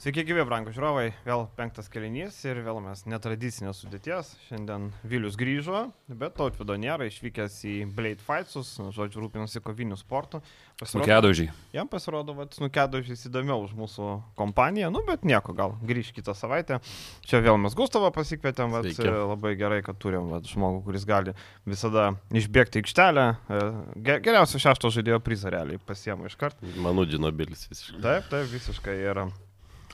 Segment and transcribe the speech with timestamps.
[0.00, 1.10] Sveiki, gyvi, brangų žiūrovai.
[1.26, 4.30] Vėl penktas kelinys ir vėl mes netradicinės sudėties.
[4.46, 10.40] Šiandien Vilius grįžo, bet tautvido nėra, išvykęs į Blade Fightsus, žodžiu, rūpinasi koviniu sportu.
[10.80, 11.50] Snukedožiai.
[11.76, 14.06] Jam pasirodo, kad snukedožiais įdomiau už mūsų
[14.40, 16.80] kompaniją, nu bet nieko, gal grįž kitą savaitę.
[17.28, 19.04] Čia vėl mes Gustavą pasikvietėm, vat, Sveiki.
[19.04, 21.36] labai gerai, kad turim vat, žmogų, kuris gali
[21.68, 23.26] visada išbėgti aikštelę.
[23.52, 23.60] E,
[24.00, 26.64] ge- Geriausio šešto žaidėjo prizą realiai pasiemu iš karto.
[26.80, 28.00] Manudino bilis visiškai.
[28.08, 28.96] Taip, taip, visiškai.
[29.04, 29.24] Ir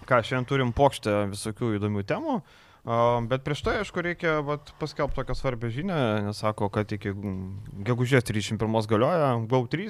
[0.04, 2.38] ką, šiandien turim pokštę visokių įdomių temų.
[3.26, 4.36] Bet prieš tai, aišku, reikia
[4.78, 5.96] paskelbti tokią svarbią žinią,
[6.28, 7.10] nes sako, kad iki
[7.88, 9.88] gegužės 31 galioja GO3,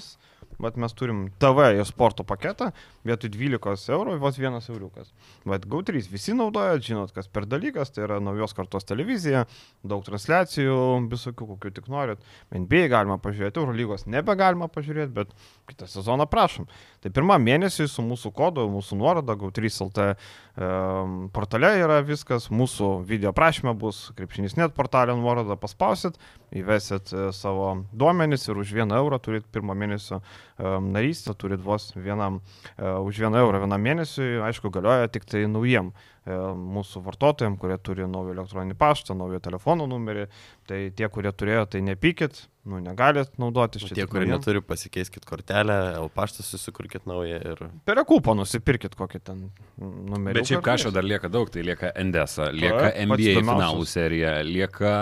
[0.62, 2.70] bet mes turim TV ir sporto paketą,
[3.06, 5.12] vietoj 12 eurų vos vienas euriukas.
[5.46, 9.44] Bet GO3 visi naudoja, žinot, kas per dalykas, tai yra naujos kartos televizija,
[9.86, 10.78] daug transliacijų,
[11.12, 12.24] visokių, kokių tik norit.
[12.54, 15.34] NBA galima pažiūrėti, Eurolygos nebegalima pažiūrėti, bet
[15.68, 16.68] kitą sezoną prašom.
[17.04, 23.32] Tai pirmą mėnesį su mūsų kodu, mūsų nuoroda, GAU3LT um, portale yra viskas, mūsų video
[23.36, 26.16] prašymė bus krepšinis net portalė nuoroda, paspausit,
[26.56, 31.90] įvesit e, savo duomenis ir už vieną eurą turit pirmą mėnesio um, narystę, turit vos
[31.96, 36.36] vienam, uh, už vieną eurą vienam mėnesiui, aišku, galioja tik tai naujiem e,
[36.76, 40.26] mūsų vartotojams, kurie turi naują elektroninį paštą, naują telefono numerį,
[40.68, 43.84] tai tie, kurie turėjo, tai nepykit, nu, negalit naudotis.
[43.86, 47.64] čia Tie, kurie neturi, pasikeiskit kortelę, L paštą susikurkit naują ir...
[47.86, 49.46] Per kupą nusipirkit kokį ten
[49.76, 50.40] numerį.
[50.40, 54.96] Bet šiaip kažko dar lieka daug, tai lieka NDS, lieka NBA finalų serija, lieka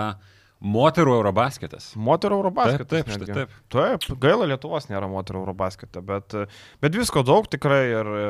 [0.65, 1.91] moterų Eurobasketas.
[2.01, 2.89] Moterų Eurobasketas.
[2.89, 3.55] Taip, taip, štai taip.
[3.75, 6.37] Taip, gaila Lietuvos nėra moterų Eurobaskete, bet,
[6.83, 8.25] bet visko daug tikrai ir e,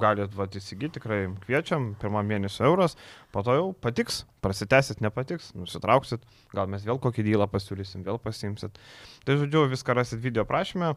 [0.00, 2.96] galit vat, įsigyti, tikrai kviečiam, pirmą mėnesio euras,
[3.32, 6.22] po to jau patiks, prasitęsit, nepatiks, nusitrauksit,
[6.56, 8.78] gal mes vėl kokį dylą pasiūlysim, vėl pasimsit.
[9.26, 10.94] Tai žodžiu, viską rasit video prašymę,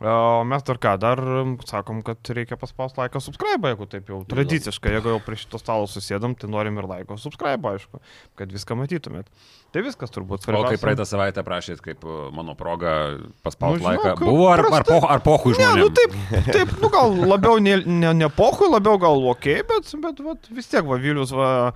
[0.00, 1.20] o mes dar ką, dar
[1.68, 5.84] sakom, kad reikia paspausti laiką subscribe, jeigu taip jau tradiciškai, jeigu jau prie šito stalo
[5.90, 8.00] susėdam, tai norim ir laiko subscribe, aišku,
[8.40, 9.28] kad viską matytumėt.
[9.76, 10.40] Tai viskas turbūt.
[10.40, 10.80] O kai svarbiausia.
[10.86, 14.88] praeitą savaitę prašyt, kaip uh, mano proga paspausti Nu, laiką, buvo ar, ar, prasta.
[14.88, 15.82] po, ar pohui Ne, žmonėms?
[15.82, 16.16] nu taip,
[16.54, 20.72] taip, nu gal labiau ne, ne, ne pohui, labiau gal ok, bet, bet vat, vis
[20.72, 21.75] tiek va, Vilius va, e,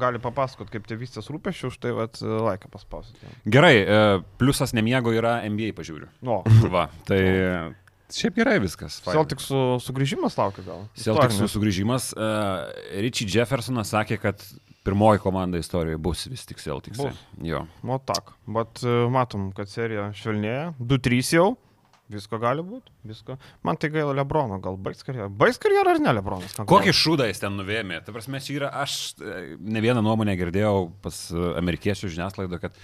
[0.00, 2.08] gali papasakot, kaip tėvystės rūpešių, už tai va,
[2.50, 3.18] laiką paspausit.
[3.22, 3.36] jam.
[3.56, 4.00] Gerai, e,
[4.40, 6.10] pliusas nemiego yra NBA pažiūriu.
[6.26, 6.40] Nu,
[6.74, 7.20] Va, tai
[8.10, 9.00] šiaip gerai viskas.
[9.06, 10.82] Celtic su, sugrįžimas laukia gal.
[10.98, 11.54] Celticsų Istorinis.
[11.54, 12.10] sugrįžimas.
[12.16, 12.66] Uh,
[13.04, 14.42] Richie Jeffersonas sakė, kad
[14.86, 17.10] pirmoji komanda istorijoje bus vis tik Celticsai.
[17.12, 17.24] Bus.
[17.46, 17.64] Jo.
[17.86, 18.32] Nu, tak.
[18.48, 20.70] Bet e, matom, kad serija švelnėja.
[20.80, 21.48] 2-3 jau.
[22.10, 22.90] Visko gali būti.
[23.06, 23.36] Visko.
[23.66, 25.28] Man tai gaila Lebrono, gal baigs karjerą.
[25.40, 26.56] Baigs karjerą ar ne Lebronas?
[26.70, 28.00] Kokį šūdą jis ten nuvėmė?
[28.06, 32.78] Ta prasme, čia yra, aš e, ne vieną nuomonę girdėjau pas e, amerikiečių žiniasklaidą, kad,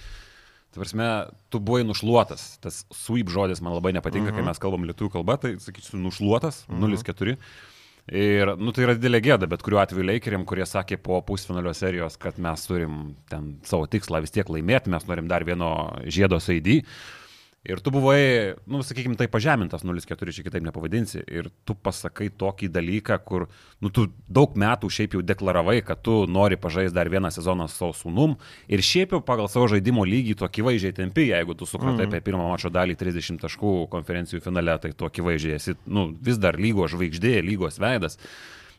[0.71, 1.09] ta prasme,
[1.51, 2.53] tu buvai nušluotas.
[2.63, 4.39] Tas sweep žodis man labai nepatinka, mhm.
[4.39, 6.95] kai mes kalbam lietuvių kalba, tai sakyčiau, nušluotas, mhm.
[6.95, 7.35] 0-4.
[8.07, 12.15] Ir, nu, tai yra didelė gėda, bet kuriuo atveju Lakeriam, kurie sakė po pusfinalio serijos,
[12.15, 15.71] kad mes turim ten savo tikslą vis tiek laimėti, mes norim dar vieno
[16.07, 16.85] žiedo ID.
[17.65, 21.23] Ir tu buvai, nu, sakykime, tai pažemintas 0-4, čia kitaip nepavadinsi.
[21.27, 23.47] Ir tu pasakai tokį dalyką, kur,
[23.83, 27.91] nu, tu daug metų šiaip jau deklaravai, kad tu nori pažaisti dar vieną sezoną savo
[27.97, 28.37] sūnum.
[28.71, 32.13] Ir šiaip jau pagal savo žaidimo lygį tu akivaizdžiai tempi, jeigu tu supratai mm.
[32.13, 36.55] apie pirmą mačo dalį 30 taškų konferencijų finale, tai tu akivaizdžiai esi, nu, vis dar
[36.61, 38.15] lygos žvaigždė, lygos veidas.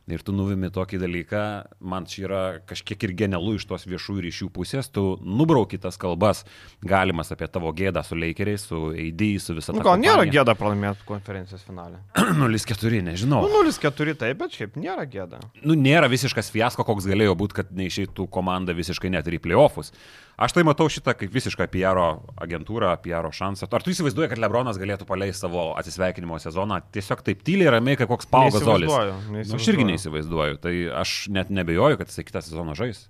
[0.09, 1.41] Ir tu nuvimi tokį dalyką,
[1.85, 6.47] man čia yra kažkiek ir genialu iš tos viešųjų ryšių pusės, tu nubrauki tas kalbas
[6.81, 10.55] galimas apie tavo gėdą su Lakeriais, su AD, su visą Nu, tą gal nėra gėda
[10.57, 12.01] pralaimėti konferencijos finale.
[12.41, 13.43] 0-4, nežinau.
[13.45, 15.43] Nu, 0-4 taip, bet šiaip nėra gėda.
[15.61, 19.93] Nu, nėra visiškas fiasko, koks galėjo būti, kad neišeitų komanda visiškai net ir į playoffus.
[20.39, 21.99] Aš tai matau šitą kaip visišką PR
[22.39, 23.67] agentūrą, PR šansą.
[23.75, 28.13] Ar tu įsivaizduoji, kad Lebronas galėtų paleisti savo atsisveikinimo sezoną tiesiog taip tyliai, ramiai, kaip
[28.13, 28.93] koks Paugas Zolis?
[29.27, 30.61] Nu, aš irgi neįsivaizduoju.
[30.63, 33.09] Tai aš net nebejoju, kad jisai kitą sezoną žais.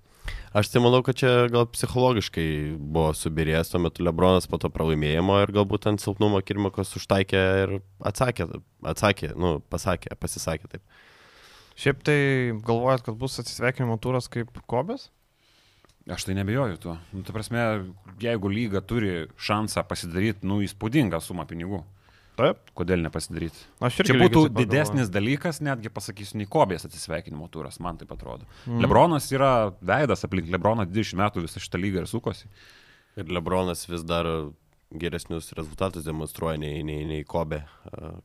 [0.57, 2.47] Aš tai manau, kad čia gal psichologiškai
[2.79, 7.75] buvo subirėjęs tuo metu Lebronas po to pralaimėjimo ir galbūt ant silpnumo Kirmikas užtaikė ir
[8.09, 8.49] atsakė,
[8.89, 11.05] atsakė, nu, pasakė, pasisakė taip.
[11.79, 12.19] Šiaip tai
[12.65, 15.11] galvojat, kad bus atsisveikinimo turas kaip Kobės?
[16.09, 16.97] Aš tai nebejoju tuo.
[17.13, 17.63] Nu, ta prasme,
[18.21, 21.83] jeigu lyga turi šansą pasidaryti, nu, įspūdingą sumą pinigų,
[22.39, 22.71] Taip.
[22.77, 23.61] kodėl nepasidaryti?
[23.83, 28.47] Aš irgi Čia būtų didesnis dalykas, netgi pasakysiu, nei Kobės atsisveikinimo turas, man tai atrodo.
[28.65, 28.79] Mm.
[28.85, 29.51] Lebronas yra
[29.85, 32.49] veidas aplink Lebroną 20 metų visą šitą lygą ir sukosi.
[33.19, 34.29] Ir Lebronas vis dar
[34.91, 37.59] geresnius rezultatus demonstruoja nei, nei, nei Kobe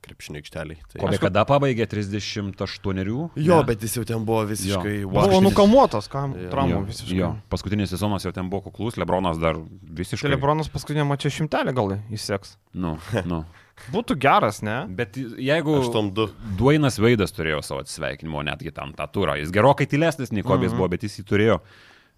[0.05, 0.79] krepšinio aikšteliai.
[0.93, 1.01] Tai...
[1.03, 2.95] Kobe kada pabaigė 38?
[3.05, 3.65] Jo, Ne.
[3.69, 5.09] bet jis jau ten buvo visiškai Jo.
[5.13, 5.43] Buvo wow.
[5.45, 7.19] nukamuotas, kam traumų visiškai.
[7.19, 10.25] jo, paskutinis sezonas jau ten buvo kuklus, Lebronas dar visiškai.
[10.29, 12.57] Tai Lebronas paskutinė mačia šimtelį gal įseks.
[12.75, 12.97] Nu,
[13.29, 13.45] nu.
[13.95, 14.85] Būtų geras, ne?
[14.89, 16.29] Bet jeigu 8-2.
[16.59, 19.35] Duainas Veidas turėjo savo atsisveikinimo, netgi tam tą turą.
[19.41, 20.79] Jis gerokai tylesnis nei Kobės Mhm.
[20.79, 21.61] buvo, bet jis jį turėjo.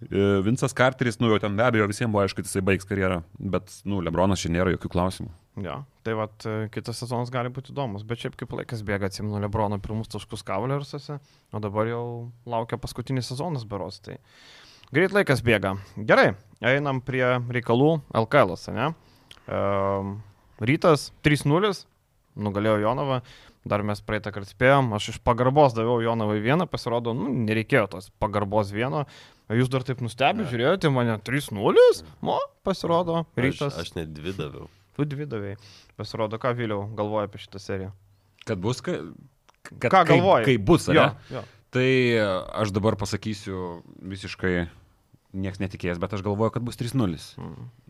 [0.05, 3.23] E, Vincas Carteris, nu jau ten be abejo visiems buvo aišku, kad jisai baigs karjerą,
[3.53, 5.31] bet, nu, Lebronas čia nėra jokių klausimų.
[5.65, 5.79] Jo.
[6.05, 9.81] Tai vat, e, kitas sezonas gali būti įdomus, bet šiaip kaip laikas bėga, atsimenu Lebrono
[9.81, 11.17] pirmus taškus Cavalersuose,
[11.49, 12.05] o dabar jau
[12.45, 14.03] laukia paskutinis sezonas beros.
[14.05, 14.19] Tai
[14.93, 15.79] greit laikas bėga.
[15.97, 17.25] Gerai, einam prie
[17.57, 18.93] reikalų LKL, ne?
[19.47, 20.17] Um,
[20.61, 21.73] rytas 3-0,
[22.37, 23.23] nugalėjo Jonavą.
[23.67, 28.13] Dar mes praeitą kartą spėjom, aš iš pagarbos daviau Jonavai vieną, pasirodo, nu, nereikėjo tos
[28.23, 29.07] pagarbos vieno.
[29.55, 33.77] Jūs dar taip nustebė, žiūrėjote mane 3-0, mo, pasirodo, rytas.
[33.79, 34.67] Aš, aš net dvi daviau.
[34.97, 35.59] Tu dvi davėjai.
[36.01, 37.93] Pasirodo, ką vėliau galvoja apie šitą seriją.
[38.49, 38.97] Kad bus, ka,
[39.69, 40.49] kad, Ką kai, galvoji?
[40.49, 41.31] Kai bus, Jo, ne?
[41.37, 41.45] jo.
[41.77, 42.25] Tai e,
[42.63, 44.67] aš dabar pasakysiu visiškai,
[45.35, 47.17] niekas netikės, bet aš galvoju, kad bus 3-0.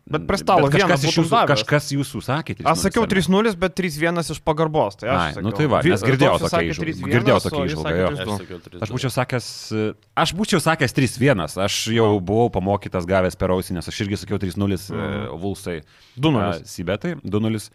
[0.07, 1.49] Bet prie stalo Bet kažkas, iš jūsų, davęs.
[1.51, 2.71] kažkas jūsų sakė 3-0.
[2.71, 3.15] Aš sakiau ar ne?
[3.19, 4.95] 3-0, bet 3-1 iš pagarbos.
[5.01, 5.43] Tai aš Ai, sakiau.
[5.43, 6.61] nu tai va, nes girdėjau tokią.
[6.79, 7.83] 3-1, Girdėjau tokią jo.
[7.83, 8.23] 3-2.
[8.23, 8.81] Aš sakiau 3.
[8.87, 9.83] Aš būčiau sakęs, e,
[10.23, 14.87] aš būčiau sakęs 3-1, aš jau buvau pamokytas gavęs per ausinės, aš irgi sakiau 3-0
[14.87, 15.27] Mhm.
[15.27, 15.81] uh, Vulsai.
[16.15, 16.61] 2-0.
[16.63, 17.69] e, Sibetai, 2-0,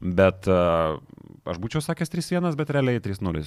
[0.00, 0.96] bet uh,
[1.44, 3.44] aš būčiau sakęs 3-1, bet realiai 3-0.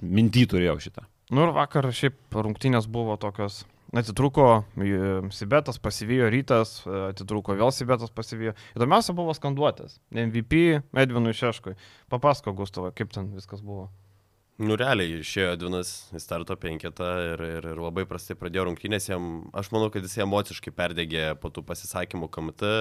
[0.00, 1.04] Minty turėjau šitą.
[1.30, 3.64] Nu ir vakar šiaip rungtynės buvo tokios.
[3.90, 8.54] Atitruko e, Sibetas, pasivijo rytas, e, atitruko vėl Sibetas, pasivijo.
[8.78, 9.98] Įdomiausia buvo skanduotės.
[10.14, 10.60] MVP
[11.02, 11.74] Edvinui Šeškui.
[12.12, 13.88] Papasako, Gustavai, kaip ten viskas buvo.
[14.60, 19.08] Nu, realiai išėjo Edvinas į starto penketą ir, ir, ir labai prastai pradėjo rungtynės.
[19.08, 22.72] Jam, aš manau, kad jis emociškai perdegė po tų pasisakymų KMT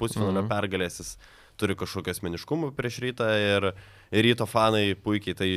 [0.00, 0.48] pusfinalio mhm.
[0.50, 0.98] pergalės.
[1.02, 1.12] Jis
[1.58, 3.68] turi kažkokio asmeniškumo prieš rytą ir,
[4.12, 5.50] ryto fanai puikiai tai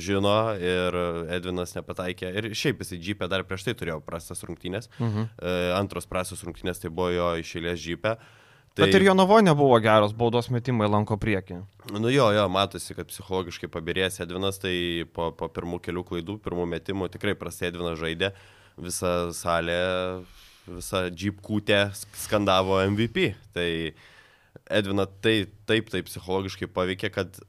[0.00, 0.96] žino ir
[1.34, 2.30] Edvinas nepataikė.
[2.38, 4.88] Ir šiaip jisai džipę dar prieš tai turėjo prastas rungtynės.
[5.00, 5.28] Mhm.
[5.36, 8.16] E, antros prastos rungtynės tai buvo jo išėlės džipę.
[8.74, 8.88] Tai...
[8.88, 11.60] Bet ir jo navo nebuvo geros, baudos metimai lanko priekį.
[11.94, 14.74] Nu jo, jo, matosi, kad psichologiškai pabirėjęs Edvinas, tai
[15.14, 18.32] po, po pirmų kelių klaidų, pirmų metimų tikrai prastai Edvinas žaidė,
[18.74, 19.78] visa salė,
[20.66, 21.78] visa džipkūtė
[22.24, 23.28] skandavo MVP.
[23.54, 23.68] Tai
[24.70, 27.40] Edvina tai, taip, taip psichologiškai paveikė, kad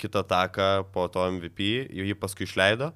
[0.00, 2.92] kitą taką po to MVP jį paskui išleido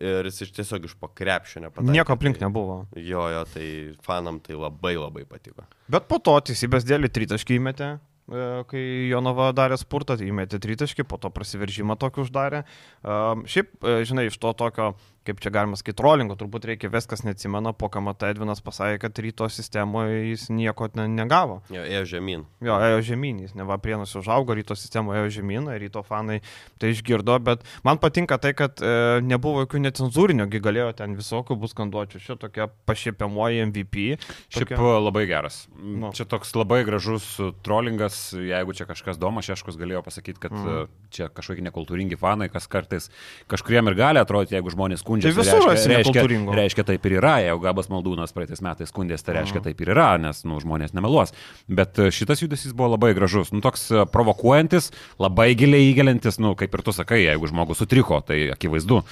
[0.00, 1.94] ir jis iš tiesiog iš pakrepšio nepataikė.
[1.94, 2.82] Nieko aplink tai, nebuvo.
[2.96, 3.66] Jo, jo, tai
[4.06, 5.66] fanam tai labai labai patiko.
[5.92, 11.04] Bet po to teisybės dėlį tritaškį įmetė, e, kai Jonava darė spurtą, tai įmetė tritaškį,
[11.10, 12.62] po to prasiveržimą tokį uždarė.
[13.04, 14.94] Šiaip, e, žinai, iš to tokio,
[15.28, 19.48] kaip čia galima sakyti, trollingo, turbūt reikia viskas neatsimena, po kamata Edvinas pasakė, kad ryto
[19.52, 21.60] sistemoje jis nieko ne, negavo.
[21.72, 22.46] Jo, ėjo žemyn.
[22.64, 26.40] Jo, ėjo žemyn, jis neva prienas užaugo, ryto sistemoje ėjo žemyn, ryto fanai
[26.80, 31.58] tai išgirdo, bet man patinka tai, kad e, nebuvo jokių necenzūrinio, gi galėjo ten visokių
[31.60, 34.06] bus skanduočių, šia tokia pašiepiamoji MVP.
[34.48, 35.62] Šiaip Tokia- labai geras.
[35.76, 36.14] Nu.
[36.16, 40.90] Čia toks labai gražus uh, trollingas, jeigu čia kažkas Domas Šeškus galėjo pasakyti, kad mm.
[41.14, 43.10] čia kažkokie nekultūringi fanai, kas kartais
[43.50, 45.34] kažkuriem ir gali atrodyti, jeigu žmonės skundžiasi.
[45.34, 49.34] Tai visur reiškia, reiškia, reiškia taip ir yra, jeigu Gabas Maldūnas praeitais metais skundėsi, tai
[49.40, 49.64] reiškia Mhm.
[49.66, 51.34] taip ir yra, nes nu, žmonės nemeluos.
[51.68, 56.54] Bet uh, šitas judesys buvo labai gražus, nu, toks uh, provokuojantis, labai giliai įgelintis, nu,
[56.54, 59.02] kaip ir tu sakai, jeigu žmogus sutriko, tai akivaizdu.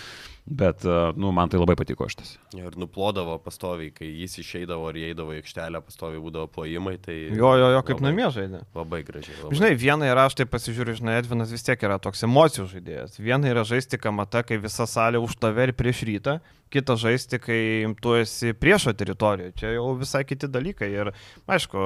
[0.49, 2.31] Bet, uh, nu, man tai labai patiko šitas.
[2.57, 6.97] Ir nuplodavo pastoviai, kai jis išeidavo ar įeidavo į aikštelę, pastoviai būdavo plojimai.
[7.05, 8.63] Tai Jo, jo, jo, kaip namie žaidė.
[8.79, 9.37] Labai gražiai.
[9.43, 9.59] Labai.
[9.61, 13.21] Žinai, viena yra, aš tai pasižiūriu, žinai, Edvinas vis tiek yra toks emocijų žaidėjas.
[13.21, 16.39] Viena yra žaisti kamata, kai visa salė už tave ir prieš rytą,
[16.73, 17.61] kita žaisti, kai
[18.03, 19.55] tu esi priešo teritorijoje.
[19.59, 20.89] Čia jau visai kiti dalykai.
[20.93, 21.11] Ir,
[21.49, 21.85] aišku,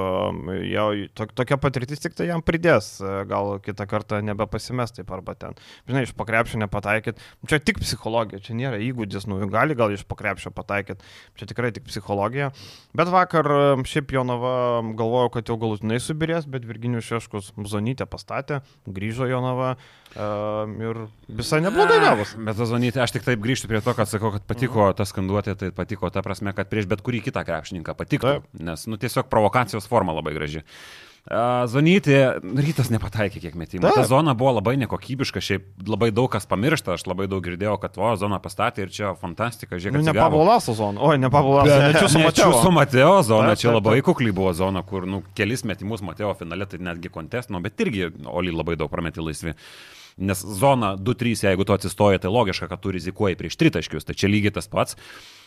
[0.69, 2.95] jau to, tokia patirtis tik tai jam pridės,
[3.29, 5.57] gal kitą kartą nebepasimest taip arba ten.
[5.89, 7.21] Žinai, iš pakrepšio nepataikyt.
[7.49, 11.03] Čia tik psichologija, čia nėra įgūdis, nu, gali gal iš pakrepšio pataikyt.
[11.39, 12.51] Čia tikrai tik psichologija.
[12.97, 13.49] Bet vakar
[13.87, 19.75] šiaip Jonava galvojo, kad jau galutinai subirės, bet Virginijus Šeškus Zonytę pastatė, grįžo Jonava
[20.17, 22.35] uh, ir visai neblogai gavus.
[22.37, 24.97] Bet Zazonytė, aš tik taip grįžtu prie to, kad sakau, kad patiko Mhm.
[24.99, 28.37] ta skanduotė, tai patiko ta prasme, kad prieš bet kurį kitą krepšininką patiktų.
[28.41, 28.43] Taip.
[28.59, 30.63] Nes, nu, tiesiog provokacijos forma labai graži.
[31.23, 33.93] A, Zonytė, rytas nepataikė kiek metimų.
[33.95, 37.95] Ta zona buvo labai nekokybiška, šiaip labai daug kas pamiršta, aš labai daug girdėjau, kad
[37.95, 40.25] o, zona pastatė ir čia fantastika, žiūrėk, Nu, ne atsigavo.
[40.35, 40.99] Pablo Laso zona.
[40.99, 42.19] Oi, ne Pablo Laso, ne čia su
[42.75, 43.23] Mateo.
[43.23, 46.81] Zona, Taip, čia taip, labai kukliai buvo zona, kur nu, kelis metimus Mateo finale, tai
[46.83, 49.55] netgi kontestino, bet irgi Oli labai daug prametė laisvi.
[50.17, 54.29] Nes zona 2-3, jeigu tu atsistoji, tai logiška, kad tu rizikuoji prieš tritaškius, tai čia
[54.29, 54.97] lygiai tas pats.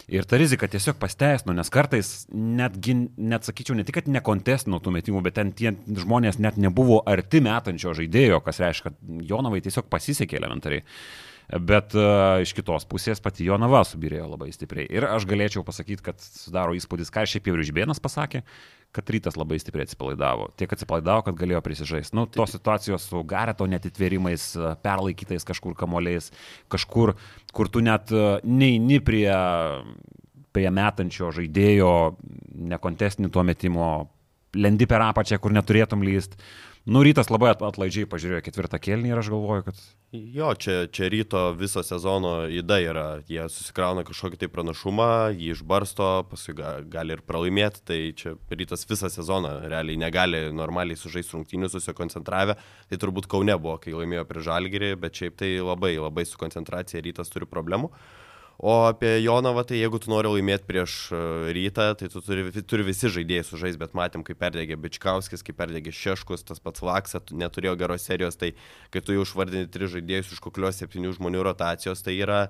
[0.06, 4.92] Ir ta rizika tiesiog pasteisino, nes kartais netgi, net sakyčiau, ne tik, kad nekontestino tų
[4.94, 9.90] metimų, bet ten tie žmonės net nebuvo arti metančio žaidėjo, kas reiškia, kad Jonavai tiesiog
[9.90, 10.86] pasisekė elementariai.
[11.46, 14.86] Bet uh, iš kitos pusės pati Jonava subirėjo labai stipriai.
[14.90, 18.42] Ir aš galėčiau pasakyti, kad sudaro įspūdis, ką šiaip jau ir Žibėnas pasakė,
[18.96, 20.48] kad rytas labai stipriai atsipalaidavo.
[20.58, 22.16] Tiek atsipalaidavo, kad galėjo prisižaisti.
[22.16, 24.48] Nu, tos situacijos su Gareto netitvėrimais,
[24.84, 26.30] perlaikytais kažkur kamoliais,
[26.72, 27.14] kažkur,
[27.56, 28.12] kur tu net
[28.44, 29.30] neini prie,
[30.56, 31.92] prie metančio žaidėjo,
[32.72, 33.90] nekontestinį tuo metimo,
[34.56, 36.38] lendi per apačią, kur neturėtum lyst.
[36.86, 39.78] Nu, rytas labai atlaidžiai pažiūrėjo ketvirtą kelnį ir aš galvoju, kad...
[40.14, 43.06] Jo, čia, čia ryto viso sezono įda yra.
[43.26, 46.54] Jie susikrauna kažkokį tai pranašumą, jį išbarsto, paskui
[46.92, 47.82] gali ir pralaimėti.
[47.90, 52.54] Tai čia rytas visą sezoną realiai negali normaliai sužaisti rungtynių susikoncentravę.
[52.86, 57.02] Tai turbūt Kaune buvo, kai laimėjo prie Žalgirį, bet šiaip tai labai, labai su koncentracija
[57.02, 57.90] rytas turi problemų.
[58.58, 61.18] O apie Jonavą, tai jeigu tu nori laimėti prieš e,
[61.52, 65.92] rytą, tai tu turi, turi visi žaidėjai sužaisti, bet matėm, kaip perdegė Bičkauskis, kaip perdegė
[65.92, 68.54] Šeškus, tas pats Laksa, neturėjo geros serijos, tai
[68.94, 72.46] kai tu jau užvardini tris žaidėjus iš koklios septynių žmonių rotacijos, tai yra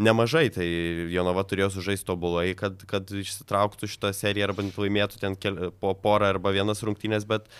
[0.00, 0.64] nemažai, tai
[1.12, 6.32] Jonava turėjo sužaisti tobulai, kad, kad išsitrauktų šitą seriją arba laimėtų ten kel, po porą
[6.32, 7.52] arba vienas rungtynės, bet,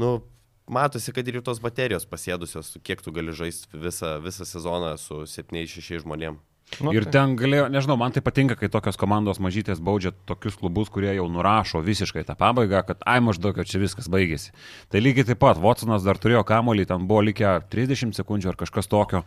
[0.00, 0.16] nu,
[0.64, 6.06] matosi, kad ir tos baterijos pasėdusios, kiek tu gali žaisti visą, visą sezoną su 7-6
[6.06, 6.53] žmonėmis.
[6.82, 7.12] Nu, ir tai.
[7.18, 11.26] ten galėjo, nežinau, man tai patinka, kai tokios komandos mažytės baudžia tokius klubus, kurie jau
[11.30, 14.54] nurašo visiškai tą pabaigą, kad ai maždaug čia viskas baigėsi.
[14.92, 18.90] Tai lygiai taip pat, Watsonas dar turėjo kamolį, ten buvo likę 30 sekundžių ar kažkas
[18.90, 19.24] tokio,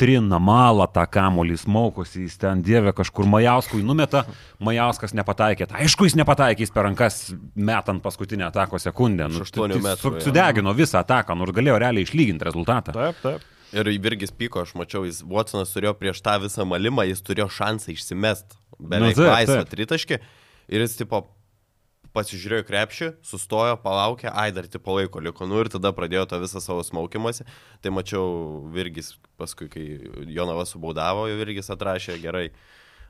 [0.00, 4.24] trina malą tą kamolį, smaukosi, jis ten dievė kažkur Majauskui numeta,
[4.64, 5.68] Majauskas nepataikė.
[5.70, 7.20] Tai aišku, jis nepataikė, jis per rankas
[7.54, 9.28] metant paskutinę atako sekundę.
[9.28, 12.96] Nu, metrų, sudegino visą ataką, nors galėjo realiai išlyginti rezultatą.
[12.96, 13.48] Taip, taip.
[13.76, 17.92] Ir Virgis pyko, aš mačiau, jis Watsonas turėjo prieš tą visą malimą, jis turėjo šansą
[17.94, 20.18] išsimest beveik nu, laisvą tritaškį
[20.70, 21.22] ir jis tipo
[22.16, 26.62] pasižiūrėjo krepšį, sustojo, palaukė, ai dar tipo laiko liko, nu ir tada pradėjo tą visą
[26.62, 27.46] savo smaukimuose.
[27.84, 29.86] Tai mačiau Virgis, paskui, kai
[30.26, 32.50] Jonavas subaudavo, Virgis atrašė gerai.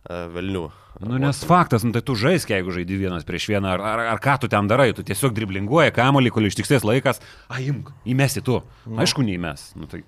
[0.00, 0.62] Velnių.
[1.04, 4.22] Nu, nes faktas, nu, tai tu žaisk, jeigu žaidži vienas prieš vieną, ar, ar, ar
[4.24, 7.20] ką tu ten darai, tu tiesiog driblinguoji kamuolį, kol ištiksės laikas,
[7.52, 8.62] a, imk, įmesi tu.
[8.86, 8.96] Nu.
[9.04, 9.66] Aišku, neįmes.
[9.76, 10.00] Nu, tai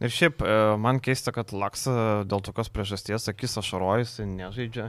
[0.00, 4.88] Ir šiaip e, man keista, kad Laksa dėl tokios priežasties akis ašarojus nežaidžia.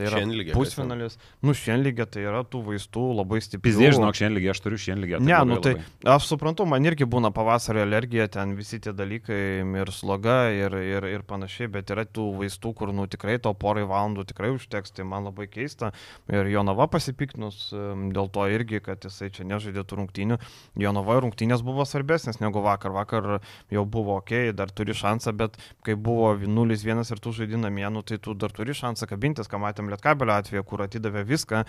[0.00, 1.18] Tai yra šienlygė, pusfinalis.
[1.44, 3.66] Nu, šienlygė tai yra tų vaistų labai stipriai.
[3.68, 5.20] Pizdė, žinok, šienlygė, aš turiu šienlygę.
[5.20, 6.14] Tai ne, nu tai labai.
[6.14, 9.40] aš suprantu, man irgi būna pavasario alergija, ten visi tie dalykai
[9.82, 13.84] ir sloga ir, ir, ir panašiai, bet yra tų vaistų, kur, nu, tikrai to porai
[13.88, 15.92] valandų tikrai užteks, tai man labai keista.
[16.32, 17.68] Ir Jonava pasipiknus
[18.14, 20.40] dėl to irgi, kad jisai čia nežaidė tų rungtynių.
[20.80, 22.94] Jonava rungtynės buvo svarbesnės negu vakar.
[22.96, 23.28] Vakar
[23.72, 28.20] jau buvo ok, dar turi šansą, bet kai buvo 0-1 ir tu žaidinamie, nu, tai
[28.22, 31.62] tu dar turi šansą kabintis, ką matėm Lietkabelio atveju, kur atidavė viską,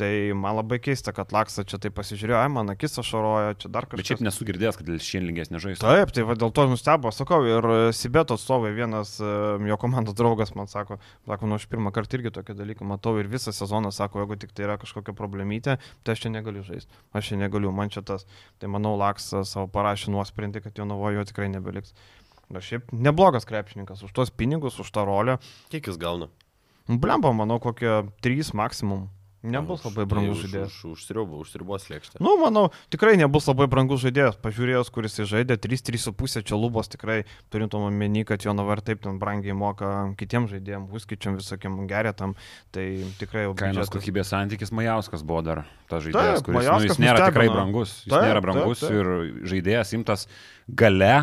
[0.00, 3.88] tai man labai keista, kad Laksa čia tai pasižiūrėjo, ai, man akis ašarojo, čia dar
[3.88, 4.00] kažkas.
[4.02, 5.82] Bet šiaip nesu girdėjęs, kad šiandien nežais.
[5.82, 9.30] Taip, tai va, dėl to nustebo, sakau, ir Sibeto atstovai, vienas e,
[9.68, 13.30] jo komandos draugas man sako, sako, nu aš pirmą kartą irgi tokį dalyką matau ir
[13.30, 17.32] visą sezoną sako, jeigu tik tai yra kažkokia problemytė, tai aš čia negaliu žaisti, aš
[17.32, 18.28] čia negaliu, man čia tas.
[18.62, 21.94] Tai manau, Laksa savo parašė nuosprendį, kad jo navojo tikrai nebeliks.
[22.52, 25.38] Na šiaip neblogas krepšininkas už tos pinigus, už tą rolę.
[25.72, 26.28] Kiek jis gauna?
[26.88, 29.08] Blemba, manau, kokie 3 maksimum.
[29.44, 30.74] Nebus labai brangus tai žaidėjas.
[30.80, 32.20] Už, užsiriubo, užsiribos lėkštė.
[32.24, 34.38] Nu, manau, tikrai nebus labai brangus žaidėjas.
[34.40, 37.18] Pažiūrėjus, kuris žaidė, 3-3,5 čia lubos tikrai
[37.52, 42.32] turint omeny, kad jo navar taip ten brangiai moka kitiems žaidėjams, Vuskičiam visokiam gerėtam.
[42.72, 42.88] Tai
[43.20, 43.54] tikrai jau...
[43.60, 47.96] Kainos kokybės santykis Majauskas buvo dar tas žaidėjas, taip, kuris nu, jis nėra tikrai brangus.
[48.00, 49.00] Jis taip, nėra brangus taip, taip.
[49.02, 50.28] ir žaidėjas imtas
[50.72, 51.16] gale.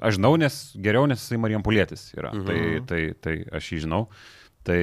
[0.00, 2.30] Aš žinau, nes geriau, nes jisai Marijam Pulėtis yra.
[2.30, 2.46] Mhm.
[2.46, 4.06] Tai, tai, tai aš jį žinau.
[4.60, 4.80] Tai,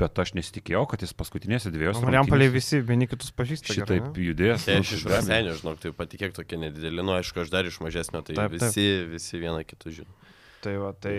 [0.00, 2.02] bet aš nesitikėjau, kad jis paskutinėse dviejose.
[2.02, 3.70] Mariampolė visi vieni kitus pažįsta.
[3.76, 4.64] Šitaip judės.
[4.66, 8.24] Tai aš iš Rasenio, žinok, tai patikėk tokie nedideli, nu aišku, aš dar iš mažesnio,
[8.26, 9.12] tai taip, visi, taip.
[9.14, 10.10] visi vieną kitą žino.
[10.58, 11.14] Tai, va, tai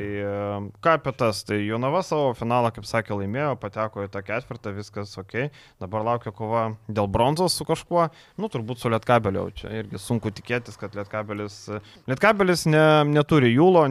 [0.84, 5.14] ką apie tas, tai Jonava savo finalą, kaip sakė, laimėjo, pateko į tą ketvirtą, viskas
[5.22, 5.36] ok.
[5.80, 9.46] Dabar laukia kova dėl bronzos su kažkuo, nu turbūt su Lietkabeliu.
[9.56, 11.56] Čia irgi sunku tikėtis, kad Lietkabelis,
[12.12, 13.86] Lietkabelis ne, neturi jūlo,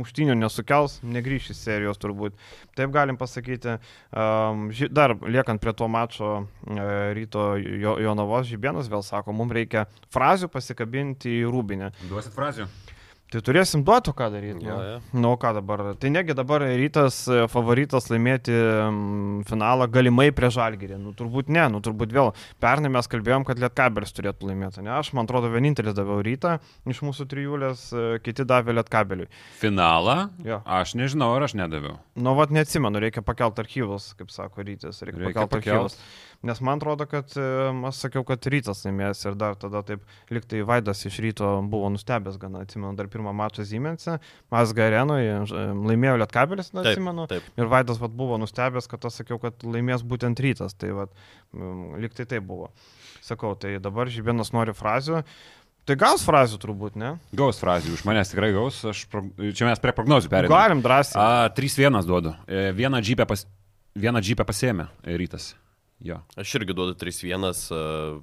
[0.00, 2.34] muštinio nesukels, negryš iš serijos turbūt.
[2.74, 3.78] Taip galim pasakyti.
[4.10, 11.38] Dar liekant prie to mačo e, ryto Jonavos žibienas vėl sako, mums reikia frazių pasikabinti
[11.40, 11.94] į rūbinę.
[12.10, 12.66] Duosit frazių?
[13.30, 14.64] Tai turėsim duotų ką daryti.
[14.64, 14.94] Nu, jo.
[15.22, 15.82] nu ką dabar?
[16.02, 18.56] Tai negi dabar rytas e, favoritas laimėti
[19.46, 20.98] finalą galimai prie žalgyrį.
[20.98, 22.32] Nu turbūt ne, nu turbūt vėl.
[22.62, 24.82] Pernai mes kalbėjom, kad Lietkabelis turėtų laimėti.
[24.82, 26.56] Ne, aš man atrodo vienintelis daviau rytą
[26.90, 29.30] iš mūsų trijulės, e, kiti davė Lietkabeliui.
[29.62, 30.18] Finalą?
[30.46, 30.58] Jo.
[30.80, 32.00] Aš nežinau, ar aš nedaviau.
[32.18, 36.28] Nu, vad neatsimenu, reikia pakelti archyvus, kaip sako rytis, reikia, Reikia reikia pakelti pakelt.
[36.42, 37.42] Nes man atrodo, kad e,
[37.84, 40.00] aš sakiau, kad rytas laimės ir dar tada taip,
[40.32, 44.14] liktai Vaidas iš ryto buvo nustebęs gana, atsimenu, dar pirmą mačą Ziemense,
[44.50, 47.26] Mazga arenoje, ž- laimėjo Lietkabelis, na, Taip, atsimenu.
[47.28, 47.44] taip.
[47.60, 51.12] Ir Vaidas vat, buvo nustebęs, kad aš sakiau, kad laimės būtent rytas, tai vat,
[52.00, 52.70] liktai taip buvo.
[53.20, 55.20] Sakau, tai dabar Žibėnas nori frazių.
[55.84, 57.14] Tai gaus frazių turbūt, ne?
[57.36, 58.80] Gaus frazių, iš manęs tikrai gaus.
[58.88, 59.04] Aš.
[59.56, 60.52] Čia mes prie prognozių perėjome.
[60.56, 61.20] Galim drąsiai.
[61.20, 62.32] A, 3-1 duodu.
[62.48, 63.44] E, Vieną džipę, pas...
[63.96, 65.50] Vieną džipę pasėmė e, rytas.
[66.04, 66.20] Jo.
[66.40, 67.46] Aš irgi duodu 3-1.
[67.76, 68.20] e,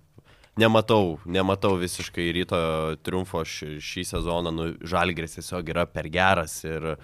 [0.57, 2.57] Nematau, nematau visiškai ryto
[3.05, 4.49] triumfo šį, šį sezoną.
[4.49, 6.95] Nu, Žalgris tiesiog yra per geras ir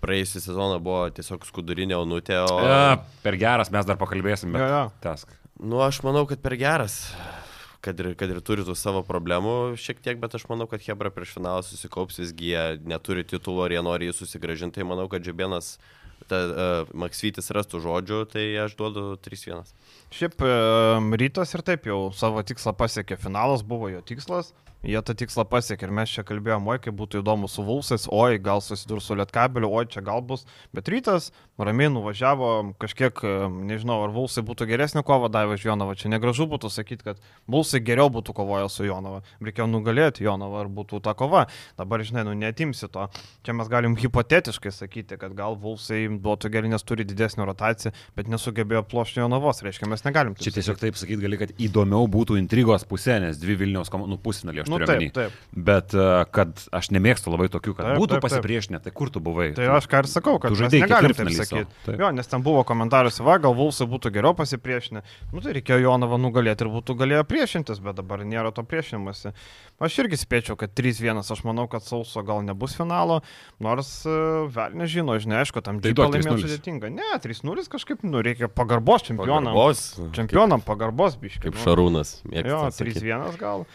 [0.00, 2.38] praėjusią sezoną buvo tiesiog skudurinė onutė.
[2.46, 2.60] O...
[2.62, 4.84] E, per geras mes dar pakalbėsim, bet Jo, jo.
[5.02, 5.34] task.
[5.58, 7.00] Nu, aš manau, kad per geras.
[7.82, 11.10] Kad ir, kad ir turi tų savo problemų šiek tiek, bet aš manau, kad Hebra
[11.10, 14.78] prieš finalą susikaups, visgi jie neturi titulo ir jie nori jį susigražinti.
[14.78, 15.78] Tai manau, kad Džibienas,
[16.28, 19.70] ta, uh, Maksvytis rastų žodžių, tai aš duodu 3-1.
[20.10, 20.50] Šiaip e,
[21.22, 23.14] rytas ir taip jau savo tikslą pasiekė.
[23.20, 24.50] Finalas buvo jo tikslas.
[24.80, 28.38] Jie tą tikslą pasiekė ir mes čia kalbėjome, oi, kaip būtų įdomu su Vulsais, oi,
[28.40, 30.46] gal susidurs su Lietkabeliu, oi, čia gal bus.
[30.72, 31.26] Bet rytas
[31.60, 32.48] ramiai nuvažiavo,
[32.80, 33.34] kažkiek, e,
[33.68, 35.98] nežinau, ar Vulsai būtų geresnė kova davė už Jonavą.
[36.00, 39.20] Čia negražu būtų sakyti, kad Vulsai geriau būtų kovoję su Jonava.
[39.44, 41.44] Reikėjo nugalėti Jonavą, ar būtų ta kova.
[41.76, 43.10] Dabar, žinai, nu netimsi to.
[43.44, 48.30] Čia mes galim hipotetiškai sakyti, kad gal Vulsai duotų geriau, nes turi didesnį rotaciją, bet
[48.32, 49.62] nesugebėjo plošti Jonavos.
[49.64, 50.34] Reiškia, mes negalim.
[50.40, 54.20] Čia tiesiog taip sakyti gali, kad įdomiau būtų intrigos pusė, nes dvi Vilniaus komandų nu,
[54.24, 55.38] pusfinalį aš Nu, turiu taip, taip.
[55.54, 58.26] Bet e, kad aš nemėgstu labai tokių, kad Taip, būtų taip, taip.
[58.28, 59.50] pasipriešinę, tai kur tu buvai?
[59.56, 61.96] Tai aš ką ir sakau, kad Tu žaidei negalim taip sakyti.
[62.00, 65.02] Jo, nes ten buvo komentaruose, va, gal Vulsai būtų geriau pasipriešinę.
[65.34, 69.34] Nu tai reikėjo Jonavą nugalėti ir būtų galėję priešintis, bet dabar nėra to priešinimuose.
[69.80, 73.20] Aš irgi spėčiau, kad 3-1, aš manau, kad sauso gal nebus finalo,
[73.62, 76.40] nors uh, vėl nežino, žinai, aišku, tam Tai 3:0.
[76.46, 76.90] sudėtinga.
[76.96, 79.52] Ne, 3-0 kažkaip, nu, reikia pagarbos čempionam.
[79.52, 81.50] Pagarbos, Čempionam pagarbos, biškai.
[81.50, 82.20] kaip Šarūnas.
[82.24, 83.02] mėgsta Jo, sakyt.
[83.04, 83.66] 3-1 gal.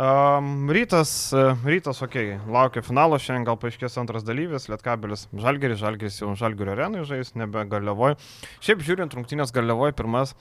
[0.00, 1.32] Um, rytas,
[1.66, 2.52] rytas, okei, okay.
[2.52, 7.66] laukia finalo, šiandien gal paaiškės antras dalyvis, Lietkabelis, Žalgeris, Žalgeris jau Žalgerio arenui žais, nebe
[7.68, 8.14] Galevoj.
[8.62, 10.36] Šiaip žiūrint rungtynės Galevoj, pirmas,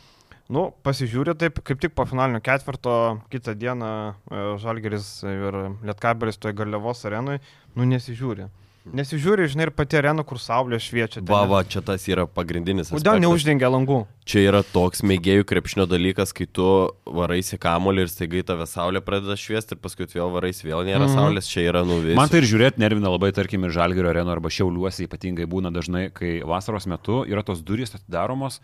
[0.54, 2.96] nu, pasižiūrė taip, kaip tik po finalinio ketvirto,
[3.34, 7.42] kitą dieną e, Žalgeris ir Lietkabelis toje Galevos arenui,
[7.74, 8.48] nu, nesižiūri.
[8.90, 11.20] Nesižiūri, žinai, ir pati arena, kur saulė šviečia.
[11.20, 11.30] ten.
[11.30, 12.90] Va, va, čia tas yra pagrindinis.
[12.94, 14.00] Kodėl neuždengia langų?
[14.30, 16.66] Čia yra toks mėgėjų krepšinio dalykas, kai tu
[17.06, 21.16] varaisi kamolį ir staigai tave saulė pradeda šviesti ir paskui vėl varaisi, vėl nėra mhm.
[21.18, 22.16] saulės, čia yra nuvis.
[22.18, 26.08] Man tai ir žiūrėti nervina labai, tarkim, ir Žalgirio areno arba Šiauliuose ypatingai būna dažnai,
[26.16, 28.62] kai vasaros metu yra tos durys atidaromos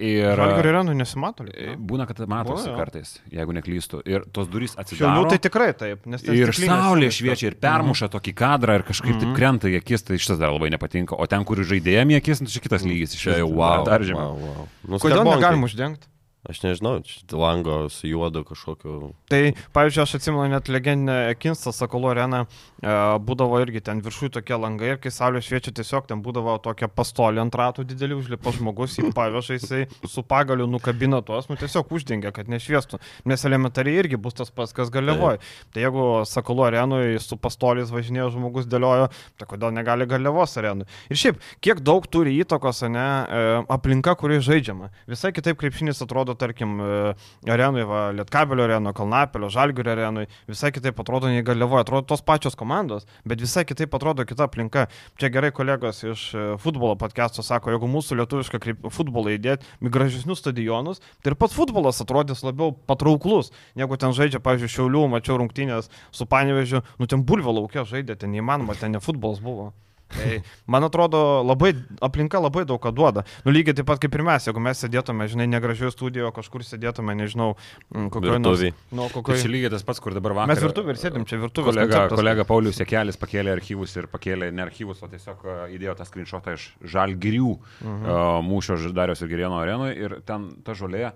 [0.00, 1.44] ir Žalgerio arenui nesimato.
[1.46, 2.76] lyg, e, būna, kad matosi jo.
[2.78, 4.00] kartais, jeigu neklystu.
[4.08, 5.28] Ir tos durys Šiaulių atsidaro.
[5.30, 9.34] tai tikrai taip, nes ten Ir saulė šviečia ir permuša tokį kadrą ir kažkaip taip
[9.36, 11.14] krenta į akis, tai šitas dar labai nepatinka.
[11.14, 13.14] O ten, kur žaidėjami į akis, nu, čia kitas lygis.
[13.14, 13.84] čia jau wow.
[13.86, 14.34] Dar žemiau.
[14.34, 14.68] wow, wow.
[14.88, 15.38] Nu, Kodėl skarbonkai.
[15.38, 16.09] negalim uždengti?
[16.48, 17.02] Aš nežinau,
[17.36, 19.10] lango su juodu kažkokiu.
[19.28, 19.40] Tai,
[19.76, 22.38] pavyzdžiui, aš atsimenu net legendinę Kinstą Sakolų areną,
[22.80, 26.88] e, būdavo irgi ten viršui tokie langai ir kai saulė šviečia tiesiog ten būdavo tokia
[26.88, 31.92] pastolė ant ratų didelį, užlipa žmogus, jį paveža, jisai su pagaliu nukabina tuos, nu tiesiog
[31.92, 33.02] uždengia, kad nešviestų.
[33.28, 35.42] Nes elementariai irgi bus tas pats, kas galvoja.
[35.74, 40.88] Tai jeigu Sakolų arenui su pastoliais važinėjo žmogus dėliojo, tai kodėl negali galvos arenui?
[41.12, 44.88] Ir šiaip, kiek daug turi įtakos, ne, e, aplinka, kurioje žaidžiama.
[45.10, 47.14] Visai kitaip krepšinis atrodo, tarkim, e,
[47.50, 47.84] arenui,
[48.18, 53.40] Lietkabelio arenui, Kalnapelio, Žalgirio arenui, visai kitaip atrodo nei Galvoje, atrodo tos pačios komandos, bet
[53.40, 54.86] visai kitaip atrodo kita aplinka.
[55.20, 61.02] Čia gerai kolegos iš e, futbolo podcast'o sako, jeigu mūsų lietuvišką futbolą įdėti gražesnius stadionus,
[61.22, 66.26] tai ir pats futbolas atrodys labiau patrauklus, negu ten žaidžia, pavyzdžiui, Šiaulių, mačiau rungtynės su
[66.30, 69.72] Panevežiu, nu ten bulvė laukia žaidė, ten neįmanoma, ten ne futbolas buvo.
[70.10, 73.22] Tai, man atrodo, labai, aplinka labai daug ką duoda.
[73.46, 77.14] Nu, lygiai taip pat kaip ir mes, jeigu mes sėdėtume, žinai, negražioje studijoje, kažkur sėdėtume,
[77.20, 77.52] nežinau,
[77.94, 78.64] kokioje nors...
[78.90, 79.44] Nu, Tai kokioje...
[79.44, 80.50] čia lygiai tas pats, kur dabar vakar.
[80.50, 81.70] Mes virtuvė ir sėdim, čia virtuvė.
[81.72, 86.06] Kolega, kolega Paulius Jekelis pakėlė archyvus ir pakėlė ne archyvus, o tiesiog a, įdėjo tą
[86.10, 88.48] screenshotą iš Žalgirių mhm.
[88.50, 91.12] mūšio Ž- Darius ir Gerieno arenoje ir ten ta žolė.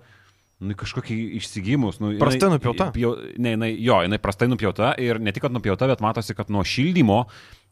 [0.63, 1.99] Nu, kažkokia išsigimus.
[1.99, 2.87] Nu, jinai- Prastai nupjauta?
[2.95, 3.11] Pjau,
[3.43, 6.63] ne, jinai, jo, jinai prastai nupjauta ir ne tik, kad nupjauta, bet matosi, kad nuo
[6.63, 7.17] šildymo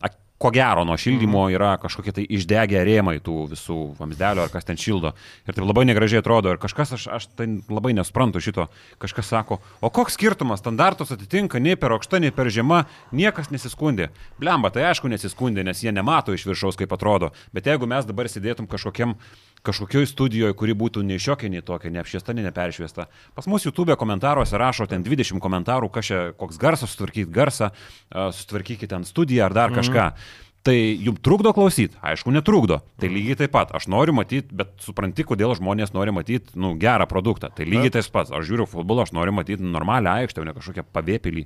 [0.04, 0.12] a-
[0.44, 4.80] ko gero nuo šildymo yra kažkokie tai išdegę rėmai tų visų vamzdelių ar kas ten
[4.80, 5.14] šildo.
[5.48, 6.52] Ir tai labai negražiai atrodo.
[6.52, 8.68] Ir kažkas, aš, aš tai labai nesuprantu šito,
[9.00, 12.82] kažkas sako, o koks skirtumas, standartus atitinka, nei per aukšta, nei per žema,
[13.16, 14.10] niekas nesiskundė.
[14.42, 17.32] Blemba, tai aišku nesiskundė, nes jie nemato iš viršaus, kaip atrodo.
[17.56, 19.16] Bet jeigu mes dabar sėdėtum kažkokiam
[19.64, 23.08] kažkokioj studijoje, kuri būtų nei šiokia, nei tokia, neapšviesta, nei neperšviesta.
[23.36, 27.72] Pas mus YouTube komentaruose rašo ten 20 komentarų, čia, koks garsas, sutvarkyti garsą,
[28.12, 29.80] sutvarkykite ten studiją ar dar mhm.
[30.64, 31.98] Tai jums trukdo klausyti?
[32.00, 32.78] Aišku, netrukdo.
[33.02, 33.74] Tai lygiai taip pat.
[33.76, 37.50] Aš noriu matyti, bet supranti, kodėl žmonės nori matyti nu, gerą produktą.
[37.52, 38.32] Tai lygiai tas pats.
[38.32, 41.44] Aš žiūriu futbolą, aš noriu matyti normalią aikštę, o ne kažkokią pavėpilį.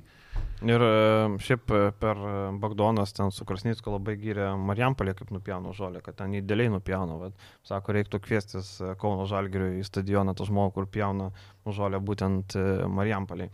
[0.66, 0.94] Ir e,
[1.42, 2.18] šiaip e, per
[2.58, 7.18] Bagdonas ten su Krasnicku labai gyrė Marijampolė, kaip nupjauna žolę, kad ten idealiai nupjauna.
[7.20, 11.30] Bet, sako, reiktų kviestis e, Kauno Žalgiriui į stadioną tą žmogų, kur pjauna
[11.66, 12.56] žolę būtent
[12.90, 13.50] Marijampolė.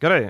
[0.00, 0.22] Gerai,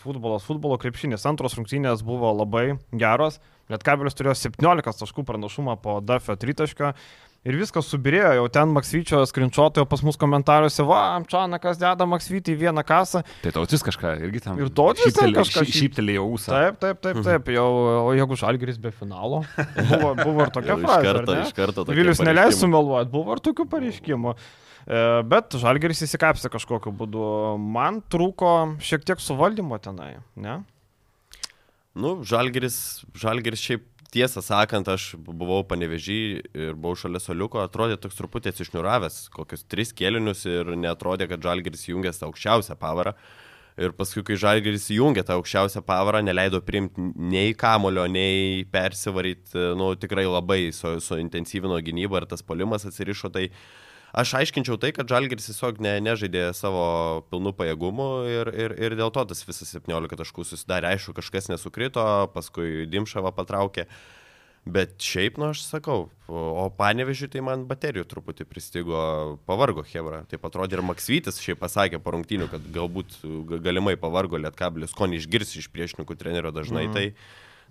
[0.00, 3.36] futbolas, futbolo krepšinis, antros rungtynės buvo labai geros.
[3.70, 6.94] Lietkabelis turėjo 17 taškų pranašumą po DF tritaškio.
[7.40, 12.58] Ir viskas subirėjo, jau ten Maksvyčio skrinčiotojo pas mus komentaruose, va, Amčanakas deda Maksvytį į
[12.66, 13.22] vieną kasą.
[13.40, 14.58] Tai tautis kažką irgi tam.
[14.60, 16.52] Ir tautis kažką šyptelėjo ausą.
[16.52, 17.64] Taip, taip, taip, taip, jau,
[18.02, 19.40] o jeigu Žalgiris be finalo,
[19.78, 20.98] buvo, buvo ir tokia frazė.
[21.00, 21.86] iš karto, iš karto.
[21.96, 24.34] Vilius neleis sumeluoti, buvo ir tokių pareiškimų.
[24.84, 25.00] E,
[25.32, 27.24] bet Žalgeris įsikapsė kažkokiu būdu.
[27.56, 28.52] Man trūko
[28.84, 30.60] šiek tiek suvaldymo tenai, ne?
[31.94, 36.18] Nu, Žalgeris, Žalgeris šiaip tiesą sakant, aš buvau panevežį
[36.54, 41.88] ir buvau šalia soliuko, atrodė toks truputį atsišniuravęs, kokius tris kėlinius ir netrodė, kad Žalgeris
[41.90, 43.14] jungęs tą aukščiausią pavarą.
[43.80, 49.92] Ir paskui, kai Žalgeris jungė tą aukščiausią pavarą, neleido priimti nei kamulio, nei persivaryti, nu,
[49.98, 53.62] tikrai labai suintensyvino su gynybą ir tas polimas atsirišo, tai uh,
[54.10, 59.12] Aš aiškinčiau tai, kad Žalgiris tiesiog ne, nežaidė savo pilnų pajėgumų ir, ir, ir dėl
[59.14, 60.94] to tas visas 17 taškų susidarė.
[60.96, 62.02] Aišku, kažkas nesukrito,
[62.34, 63.86] paskui Dimšavą patraukė.
[64.68, 69.04] Bet šiaip, nu aš sakau, o panevežiui tai man baterijų truputį pristigo,
[69.48, 70.26] pavargo Hebra.
[70.28, 73.22] Taip atrodė ir Maksvytis šiaip pasakė po rungtynių, kad galbūt
[73.64, 76.90] galimai pavargo Lietkabilis, ko neišgirsi iš priešininkų trenerio dažnai.
[76.90, 76.98] Mm.
[76.98, 77.06] Tai,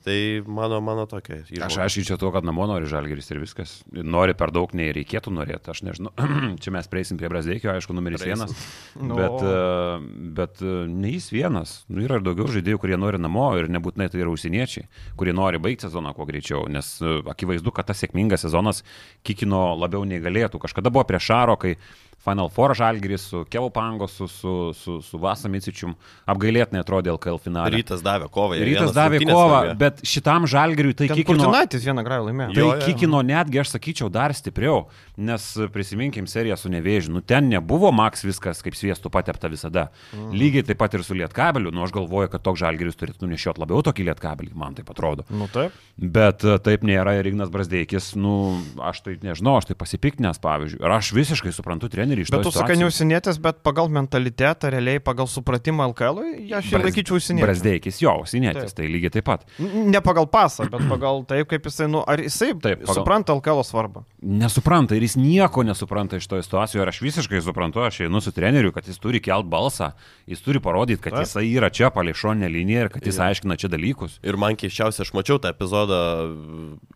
[0.04, 1.42] Tai mano, mano tokia.
[1.44, 1.68] Įžvalga.
[1.68, 3.74] Aš aiškiai to, kad namo nori žalgeris ir viskas.
[3.92, 5.74] Nori per daug, nei reikėtų norėti.
[5.74, 6.14] Aš nežinau,
[6.64, 8.46] čia mes prieisim prie Brazdeikio, aišku, numeris Preisim.
[8.46, 8.68] vienas.
[8.96, 9.20] No.
[9.20, 11.76] Bet, e, bet e, ne jis vienas.
[11.92, 14.88] Nu, yra ir daugiau žaidėjų, kurie nori namo ir nebūtinai tai yra užsieniečiai,
[15.20, 16.66] kurie nori baigti sezoną kuo greičiau.
[16.72, 18.86] Nes e, akivaizdu, kad tas sėkmingas sezonas
[19.28, 20.64] kikino labiau nei galėtų.
[20.64, 21.76] Kažkada buvo prie Šaro, kai
[22.24, 25.94] Final Four žalgris su Kevo Pango, su, su, su, su Vasamicičium
[26.30, 27.72] apgailėtinai atrodė LKL finale.
[27.74, 28.60] Rytas davė kovą.
[28.60, 29.76] Rytas davė kovą, davė.
[29.80, 31.32] bet šitam žalgiriui tai kikino...
[31.32, 32.50] Kurtinaitis vieną grajų laimėjo.
[32.54, 32.86] Tai jo, jo.
[32.86, 34.84] kikino netgi, aš sakyčiau, dar stipriau,
[35.16, 37.14] nes prisiminkim seriją su Nevėžiu.
[37.16, 39.88] Nu, ten nebuvo Max viskas kaip sviestų patepta visada.
[40.14, 40.36] Mm.
[40.36, 41.72] Lygiai taip pat ir su Lietkabeliu.
[41.72, 45.26] Nu, aš galvoju, kad toks žalgiris turėtų nunešiot labiau tokį Lietkabelį, man tai atrodo.
[45.32, 45.76] Nu, taip.
[46.00, 50.84] Bet e, taip nėra ir Ignas Brasdeikis, nu, aš tai nežinau, aš tai pasipiktinęs, pavyzdžiui.
[50.84, 52.40] Ir aš visiškai suprantu trenerių trenerį iš to.
[52.40, 56.22] Bet tu sakai, neusinėtis, bet pagal mentalitetą, realiai pagal supratimą LKL,
[56.60, 57.46] aš jį laikyčiau užsienietis.
[57.46, 59.46] Brasdeikis, jo, užsienietis, tai lygiai taip pat.
[59.60, 63.00] Ne pagal pasą, bet pagal taip, kaip jisai, nu, ar jisai taip, pagal...
[63.02, 64.04] supranta LKL svarbą.
[64.20, 68.34] Nesupranta ir jis nieko nesupranta iš to situacijos ir aš visiškai suprantu, aš einu su
[68.36, 69.92] treneriu, kad jis turi kelt balsą,
[70.30, 71.28] jis turi parodyti, kad taip.
[71.28, 73.30] jisai yra čia pališonė linija ir kad jis ja.
[73.30, 74.20] aiškina čia dalykus.
[74.26, 76.00] Ir man keiščiausia, aš mačiau tą epizodą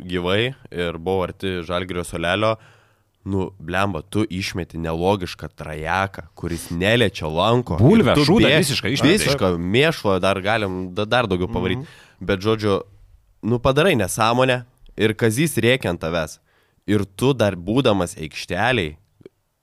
[0.03, 2.57] gyvai ir buvau arti Žalgirio solelio
[3.23, 7.77] nu, blemba, tu išmeti nelogišką trajeką, kuris neliečia lanko.
[7.79, 9.19] Bulvę, šūdą visiškai išmeti.
[9.21, 11.83] Visišką mėšlo dar galim da, dar daugiau pavaryti.
[11.83, 12.27] Mm -hmm.
[12.27, 12.81] Bet, žodžiu,
[13.43, 14.63] nu padarai nesąmonę
[14.97, 16.39] ir kazys rėkia ant tavęs.
[16.87, 18.97] Ir tu dar būdamas aikšteliai,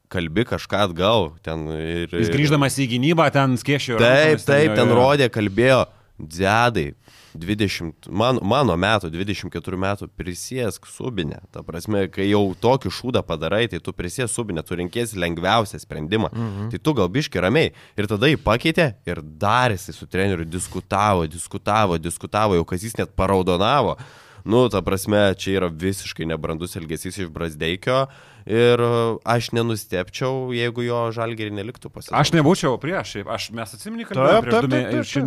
[0.09, 1.33] kalbi kažką atgal.
[1.47, 3.99] Ir, Jis grįždamas į gynybą ten skėšio.
[4.01, 5.85] Taip, taip, ten rodė, kalbėjo,
[6.19, 6.95] dzedai,
[7.35, 11.41] 20, man, mano metų, 24 metų prisėsk subinę.
[11.55, 16.31] Ta prasme, kai jau tokį šūdą padarai, tai tu prisėsk subinę, tu rinkėsi lengviausią sprendimą.
[16.33, 16.71] Mhm.
[16.73, 17.75] Tai tu gal biški ramiai.
[17.99, 23.15] Ir tada jį pakeitė ir darėsi su treneriu, diskutavo, diskutavo, diskutavo, jau kas jis net
[23.17, 23.97] paraudonavo.
[24.45, 28.07] Nu, ta prasme, čia yra visiškai nebrandus elgesys iš Brasdeikio
[28.49, 28.91] ir e,
[29.35, 32.19] aš nenustepčiau, jeigu jo žalgerį neliktų pasirinkti.
[32.21, 34.51] Aš nebūčiau prieš, aš mes atsimeni, kad taip.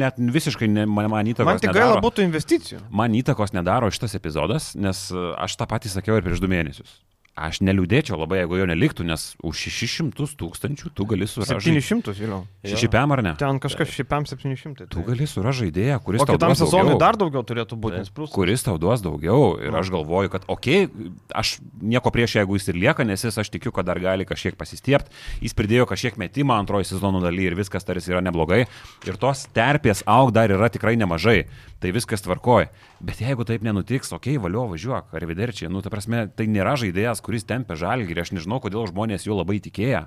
[0.02, 1.50] net visiškai ne, man, man įtakos.
[1.52, 2.84] Man tik gaila būtų investicijų.
[2.94, 6.98] Man įtakos nedaro šitas epizodas, nes e, aš tą patį sakiau ir prieš du mėnesius.
[7.34, 11.58] Aš neliūdėčiau labai, jeigu jo neliktų, nes už 600 tūkstančių tu gali surasti.
[11.66, 12.44] 700, vėliau.
[12.62, 13.34] 6 PM ar ne?
[13.40, 14.86] Ten kažkas šiaip 700.
[14.94, 17.00] Tu gali surasti žaidėją, kuris O tau kitam duos daugiau.
[17.02, 18.30] dar daugiau turėtų būti, plus.
[18.34, 19.58] kuris tau duos daugiau.
[19.62, 23.38] Ir aš galvoju, kad, okei, okay, aš nieko prieš, jeigu jis ir lieka, nes jis,
[23.42, 25.10] aš tikiu, kad dar gali kažkiek pasistiepti.
[25.42, 28.66] Jis pridėjo kažkiek metimą antrojo sezono daly ir viskas tarsi yra neblogai.
[29.10, 31.48] Ir tos terpės aug dar yra tikrai nemažai.
[31.84, 32.70] Tai viskas tvarkoja.
[33.04, 36.78] Bet jeigu taip nenutiks, okei, okay, valio važiuok, ar viderčiai, nu, ta prasme, tai nėra
[36.80, 40.04] žaidėjas, kuris tempia žalgį ir aš nežinau, kodėl žmonės juo labai tikėjo.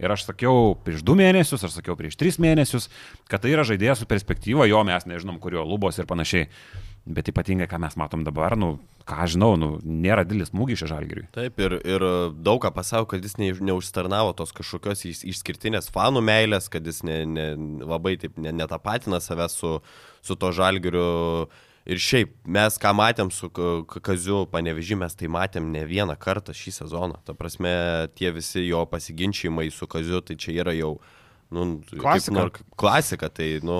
[0.00, 2.88] Ir aš sakiau prieš du mėnesius, aš sakiau prieš tris mėnesius,
[3.28, 6.48] kad tai yra žaidėjas su perspektyva, jo mes nežinom, kurio lubos ir panašiai.
[7.02, 8.76] Bet ypatingai, ką mes matom dabar, nu,
[9.10, 11.24] ką žinau, nu, nėra didelis smūgis šią žalgiriui.
[11.34, 12.04] Taip, ir, ir
[12.46, 17.02] daug ką pasako, kad jis ne, neužstarnavo tos kažkokios iš- išskirtinės fanų meilės, kad jis
[17.02, 17.48] ne, ne,
[17.82, 19.80] labai taip ne- netapatina save su,
[20.22, 21.48] su to žalgiriu.
[21.82, 26.76] Ir šiaip mes, ką matėm su Kaziu panevežį, mes tai matėm ne vieną kartą šį
[26.76, 27.18] sezoną.
[27.26, 27.72] Ta prasme,
[28.14, 30.96] tie visi jo pasiginčymai su Kaziu, tai čia yra jau...
[31.52, 32.32] Nu, kaip Klasika.
[32.32, 33.74] nor- klasika, tai, nu,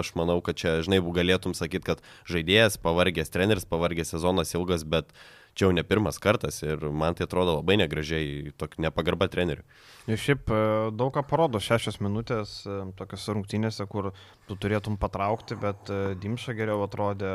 [0.00, 5.14] aš manau, kad čia, žinai, galėtum sakyti, kad žaidėjas pavargęs, treneris pavargęs, sezonas ilgas, bet
[5.56, 9.64] čia jau ne pirmas kartas ir man tai atrodo labai negražiai, tokia nepagarba treneriui.
[10.06, 10.58] Ir šiaip e,
[10.94, 14.12] daug ką parodo šešios minutės e, tokiose rungtynėse, kur
[14.46, 17.32] tu turėtum patraukti, bet e, Dimša geriau atrodė,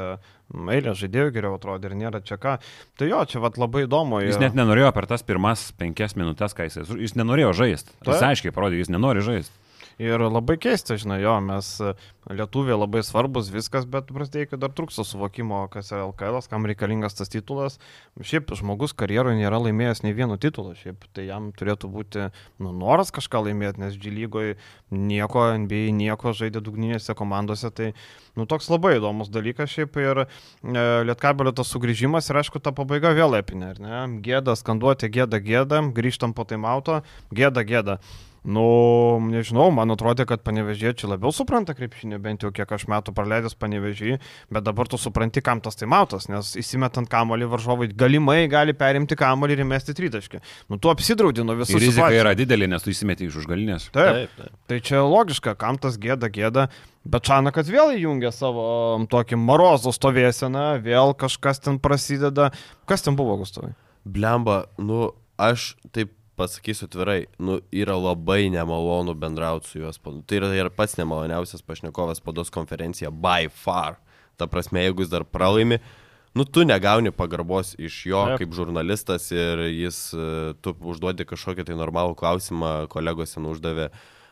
[0.52, 2.58] Meilė žaidėjų geriau atrodė ir nėra čia ką.
[3.00, 4.22] Tai jo, čia vat labai įdomu.
[4.24, 7.96] Jis net nenorėjo per tas pirmas penkias minutės, kai jis, jis nenorėjo žaisti.
[8.04, 8.28] Jis Taip.
[8.30, 9.61] aiškiai parodė, jis nenori žaisti.
[10.02, 11.92] Ir labai keista, žinai, jo, mes e,
[12.34, 17.30] lietuviai labai svarbus viskas, bet prasidėjo, dar trūksta suvokimo, kas yra LKL, kam reikalingas tas
[17.30, 17.78] titulas.
[18.18, 23.14] Šiaip žmogus karjeroje nėra laimėjęs nei vieno titulo, šiaip tai jam turėtų būti nu, noras
[23.14, 24.56] kažką laimėti, nes G lygoje
[24.90, 27.92] nieko, NBA nieko žaidė dugninėse komandose, tai
[28.40, 30.26] nu, toks labai įdomus dalykas šiaip ir e,
[31.12, 34.02] Lietkabelio tas sugrįžimas ir aišku ta pabaiga vėl epinė, ar ne?
[34.26, 38.02] Gėda, skanduoti, gėda, gėda, grįžtam po taimauto, gėda, gėda.
[38.42, 43.54] Nu, nežinau, man atrodo, kad panevežėčiai labiau supranta krepšinį, bent jau kiek aš metų praleidęs
[43.62, 44.16] panevežį,
[44.50, 49.60] bet dabar tu supranti, kam tas taimautas, nes įsimetant kamolį varžovai galimai gali perimti kamolį
[49.60, 50.42] ir įmesti tritaškį.
[50.74, 52.22] Nu, tu apsidraudi nuo visų Ir rizika situacijų.
[52.24, 53.92] yra didelė, nes tu įsimeti iš užgalinės.
[53.94, 54.34] Taip.
[54.40, 54.56] taip.
[54.72, 56.66] Tai čia logiška, kam tas gėda gėda,
[57.06, 62.50] bet Čanakas vėl įjungia savo um, tokį marozų stovėseną, vėl kažkas ten prasideda.
[62.90, 63.76] Kas ten buvo, Gustavai?
[64.02, 70.00] Blemba, nu, aš taip pasakysiu atvirai, nu, yra labai nemalonu bendrauti su juos.
[70.02, 74.00] Tai yra ir pats nemaloniausias pašnekovas pados konferencija by far.
[74.38, 75.80] Ta prasme, jeigu jis dar pralaimi,
[76.34, 78.42] nu, tu negauni pagarbos iš jo Taip.
[78.42, 83.92] kaip žurnalistas ir jis, e, tu užduodi kažkokį tai normalų klausimą, kolegos ten uždavė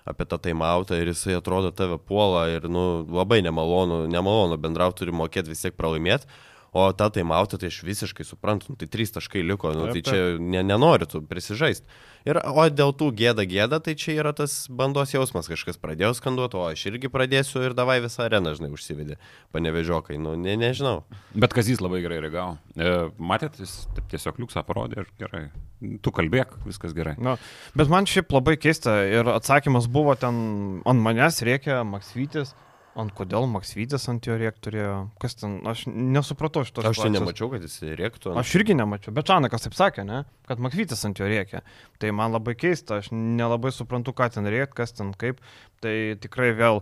[0.09, 5.13] apie tą taimautą ir jisai atrodo tave puola ir, nu, labai nemalonu, nemalonu bendrauti, turi
[5.13, 6.29] mokėti vis tiek pralaimėti.
[6.71, 10.37] O tą taimautą tai aš visiškai suprantu, nu, tai trys taškai liko, nu, tai čia
[10.37, 11.87] ne, nenori tu prisižaisti.
[12.27, 16.59] Ir, o dėl tų gėda gėda, tai čia yra tas bandos jausmas, kažkas pradėjo skanduoti,
[16.59, 19.17] o aš irgi pradėsiu ir davai visą areną, žinai, užsivedė,
[19.55, 20.99] panevežiokai, nu, ne, nežinau.
[21.33, 22.59] Bet Kazys labai gerai reagavo.
[22.75, 25.43] E, matėt, jis tiesiog liuksą parodė ir gerai.
[26.03, 27.15] Tu kalbėk, viskas gerai.
[27.23, 27.37] Nu,
[27.79, 32.51] bet man šiaip labai keista ir atsakymas buvo ten ant manęs reikia Maksvytis.
[32.99, 34.95] Ant kodėl Maksvytis ant jo rėk turėjo?
[35.21, 35.59] Kas ten?
[35.69, 36.83] Aš nesupratau šito.
[36.85, 38.33] Aš čia nemačiau, kad jis rėktų.
[38.39, 40.25] Aš irgi nemačiau, bet Čanakas taip sakė, ne?
[40.49, 41.61] kad Makvytis ant jo rėkia.
[42.01, 45.43] Tai man labai keista, aš nelabai suprantu, ką ten rėkia, kas ten kaip.
[45.79, 46.81] Tai tikrai vėl,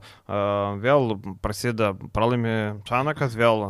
[0.81, 1.11] vėl
[1.43, 3.65] prasideda, pralaimi Čanakas, vėl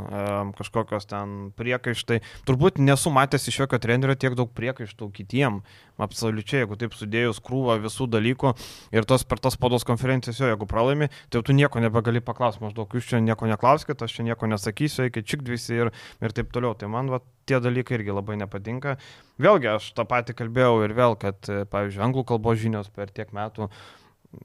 [0.55, 2.21] kažkokios ten priekaištai.
[2.47, 5.59] Turbūt nesu matęs iš jokio trenerio tiek daug priekaištų kitiem.
[5.99, 8.53] Absoliučiai, jeigu taip sudėjus krūvą visų dalykų
[8.93, 12.93] ir tos per tas spados konferencijas, jo, jeigu pralaimi, tai tu nieko nebegali paklausti, maždaug
[12.93, 16.77] jūs čia nieko neklauskite, aš čia nieko nesakysiu, eikit čik visi ir, ir taip toliau.
[16.77, 18.99] Tai man va, tie dalykai irgi labai nepatinka.
[19.41, 21.41] Vėlgi, aš tą patį kalbėjau ir vėl, kad,
[21.73, 23.71] pavyzdžiui, anglų kalbos žinios per tiek metų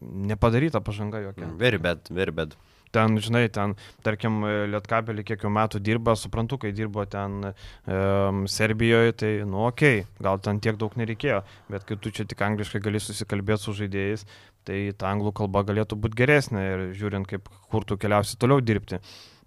[0.00, 1.48] nepadaryta pažanga jokia.
[1.58, 2.56] Very bad, very bad.
[2.92, 3.72] Ten, žinai, ten,
[4.04, 10.02] tarkim, Lietkabelį kiek jau metų dirba, suprantu, kai dirbo ten um, Serbijoje, tai, nu, okei,
[10.02, 11.40] okay, gal ten tiek daug nereikėjo,
[11.72, 14.26] bet kai tu čia tik angliškai gali susikalbėti su žaidėjais,
[14.68, 19.00] tai ta anglų kalba galėtų būti geresnė ir žiūrint, kaip, kur tu keliausi toliau dirbti.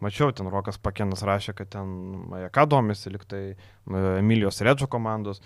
[0.04, 1.94] Mačiau, ten Rokas Pakenas rašė, kad ten
[2.54, 3.56] ką domisi, liktai e,
[4.20, 5.40] Emilijos Redžo komandos.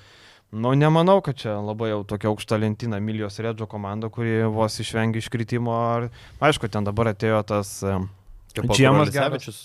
[0.51, 5.21] Nu, nemanau, kad čia labai jau tokia aukšta lentyna Emilijos Redžo komanda, kuri vos išvengė
[5.21, 5.75] iškritimo.
[5.77, 6.07] Ar...
[6.41, 7.75] Aišku, ten dabar atėjo tas...
[7.85, 7.99] e,
[8.57, 9.11] Džiemas.
[9.11, 9.59] Lisevičius.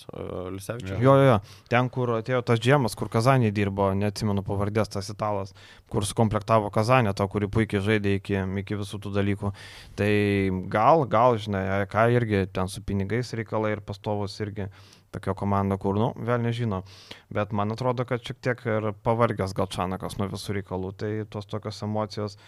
[0.53, 0.99] Lisevičius.
[1.01, 1.39] Jo, jo, jo.
[1.73, 5.55] Ten, kur atėjo tas džiemas, kur Kazanė dirbo, neatsimenu pavardės, tas italas,
[5.89, 9.55] kur sukomplektavo Kazanę, to, kuri puikiai žaidė iki, iki visų tų dalykų.
[9.97, 10.11] Tai
[10.73, 14.69] gal, gal, žinai, ką irgi ten su pinigais reikalai ir pastovus irgi
[15.15, 16.83] tokia komanda, kur, nu, vėl nežino.
[17.35, 21.49] Bet man atrodo, kad šiek tiek ir pavargęs gal Čanakas nuo visų reikalų, tai tos
[21.51, 22.39] tokios emocijos.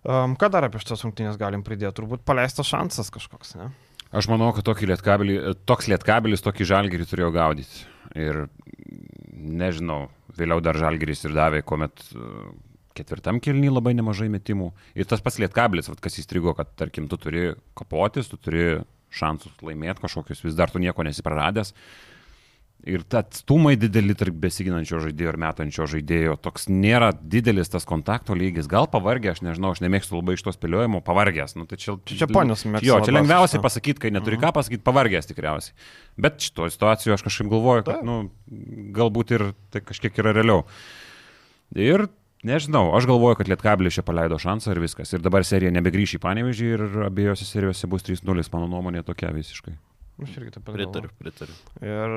[0.00, 1.98] Um, ką dar apie šitas rungtynės galim pridėti?
[2.00, 3.68] Turbūt paleistas šansas kažkoks, ne?
[4.16, 5.36] Aš manau, kad tokį lietkabelį,
[5.68, 7.84] toks lietkabilis tokį žalgerį turėjo gaudyti.
[8.18, 8.46] Ir
[9.30, 12.48] nežinau, vėliau dar žalgeris ir davė, kuomet uh,
[12.98, 14.70] ketvirtam kilny labai nemažai metimų.
[14.98, 18.80] Ir tas pats lietkabilis, kas įstrigo, kad tarkim tu turi kapotis, tu turi
[19.14, 21.74] šansus laimėti kažkokius, vis dar tu nieko nesipraradęs.
[22.88, 26.38] Ir ta atstumai dideli tarp besiginančio žaidėjo ir metančio žaidėjo.
[26.40, 28.70] Toks nėra didelis tas kontakto lygis.
[28.72, 31.58] Gal pavargęs, aš nežinau, aš nemėgstu labai iš to spėliojimo, pavargęs.
[31.60, 35.28] Nu, tai čia, Čia ponios mėgsta Jo, čia lengviausiai pasakyti, kai neturi ką pasakyti, pavargęs
[35.28, 35.76] tikriausiai.
[36.24, 38.16] Bet šitoje situacijoje aš kažkaip galvoju, kad, nu,
[38.96, 40.64] galbūt ir tai kažkiek yra realiau.
[41.76, 42.08] Ir
[42.46, 45.12] nežinau, aš galvoju, kad Lietkabilis čia paleido šansą ir viskas.
[45.14, 49.74] Ir dabar serija nebegrįš į Panevežį ir abiejose serijose bus 3-0, mano nuomonė tokia visiškai.
[50.20, 51.54] Aš irgi taip pat Pritariu, pritariu.
[51.80, 52.16] Ir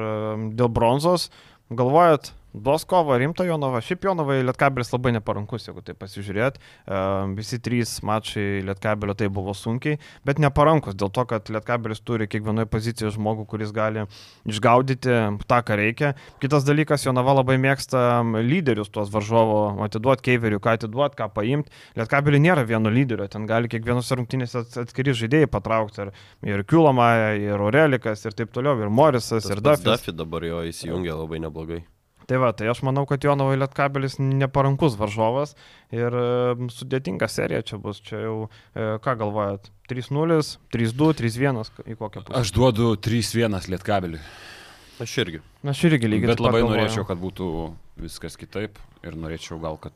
[0.60, 1.30] dėl bronzos,
[1.72, 3.82] galvojat, duos kovą rimtą Jonovą.
[3.82, 6.60] Šiaip Jonovai Lietkabelis labai neparankus, jeigu tai pasižiūrėt.
[6.86, 12.28] Um, visi trys mačai Lietkabelio tai buvo sunkiai, bet neparankus dėl to, kad Lietkabelis turi
[12.30, 14.06] kiekvienoje pozicijoje žmogų, kuris gali
[14.50, 15.18] išgaudyti
[15.50, 16.14] tą, ką reikia.
[16.44, 21.74] Kitas dalykas, Jonava labai mėgsta lyderius tuos varžovo, atiduoti keiverių, ką atiduoti, ką paimti.
[22.00, 26.06] Lietkabelį nėra vieno lyderio, ten gali kiekvienos rungtynėse ats- atskiri žaidėjai patraukti.
[26.06, 26.14] Ir,
[26.54, 29.86] ir Kiulama, ir Orelikas, ir taip toliau, ir Morisas, Tas ir Dafis.
[29.88, 31.82] Duffy dabar jo įsijungia labai neblogai.
[32.30, 35.56] Tai va, tai aš manau, kad Jonovai Lietkabelis neparankus varžovas
[35.92, 38.00] ir e, sudėtinga serija čia bus.
[38.06, 38.36] Čia jau,
[38.74, 40.40] e, ką galvojat, 3-0,
[40.74, 42.40] 3-2, 3-1, į kokią pusę?
[42.40, 44.24] Aš duodu 3-1 Lietkabiliui.
[45.04, 45.42] Aš irgi.
[45.68, 46.32] Aš irgi lygiai.
[46.32, 46.78] Bet labai galvoju.
[46.78, 47.48] norėčiau, kad būtų
[48.04, 49.94] viskas kitaip ir norėčiau gal, kad...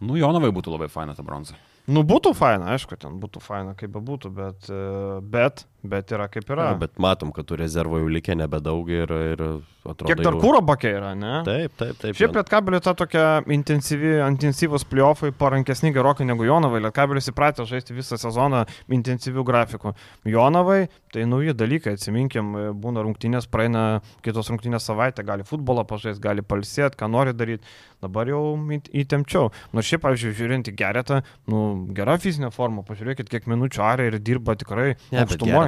[0.00, 1.58] Nu, Jonovai būtų labai faina ta bronza.
[1.90, 6.28] Nu, būtų faina, aišku, ten būtų faina, kaip be būtų, bet, e, bet, bet yra
[6.28, 6.70] kaip yra.
[6.72, 9.42] Ja, bet matom, kad tų rezervų jau likė nebedaug ir, ir
[9.84, 10.08] atrodo.
[10.10, 11.40] Kiek dar jau- kūro bakė yra, ne?
[11.46, 12.14] Taip, taip, taip.
[12.18, 16.82] Šiaip Lietkabeliui ta tokia intensyvi, intensyvus pliofai parankesni gerokai negu Jonavai.
[16.84, 19.94] Lietkabelis įpratę žaisti visą sezoną intensyvių grafikų.
[20.28, 26.42] Jonavai tai nauji dalykai, atsiminkim, būna rungtynės, praeina kitos rungtynės savaitę, gali futbolą pažaisti, gali
[26.42, 27.64] palsėti, ką nori daryti.
[28.00, 29.50] Dabar jau įt- įtempčiau.
[29.76, 34.18] Nors šiaip, pavyzdžiui, žiūrint į geretą, nu, gera fizinė forma, pažiūrėkit, kiek minučių arė ir
[34.24, 34.94] dirba tikrai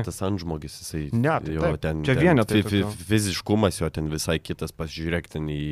[0.03, 1.05] Ne, tas antžmogis, jisai.
[1.15, 2.61] Ne, tai jo, ten, čia vienetai.
[3.07, 5.63] Fiziškumas jo ten visai kitas, pasižiūrėk ten į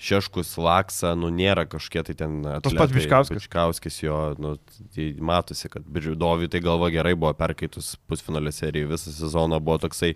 [0.00, 2.38] Šeškus, Laksą, nu nėra kažkokie tai ten...
[2.40, 2.96] Tas pats atletai.
[2.96, 3.36] Bičkauskis.
[3.36, 4.54] Bičkauskis jo, nu,
[4.96, 10.14] tai matosi, kad Biržudovui tai galva gerai buvo perkaitus pusfinalio seriją, visą sezoną buvo toksai,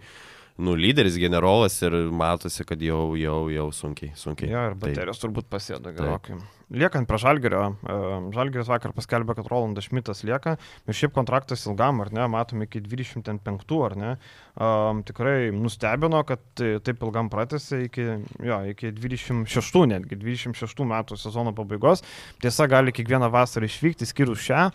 [0.58, 4.50] nu, lyderis, generolas ir matosi, kad jau, jau, jau sunkiai, sunkiai.
[4.52, 6.36] Jo, ir Tai- baterijos turbūt pasėdo gerokai.
[6.74, 7.96] Liekant prie Žalgerio, e,
[8.34, 10.56] Žalgeris vakar paskelbė, kad Rolandas Šmitas lieka,
[10.88, 14.12] ir šiaip kontraktas ilgam, ar ne, matom iki 25, ar ne.
[14.56, 18.06] Um, tikrai nustebino, kad tai- taip ilgam pratęsė iki,
[18.42, 22.02] jo, iki 26, netgi 26 metų sezono pabaigos.
[22.40, 24.70] Tiesa, gali kiekvieną vasarą išvykti, skirus šią.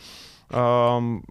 [0.54, 1.24] Um,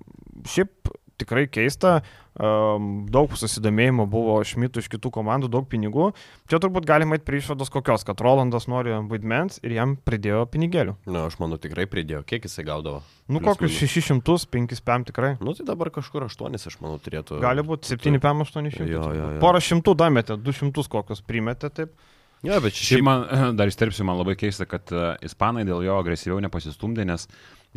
[0.45, 2.03] šiaip tikrai keista,
[2.39, 6.13] daug susidomėjimo buvo Šmitų iš kitų komandų, daug pinigų.
[6.51, 10.95] Čia turbūt galima eiti prie išvados kokios, kad Rolandas nori vaidmens ir jam pridėjo pinigėlių.
[11.09, 12.23] Nu, aš manau, tikrai pridėjo.
[12.29, 13.03] Kiek jisai gaudavo?
[13.29, 13.97] Nu, kokius minus.
[13.97, 15.33] 600, 5 pėm tikrai.
[15.43, 17.41] Nu, tai dabar kažkur aštuonis, aš manau, turėtų.
[17.43, 18.87] Gali būti 7 pėm 800.
[18.87, 19.43] Jo, jo, jo.
[19.43, 21.99] Porą šimtų dametė, 200 kokius primetė taip.
[22.47, 23.25] Ja, bet Šiaip man,
[23.59, 27.27] dar įsterpsiu, man labai keista, kad uh, ispanai dėl jo agresyviau nepasistumdė, nes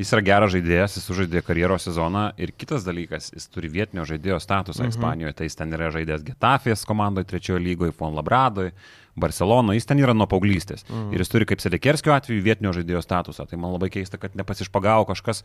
[0.01, 4.39] jis yra geras žaidėjas, jis sužaidė karjeros sezoną ir kitas dalykas, jis turi vietinio žaidėjo
[4.41, 4.95] statusą mhm.
[4.95, 8.73] Ispanijoje, tai jis ten yra žaidęs Getafės komandoje, trečiojo lygoje, Fon Labradoje,
[9.19, 10.85] Barcelonoje, jis ten yra nuo paauglystės.
[10.87, 11.13] Mhm.
[11.15, 13.47] Ir jis turi kaip Sedekerskio atveju vietinio žaidėjo statusą.
[13.49, 15.43] Tai man labai keista, kad nepasišpagavo kažkas,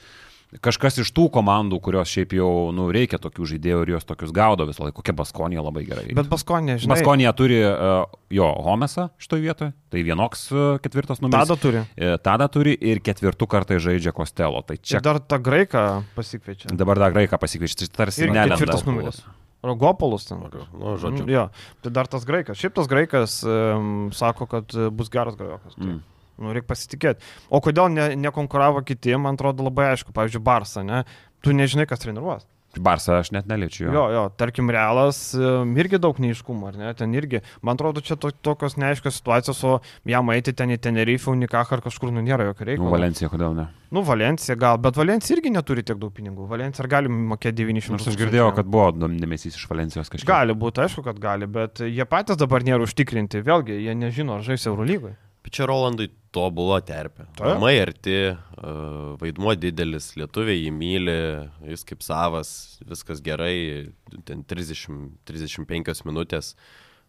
[0.63, 4.69] kažkas iš tų komandų, kurios šiaip jau nu, reikia tokių žaidėjų ir jos tokius gaudo
[4.69, 5.01] visą laiką.
[5.01, 6.07] Kokia Baskonija labai gerai.
[6.17, 6.95] Bet Baskonė, žinai.
[6.95, 11.47] Baskonija turi uh, jo Homesą šitoje vietoje, tai vienoks uh, ketvirtas numeris.
[11.47, 11.83] Tada turi.
[11.97, 14.63] E, Tada turi ir ketvirtų kartai žaidžia Kostelo.
[14.67, 15.83] Tai Čia čia dar tą graiką
[16.17, 16.73] pasikviečia.
[16.73, 19.21] dabar dar graiką pasikviečia, tai tarsi ketvirtas numeris.
[19.67, 20.43] Rogopolus ten.
[20.73, 21.27] Nu, žodžiu.
[21.27, 21.45] Mm, Jo,
[21.85, 22.59] tai dar tas graikas.
[22.61, 25.75] Šiaip tas graikas um, sako, kad e, bus geras grajokas.
[25.77, 25.85] Tai.
[25.87, 25.97] Mm.
[25.99, 26.05] Mm.
[26.37, 27.25] Nu, reikia pasitikėti.
[27.49, 30.13] O kodėl ne, nekonkuravo kiti, man atrodo labai aišku.
[30.17, 31.03] Pavyzdžiui, Barsa, ne?
[31.45, 32.45] Tu nežinai, kas treniruos.
[32.83, 33.87] Barsą aš net neliečiu.
[33.89, 34.05] Jo, Jo.
[34.15, 36.93] jo, tarkim, realas irgi daug neiškumo, ar ne?
[36.99, 41.31] Ten irgi, man atrodo, čia to, tokios neaiškios situacijos, o jam eiti ten į Tenerife,
[41.33, 42.91] Unikach ar kažkur, nu, nėra jokio Nu, reikalo.
[42.95, 43.67] Valencija, kodėl ne?
[43.95, 46.47] Nu, Valencija gal, bet Valencija irgi neturi tiek daug pinigų.
[46.51, 50.27] Valencija ar gali mokėti 900 Nors aš girdėjau, kad buvo dėmesys iš Valencijos kažkiek.
[50.29, 53.45] Gali būti, aišku, kad gali, bet jie patys dabar nėra užtikrinti.
[53.47, 55.15] Vėlgi, jie nežino, ar žais Eurolygoje.
[55.47, 57.27] Bet čia Rolandui tobulo terpė.
[57.41, 58.75] Namai arti, e,
[59.23, 61.19] vaidmuo didelis, lietuviai jį myli,
[61.73, 62.51] jis kaip savas,
[62.85, 63.89] viskas gerai,
[64.29, 66.55] ten 30, 35 minutės.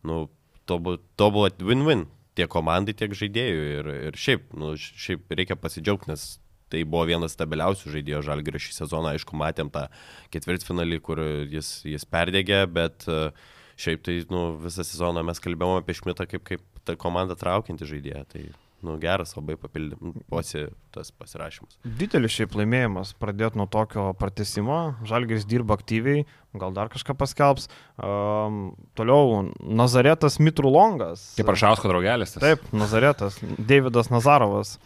[0.07, 0.27] nu,
[0.69, 2.05] tobul- tobulą win-win
[2.37, 3.63] tiek komandai, tiek žaidėjų.
[3.79, 6.27] Ir, ir šiaip, nu, šiaip reikia pasidžiaugti, nes
[6.71, 9.15] tai buvo vienas stabiliausių žaidėjų žalgerio šį sezoną.
[9.15, 9.87] Aišku, matėm tą
[10.35, 13.31] ketvirtfinalį, kur jis, jis perdegė, bet e,
[13.79, 18.23] šiaip tai nu, visą sezoną mes kalbėjome apie Šmitą kaip, kaip ta komanda traukianti žaidėją.
[18.33, 18.45] Tai
[18.85, 20.51] nu, geras labai papildymas,
[20.93, 21.79] tas pasirašymas.
[21.97, 26.25] Didelis šiaip laimėjimas, pradėti nuo tokio pratesimo, Žalgiris dirba aktyviai,
[26.57, 27.67] gal dar kažką paskelbs.
[27.97, 31.31] Um, toliau Nazaretas Mitrulongas.
[31.37, 32.35] Kaip Aršausko draugelis.
[32.35, 32.43] Tas.
[32.43, 34.77] Taip, Nazaretas, Davidas Nazarovas.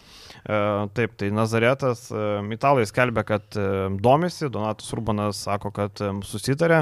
[0.41, 6.23] Uh, taip, tai Nazaretas, uh, italai skelbia, kad uh, domisi, Donatas Urbanas sako, kad um,
[6.25, 6.81] susitarė.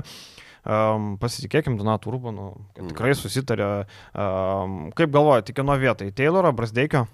[0.67, 3.69] Um, pasitikėkim Donatu Urbanu, kad tikrai susitarė.
[4.11, 6.09] Um, kaip galvojate, kieno vietai?
[6.15, 7.05] Tayloro, Brasdeikio?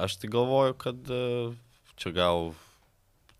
[0.00, 1.24] Aš tai galvoju, kad e,
[2.00, 2.48] čia gal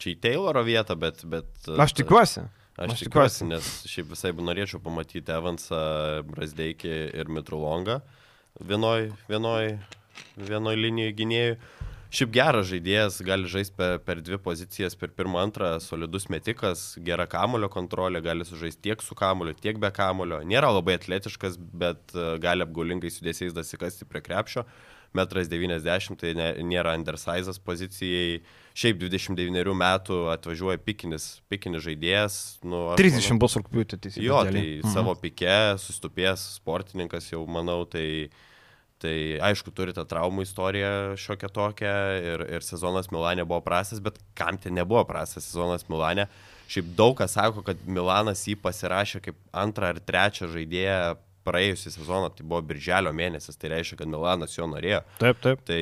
[0.03, 1.23] čia į Tayloro vietą, bet...
[1.27, 2.45] bet e, Aš tikiuosi.
[2.75, 5.81] Aš, Aš tikiuosi, nes šiaip visai norėčiau pamatyti Evansą,
[6.27, 8.01] Brasdeikį ir Mitrulongą
[8.61, 9.75] vienoj, vienoj,
[10.39, 11.57] vienoj linijoje gynėjų.
[12.15, 17.27] Šiaip geras žaidėjas, gali žaisti per, per dvi pozicijas, per pirmą, antrą, solidus metikas, gera
[17.31, 20.39] kamulio kontrolė, gali sužaisti tiek su kamuliu, tiek be kamulio.
[20.47, 24.63] Nėra labai atletiškas, bet e, gali apgaulingai sudėsiais dasikasti prie krepšio.
[25.15, 28.41] 1,90 m tai ne, nėra undersizas pozicijai.
[28.75, 32.39] Šiaip 29 metų atvažiuoja pikinis, pikinis žaidėjas.
[32.67, 34.27] Nu, aš 30 manau- bus rūpiutį teisybė.
[34.27, 38.31] Jo, tai savo pike, sustupės sportininkas jau, manau, tai,
[39.05, 39.17] tai
[39.51, 40.91] aišku, turi tą traumų istoriją
[41.21, 41.95] šiokią tokią
[42.33, 46.27] ir, ir sezonas Milanė buvo prastas, bet kam ten nebuvo prastas sezonas Milanė.
[46.73, 52.31] Šiaip daug kas sako, kad Milanas jį pasirašė kaip antrą ar trečią žaidėją praėjusią sezoną,
[52.35, 55.01] tai buvo birželio mėnesis, tai reiškia, kad Milanas jo norėjo.
[55.21, 55.63] Taip, taip.
[55.69, 55.81] Tai,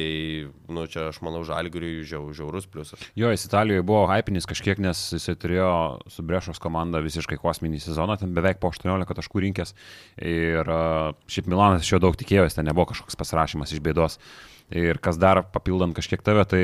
[0.72, 3.02] nu, čia aš manau, žalgiriui žiau, žiaurus pliusas.
[3.18, 5.72] Jo, jis Italijoje buvo hypinis kažkiek, nes jisai turėjo
[6.12, 9.76] su Brešos komanda visiškai kosminį sezoną, ten beveik po 18 taškų rinkęs.
[10.22, 10.74] Ir
[11.30, 14.18] šiaip Milanas iš jo daug tikėjosi, ten nebuvo kažkoks pasirašymas iš bėdos.
[14.72, 16.62] Ir kas dar papildant kažkiek tave, tai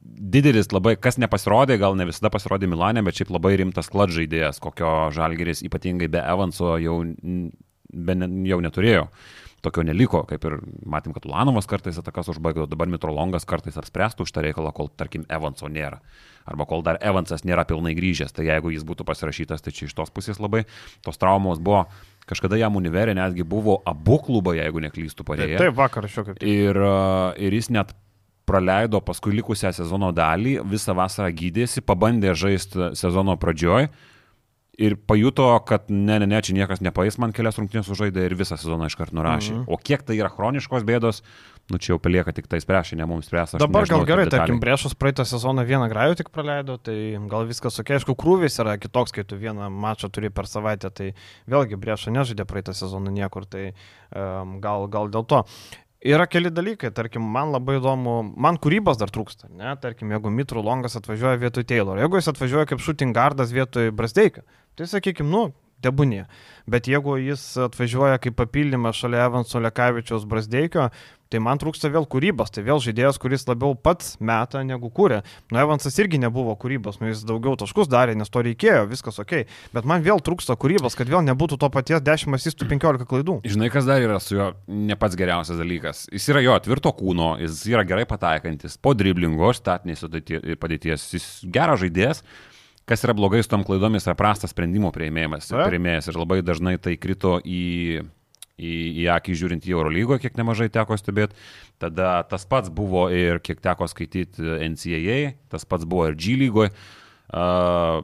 [0.00, 4.60] didelis labai, kas nepasirodė, gal ne visada pasirodė Milanė, bet šiaip labai rimtas klad žaidėjas,
[4.62, 7.00] kokio žalgeris ypatingai be Evanso jau,
[7.92, 9.06] n- be, ne- jau neturėjo.
[9.60, 10.54] Tokio neliko, kaip ir
[10.88, 15.26] matėm, kad Ulanovas kartais atakas užbaigdavo, dabar Mitrolongas kartais apspręstų už tą reikalą, kol, tarkim,
[15.28, 15.98] Evanso nėra.
[16.48, 19.92] Arba kol dar Evansas nėra pilnai grįžęs, tai jeigu jis būtų pasirašytas, tai čia iš
[19.98, 20.64] tos pusės labai
[21.04, 21.84] tos traumos buvo.
[22.24, 25.58] Kažkada jam univerė netgi buvo abu klubai, jeigu neklystų Taip, padėję.
[25.60, 26.48] taip vakar jau kaip tik.
[26.48, 27.92] Ir, a, ir jis net
[28.48, 33.90] praleido paskui likusią sezono dalį, visą vasarą gydėsi, pabandė žaisti sezono pradžioj
[34.80, 38.56] ir pajuto, kad ne, ne, ne, čia niekas nepaės, man kelias rungtynės sužaidė ir visą
[38.60, 39.52] sezoną iškart nurašė.
[39.52, 39.64] Mhm.
[39.68, 41.20] O kiek tai yra chroniškos bėdos,
[41.70, 43.58] nu čia jau palieka tik tai spręšį, ne mums spręs.
[43.58, 46.96] aš Dabar nežinau gal gerai, tarkim, Brešas praeitą sezoną vieną grajų tik praleido, tai
[47.30, 51.12] gal viskas ok, aišku, krūvis yra kitoks, kai tu vieną mačą turi per savaitę, tai
[51.50, 55.44] vėlgi Breša nežaidė praeitą sezoną niekur, tai um, gal, gal dėl to.
[56.00, 60.62] Yra keli dalykai, tarkim, man labai įdomu, man kūrybos dar trūksta, ne, tarkim, jeigu Mitru
[60.64, 64.46] Longas atvažiuoja vietoj Taylor, jeigu jis atvažiuoja kaip shooting guardas vietoj Brasdeikio,
[64.78, 65.48] tai sakykim, nu,
[65.84, 66.26] debunė.
[66.70, 70.90] Bet jeigu jis atvažiuoja kaip papildymas šalia Evanso Lekavičiaus Brasdeikio,
[71.30, 75.20] tai man trūksta vėl kūrybos, tai vėl žaidėjas, kuris labiau pats meta negu kūrė.
[75.52, 79.36] Nu, Evansas irgi nebuvo kūrybos, nu, jis daugiau taškus darė, nes to reikėjo, viskas ok.
[79.74, 83.38] Bet man vėl trūksta kūrybos, kad vėl nebūtų to paties 10 asistų 15 klaidų.
[83.46, 86.04] Žinai, kas dar yra su juo ne pats geriausias dalykas.
[86.10, 90.06] Jis yra jo tvirto kūno, jis yra gerai pataikantis, po driblingo, statinės
[90.58, 92.24] padėties, jis geras žaidėjas.
[92.90, 95.52] Kas yra blogai su tom klaidomis, yra prastas sprendimų prieimėjimas.
[96.10, 98.02] Ir labai dažnai tai krito į,
[98.58, 98.72] į,
[99.04, 101.38] į akį žiūrint į Eurolygoje, kiek nemažai teko stebėti.
[101.78, 106.74] Tada tas pats buvo ir kiek teko skaityti NCAA, tas pats buvo ir G lygoje.
[107.30, 108.02] Uh,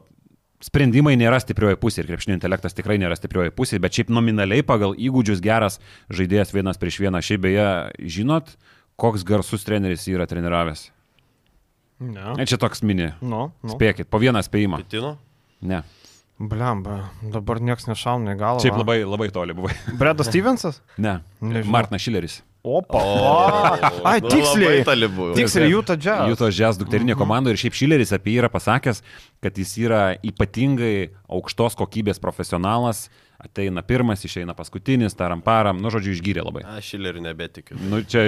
[0.63, 4.95] sprendimai nėra stiprioji pusė ir krepšinio intelektas tikrai nėra stiprioji pusė, bet šiaip nominaliai pagal
[4.95, 7.19] įgūdžius geras žaidėjas vienas prieš vieną.
[7.19, 7.67] Šiaip beje,
[8.17, 8.55] žinot,
[8.95, 10.93] koks garsus treneris yra treniravęs?
[11.99, 12.33] Ne.
[12.37, 13.11] Ne, čia toks mini.
[13.21, 13.73] Nu, nu.
[13.73, 14.81] Spėkit, po vieną spėjimą.
[14.85, 15.15] Pitino?
[15.65, 15.81] Ne.
[16.37, 18.61] Blemba, dabar niekas nešauna į galvą.
[18.61, 19.73] Šiaip labai, labai toli buvai.
[19.97, 20.83] Bredas Stevensas?
[21.01, 21.15] Ne.
[21.41, 21.73] Nežinau.
[21.73, 22.35] Martinas Šileris.
[22.67, 22.99] Opa.
[22.99, 23.33] O,
[24.05, 24.81] ai, nu, tiksliai.
[24.81, 25.31] labai toli buvo.
[25.37, 26.27] Tiksliai, Jūta Jazz.
[26.29, 29.01] Jūtos Jazz dukterinė komanda ir šiaip Šileris apie jį yra pasakęs,
[29.41, 33.05] kad jis yra ypatingai aukštos kokybės profesionalas,
[33.41, 36.65] ateina pirmas, išeina paskutinis, taram param, nu žodžiu, išgyrė labai.
[36.75, 37.79] Aš Šileriu nebetikiu.
[37.87, 38.27] Nu čia,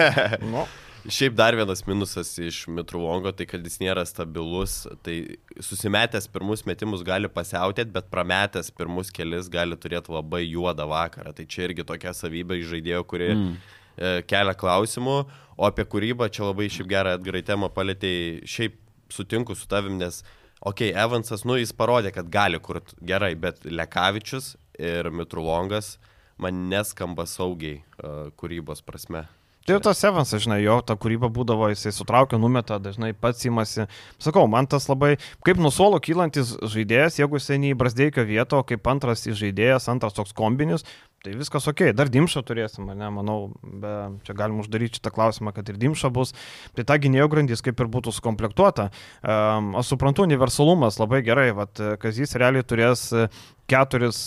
[0.52, 0.64] Nu,
[1.08, 7.04] Šiaip dar vienas minusas iš Mitrulongo, tai kad jis nėra stabilus, tai susimetęs pirmus metimus
[7.06, 11.32] gali pasiautėti, bet prametęs pirmus kelis gali turėti labai juodą vakarą.
[11.36, 13.56] Tai čia irgi tokia savybė iš žaidėjo, kuri mm.
[13.96, 15.16] e, kelia klausimų,
[15.56, 18.76] o apie kūrybą čia labai šiaip gerą atgarai temą palėtėjai, šiaip
[19.10, 20.20] sutinku su tavim, nes,
[20.60, 25.94] okei, okay, Evansas, nu jis parodė, kad gali kurti gerai, bet Lekavičius ir Mitrulongas
[26.40, 29.30] man neskamba saugiai uh, kūrybos prasme.
[29.66, 33.84] Tai jau tas Evansas, žinai, jo ta kūryba būdavo, jisai sutraukia, numeta, dažnai pats įmasi.
[34.16, 38.62] Sakau, man tas labai, kaip nuo suolo kylantis žaidėjas, jeigu jisai ne į Brasdeikio vietą,
[38.62, 40.86] o kaip antras žaidėjas, antras toks kombinis,
[41.24, 41.90] tai viskas ok.
[41.96, 43.94] Dar Dimšą turėsim, ne, manau, be,
[44.26, 46.34] čia galim uždaryti šitą klausimą, kad ir Dimša bus.
[46.76, 48.88] Tai ta gynėjo grandis kaip ir būtų sukomplektuota.
[49.20, 53.10] Um, aš suprantu, universalumas labai gerai, vad, Kazys realiai turės
[53.70, 54.24] keturis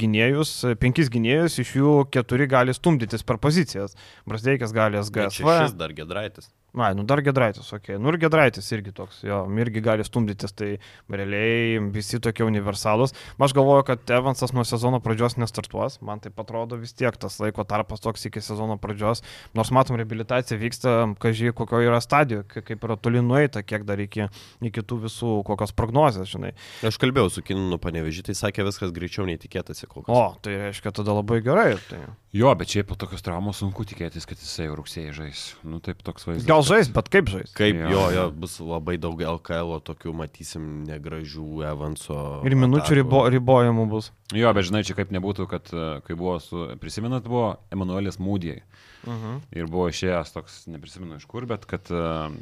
[0.00, 3.96] gynėjus, penkis gynėjus, iš jų keturi gali stumdytis per pozicijas.
[4.28, 5.56] Brasdeikas gali SGSV.
[5.64, 6.50] Šis dar Gedraitis.
[6.74, 7.92] Na, nu dar Gedraitis, ok.
[8.02, 10.72] Nu ir Gedraitis irgi toks, jo, irgi gali stumdytis, tai
[11.06, 13.14] realiai visi tokie universalūs.
[13.38, 17.62] Aš galvoju, kad Evansas nuo sezono pradžios nestartuos, man tai atrodo vis tiek tas laiko
[17.68, 19.22] tarpas toks iki sezono pradžios,
[19.54, 24.26] nors matom, reabilitacija vyksta, kažkai kokio yra stadijoje, kaip yra toli nueita, kiek dar iki,
[24.66, 26.56] iki tų visų, kokios prognozės, žinai.
[26.82, 30.10] Aš kalbėjau su Kinu panevežį, tai sakė viskas greičiau nei tikėtasi kol kas.
[30.10, 31.74] O, tai reiškia tada labai gerai.
[31.86, 32.02] Tai...
[32.34, 35.42] Jo, bet šiaip po tokios traumos sunku tikėtis, kad jisai rugsėjai žais.
[35.62, 36.46] Nu, taip toks vaizdas.
[36.48, 37.52] Gal žais, bet kaip žais?
[37.54, 42.18] Kaip jo, jo, jo bus labai daug LKL, tokių matysim negražių Evanso.
[42.42, 44.10] Ir minučių ribo, ribojimų bus.
[44.34, 48.64] Jo, bet žinai, čia kaip nebūtų, kad kai buvo su, prisimenat, buvo Emanuelis Mūdijai.
[49.06, 49.40] -huh.
[49.52, 52.32] Ir buvo išėjęs toks, neprisimenu iš kur, bet kad uh,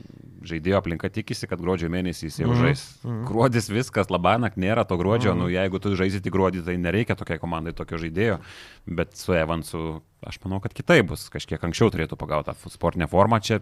[0.43, 2.61] žaidėjo aplinka tikisi, kad gruodžio mėnesį jis jau -huh.
[2.61, 2.83] žais.
[3.05, 3.25] -huh.
[3.29, 5.39] Gruodis viskas, labanak nėra to gruodžio, -huh.
[5.39, 8.39] nu jeigu tu žaisi tik gruodį, tai nereikia tokiai komandai tokio žaidėjo,
[8.87, 13.41] bet su Evansu aš manau, kad kitai bus, kažkiek anksčiau turėtų pagauti sportinę formą.
[13.41, 13.61] Čia,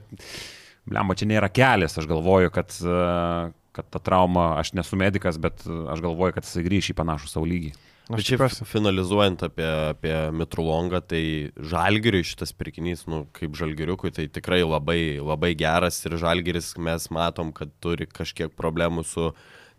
[0.86, 5.66] blemba, čia nėra kelias, aš galvoju, kad, uh, kad ta trauma, aš nesu medikas, bet
[5.66, 7.72] aš galvoju, kad jisai grįš į panašų savo lygį.
[8.11, 11.23] Bet šiaip finalizuojant apie, apie Mitrulongą, tai
[11.55, 17.53] Žalgiriui šitas pirkinys, nu, kaip Žalgiriukui, tai tikrai labai, labai geras ir Žalgiris mes matom,
[17.55, 19.31] kad turi kažkiek problemų su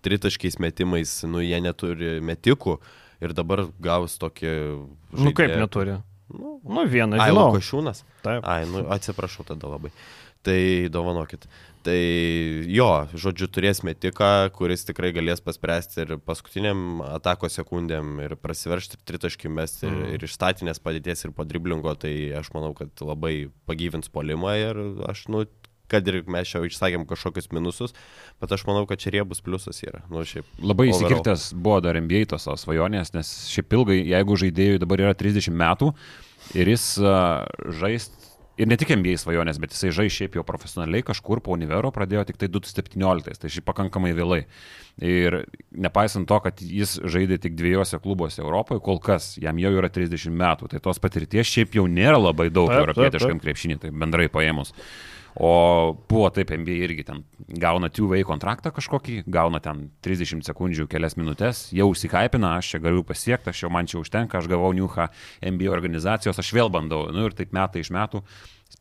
[0.05, 2.77] tritaškiais metimais, nu, jie neturi metikų
[3.21, 4.53] ir dabar gaus tokį...
[5.11, 5.27] Žaidėją.
[5.27, 5.99] Nu, kaip neturi?
[6.31, 7.19] Nu, nu vieną.
[7.19, 7.49] Ai, žinau.
[7.51, 8.05] Lukošiūnas?
[8.23, 8.47] Taip.
[8.47, 9.91] Ai, nu, atsiprašau tada labai.
[10.41, 10.57] Tai
[10.89, 11.45] dovanokit.
[11.81, 11.97] Tai
[12.69, 19.05] jo, žodžiu, turės metiką, kuris tikrai galės paspręsti ir paskutiniam atako sekundėm ir prasiveršti ir
[19.09, 20.13] tritaškį mesti ir, Mhm.
[20.13, 24.77] ir iš statinės padėties ir po driblingo, tai aš manau, kad labai pagyvins polimą ir
[25.09, 25.45] aš, nu,
[25.91, 27.91] kad ir mes čia išsakėm kažkokius minusus,
[28.39, 30.03] bet aš manau, kad čia riebus pliusas yra.
[30.09, 31.09] Nu, šiaip, Labai overall.
[31.09, 35.93] įsikirtęs buvo dar NBA tos svajonės, nes šiaip ilgai, jeigu žaidėjui dabar yra 30 metų
[36.55, 37.43] ir jis uh,
[37.81, 38.07] žais,
[38.61, 42.27] ir ne tik NBA svajonės, bet jisai žais šiaip jau profesionaliai kažkur po univero pradėjo
[42.29, 44.41] tik tai 2017, tai šiaip pakankamai vėlai.
[45.01, 45.41] Ir
[45.71, 50.35] nepaisant to, kad jis žaidė tik dviejose klubuose Europoje, kol kas jam jau yra 30
[50.43, 54.75] metų, tai tos patirties šiaip jau nėra labai daug europietiškam krepšinį, tai bendrai paėmus.
[55.39, 57.21] O buvo taip, NBA irgi ten
[57.61, 63.05] gauna two-way kontraktą kažkokį, gauna ten 30 sekundžių, kelias minutės, jau užsikaipina, aš čia galiu
[63.07, 65.07] pasiekti, aš jau man čia užtenka, aš gavau Niuha
[65.39, 68.25] NBA organizacijos, aš vėl bandau, nu ir taip metai iš metų,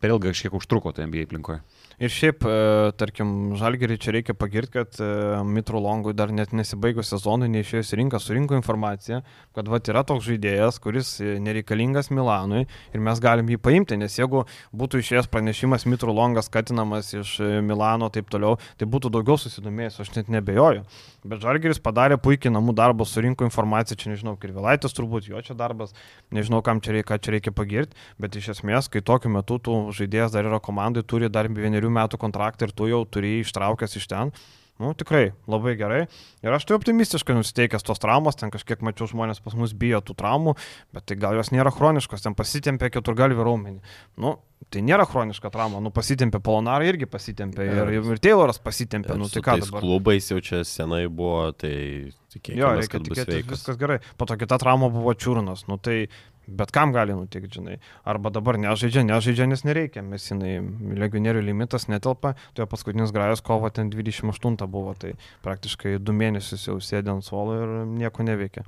[0.03, 1.63] per ilgai kažkiek užtruko tai NBA aplinkoje.
[2.01, 5.09] Ir šiaip, e, tarkim, Žalgerį čia reikia pagirti, kad e,
[5.45, 9.19] Mitro Longui dar net nesibaigus sezonui neišėjus į rinką, surinko informaciją,
[9.53, 14.17] kad va yra toks žaidėjas, kuris e, nereikalingas Milanui ir mes galim jį paimti, nes
[14.17, 17.35] jeigu būtų išėjęs pranešimas Mitro Longas skatinamas iš
[17.69, 20.87] Milano taip toliau, tai būtų daugiau susidomėjęs, aš net nebejoju.
[21.21, 25.93] Bet Žalgeris padarė puikiai namų darbą, surinko informaciją, čia nežinau, Kirvilaitis turbūt jo čia darbas,
[26.33, 30.33] nežinau, kam čia reikia, čia reikia pagirti, bet iš esmės, kai tokiu metu tu žaidėjas
[30.33, 34.33] dar yra komandai, turi dar vienerių metų kontraktą ir tu jau turi ištraukęs iš ten.
[34.81, 36.07] Nu, tikrai, labai gerai.
[36.41, 40.15] Ir aš tai optimistiškai nusiteikęs tos traumos, ten kažkiek mačiau žmonės pas mus bijo tų
[40.17, 40.55] traumų,
[40.97, 43.83] bet tai gal jos nėra chroniškos, ten pasitempė keturgalvį raumenį.
[44.25, 44.39] Nu,
[44.73, 49.37] tai nėra chroniška trauma, nu pasitempė Polonarą irgi pasitempė ir, ir Tayloras pasitempė, nu su
[49.37, 49.85] tai ką dabar.
[49.85, 51.75] klubais jau čia senai buvo, tai
[52.33, 53.51] tikėkime, Jo, kad bus sveikas.
[53.53, 54.01] viskas gerai.
[54.17, 56.07] Po to kita trauma buvo čiurnas, nu tai
[56.51, 57.79] bet kam gali nutikti, žinai.
[58.09, 60.59] Arba dabar nežaidžia, nežaidžia, nes nereikia, mes jinai
[61.01, 65.15] legionierių limitas netelpa, jo paskutinis grajas kovo ten 28 buvo, tai
[65.47, 68.67] praktiškai du mėnesius jau sėdė ant suolo ir nieko neveikia.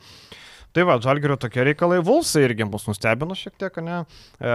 [0.72, 3.98] Tai va, Žalgirio tokie reikalai, Vulsai irgi mus nustebino šiek tiek, ne?
[4.40, 4.52] E,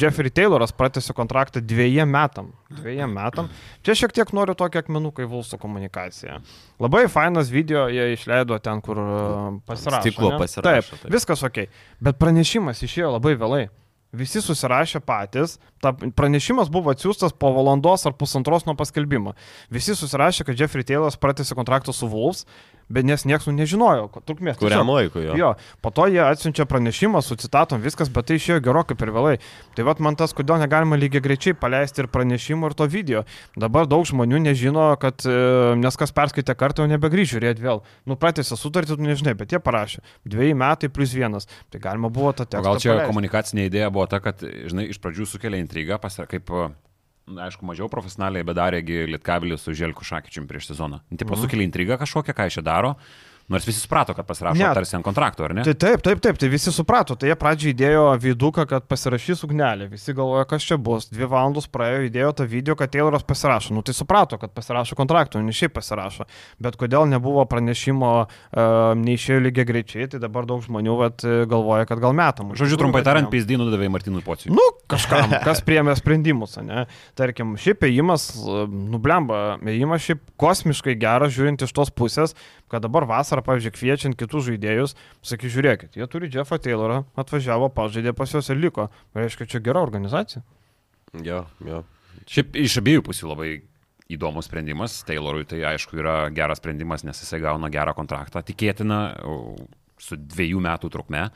[0.00, 2.48] Jeffrey Tayloras pratęsė kontraktą dviejiem metam.
[2.72, 3.50] Dviejiem metam.
[3.84, 6.38] Čia šiek tiek noriu tokį akmenuką į Vulsų komunikaciją.
[6.80, 9.10] Labai fainas video jie išleido ten, kur e,
[9.68, 10.06] pasirašė.
[10.06, 10.40] stiklo ne?
[10.40, 11.12] pasirašo, Taip, taip.
[11.18, 11.60] viskas ok.
[12.08, 13.66] Bet pranešimas išėjo labai vėlai.
[14.16, 19.34] Visi susirašė patys, ta pranešimas buvo atsiųstas po valandos ar pusantros nuo paskelbimo.
[19.68, 22.46] Visi susirašė, kad Jeffrey Tayloras pratęsė kontraktą su Wolves,
[22.90, 24.56] bet nes niekas nu nežinojo, ko- trukmės.
[24.60, 25.36] Kuriam laikui jo.
[25.36, 25.50] Jo,
[25.84, 29.36] po to jie atsiunčia pranešimą su citatom, viskas, bet tai išėjo gerokai per vėlai.
[29.76, 33.24] Tai vad man tas, kodėl negalima lygiai greičiai paleisti ir pranešimų, ir to video.
[33.56, 37.82] Dabar daug žmonių nežino, kad e, nes kas perskaitė kartą, jau nebegrįž žiūrėti vėl.
[38.08, 40.00] Nu, pratęsė sutartį, tu nežinai, bet jie parašė.
[40.24, 41.46] Dviejai metai plus vienas.
[41.70, 42.64] Tai galima buvo tą O tekstą.
[42.64, 43.12] gal čia paleisti.
[43.12, 46.48] komunikacinė idėja buvo ta, kad, žinai, iš pradžių sukelia intrigą, pas, kaip,
[47.36, 51.02] aišku, mažiau profesionaliai, bet darėgi Lietkabelis su Želku Šakyčium prieš sezoną.
[51.12, 51.42] Taip, mhm.
[51.42, 52.94] sukelia intrigą kažkokią, ką jis čia daro,
[53.48, 54.70] nors visi suprato, kad pasirašo Ne.
[54.74, 55.64] tarsi ant kontrakto, ar ne?
[55.64, 57.16] Tai taip, taip, taip, tai visi suprato.
[57.16, 59.88] Tai jie pradžiai įdėjo viduką, kad pasirašys ugnelį.
[59.92, 61.08] Visi galvoja, kas čia bus.
[61.08, 63.72] Dvi valandos praėjo, įdėjo tą video, kad Tayloras pasirašo.
[63.76, 66.26] Nu tai suprato, kad pasirašo kontraktą, o ne šiaip pasirašo.
[66.60, 72.02] Bet kodėl nebuvo pranešimo, uh, neišėjo lygiai greičiai, tai dabar daug žmonių vat, galvoja, kad
[72.04, 72.52] gal metam.
[72.58, 74.52] Žodžiu, trumpai tariant, peizdį nudavė Martinui Pociui.
[74.52, 76.84] Nu, kažkam, kas priemė sprendimus, ne?
[77.18, 78.28] Tarkim, šiaip ėjimas,
[78.68, 82.34] nublemba, ėjimas šiaip kosmiškai geras, žiūrint iš tos pusės,
[82.72, 84.94] kad dabar vasarą, pavyzdžiui, kviečiant kitus žaidėjus,
[85.24, 88.88] sakai, žiūrėkit, jie turi Jeffą Taylorą, atvažiavo, pažaidė pas juos ir liko.
[89.18, 90.44] Reiškia, čia gera organizacija.
[91.24, 91.82] Jo, jo.
[92.28, 93.50] Šiaip iš abiejų pusių labai
[94.12, 95.02] įdomus sprendimas.
[95.08, 98.42] Taylorui tai aišku yra geras sprendimas, nes jisai gauna gerą kontraktą.
[98.44, 99.00] Tikėtina
[100.00, 101.28] su dviejų metų trukme,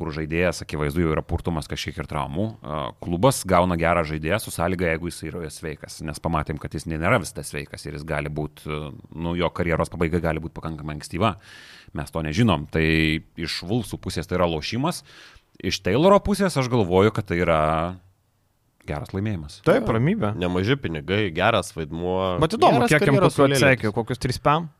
[0.00, 2.46] kur žaidėjas akivaizdu jau yra purtumas kažkiek ir traumų.
[2.64, 6.00] A, Klubas gauna gerą žaidėją su sąlyga, jeigu jis yra sveikas.
[6.08, 8.66] Nes pamatėm, kad jis nėra visada sveikas ir jis gali būti,
[9.12, 11.34] nu, jo karjeros pabaiga gali būti pakankamai ankstyva.
[11.92, 12.64] Mes to nežinom.
[12.72, 12.82] Tai
[13.36, 15.04] iš Vulsų pusės tai yra lošimas.
[15.60, 17.60] Iš Tayloro pusės aš galvoju, kad tai yra
[18.88, 19.60] geras laimėjimas.
[19.66, 20.32] Taip, ramybė.
[20.40, 22.38] Nemaži pinigai, geras vaidmuo.
[22.42, 23.60] Bet įdomu, kiek jam saulėlydis.
[23.60, 24.70] atsekė, kokius 3 pam?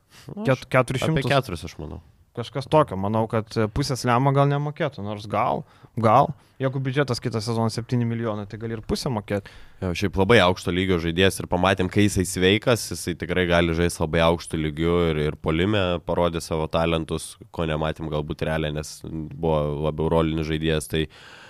[0.46, 1.12] Ket- 400.
[1.12, 2.00] Apie keturis, aš manau.
[2.40, 5.60] Kažkas tokio, manau, kad pusės lemą gal nemokėtų, nors gal,
[6.00, 6.30] gal.
[6.60, 9.52] Jeigu biudžetas kitą sezoną 7 milijonai, tai gali ir pusę mokėti.
[9.80, 14.02] Jo, šiaip labai aukšto lygio žaidėjas ir pamatėm, kai jisai sveikas, jisai tikrai gali žaisti
[14.02, 19.60] labai aukštų lygių ir, ir polime parodė savo talentus, ko nematėm galbūt realiai, nes buvo
[19.88, 20.90] labiau rolinis žaidėjas.
[20.92, 21.40] Tai, uh,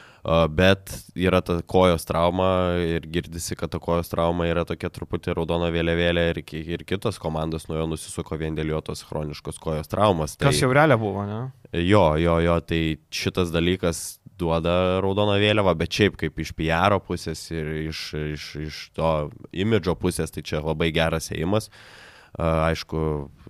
[0.51, 5.71] bet yra ta kojos trauma ir girdisi, kad ta kojos trauma yra tokia truputį raudona
[5.73, 10.37] vėliavėlė ir, ir kitos komandos nuo jo nusisuko vien dėl jo tos chroniškos kojos traumos.
[10.37, 11.41] Tai, Kas jau realiai buvo, ne?
[11.73, 12.83] Jo, jo, jo, tai
[13.15, 18.05] šitas dalykas duoda raudoną vėliavą, bet šiaip kaip iš PR pusės ir iš,
[18.35, 19.11] iš, iš to
[19.53, 21.69] imidžo pusės, tai čia labai geras ėjimas.
[21.69, 23.01] A, Aišku,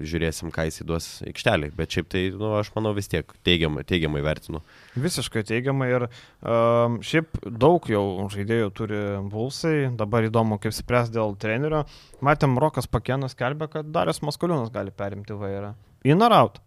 [0.00, 4.22] žiūrėsim, ką jis įduos aikštelį, bet šiaip tai, nu, aš manau, vis tiek teigiamai, teigiamai
[4.24, 4.62] vertinu.
[4.96, 11.36] Visiškai teigiamai ir um, šiaip daug jau žaidėjų turi bulsai, dabar įdomu, kaip spręs dėl
[11.40, 11.84] trenerio.
[12.24, 15.74] Matėm, Rokas Pakenas kelbė, kad Darius Maskoliūnas gali perimti vairą.
[16.08, 16.60] In ar out?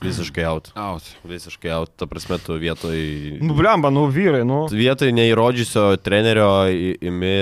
[0.00, 0.70] Visiškai out.
[0.78, 1.08] Out.
[1.28, 2.96] Visiškai out, ta prasme, tu vietoj...
[3.44, 4.62] Nu, blemba, nu vyrai, nu.
[4.72, 7.34] Vietoj neįrodžiusio trenerio imi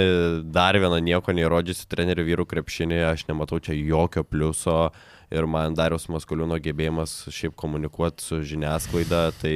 [0.54, 4.88] dar vieną nieko neįrodžiusio trenerio vyrų krepšinį, aš nematau čia jokio pliuso
[5.34, 9.54] ir man Darius Maskuliūno gebėjimas šiaip komunikuoti su žiniasklaida, tai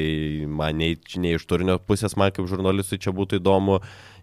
[0.49, 3.81] man nei, nei iš turinio pusės, man kaip žurnalistui čia būtų įdomu,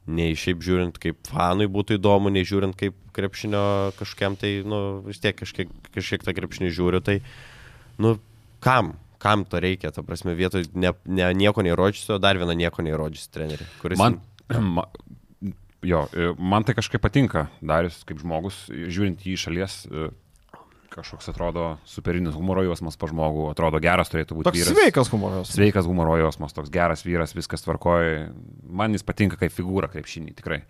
[0.09, 3.63] nei šiaip žiūrint kaip fanui būtų įdomu, nei žiūrint kaip krepšinio
[3.99, 7.19] kažkiam tai, nu, vis tiek kažkiek, kažkiek tą krepšinį žiūriu, tai,
[8.01, 8.15] nu,
[8.63, 8.95] kam?
[9.19, 13.67] Kam to reikia, ta prasme, vietoj ne, ne, nieko neįrodžiusio, dar vieną nieko neįrodžiusio trenerį,
[13.81, 13.99] kuris...
[13.99, 14.21] Man,
[14.77, 14.85] ma,
[15.83, 20.09] jo, e, man tai kažkaip patinka, Darius kaip žmogus, žiūrint jį iš šalies, e,
[20.89, 24.73] kažkoks atrodo superinis humoro jausmas pa žmogų, atrodo geras turėtų būti Toks vyras.
[24.73, 25.51] sveikas humoras.
[25.53, 28.29] Sveikas humoro jausmas, toks geras vyras, viskas tvarkoja.
[28.63, 30.63] Man jis patinka kaip figūra krepšinį, tikrai.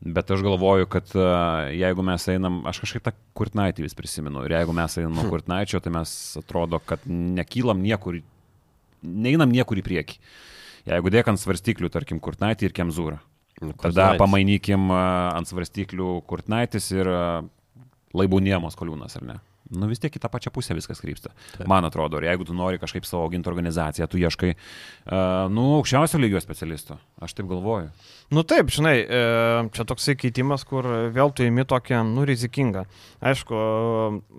[0.00, 4.54] Bet aš galvoju, kad uh, jeigu mes einam, aš kažkaip tą Kurtnaitį vis prisimenu, ir
[4.56, 8.22] jeigu mes einam nuo Kurtnaičio, tai mes atrodo, kad nekylam niekur,
[9.04, 10.16] neinam niekur į priekį.
[10.88, 13.20] Jeigu dėk ant svarstyklių, tarkim, Kurtnaitį ir Kemzūrą.
[13.60, 15.04] Nu, Tada pamainykim a,
[15.36, 17.22] ant svarstyklių Kurtnaitis ir a,
[18.16, 19.36] Laibūniemos koliūnas, ar ne?
[19.70, 21.30] Nu vis tiek į tą pačią pusę viskas krypsta.
[21.54, 21.68] Taip.
[21.70, 26.18] Man atrodo, ir jeigu tu nori kažkaip savo auginti organizaciją, tu ieškai, uh, nu, aukščiausio
[26.18, 26.96] lygio specialisto.
[27.22, 27.92] Aš taip galvoju.
[28.30, 29.20] Nu taip, žinai, e,
[29.74, 32.84] čia toksai keitimas, kur vėl tu įimi tokią, nu, rizikingą.
[33.26, 33.62] Aišku,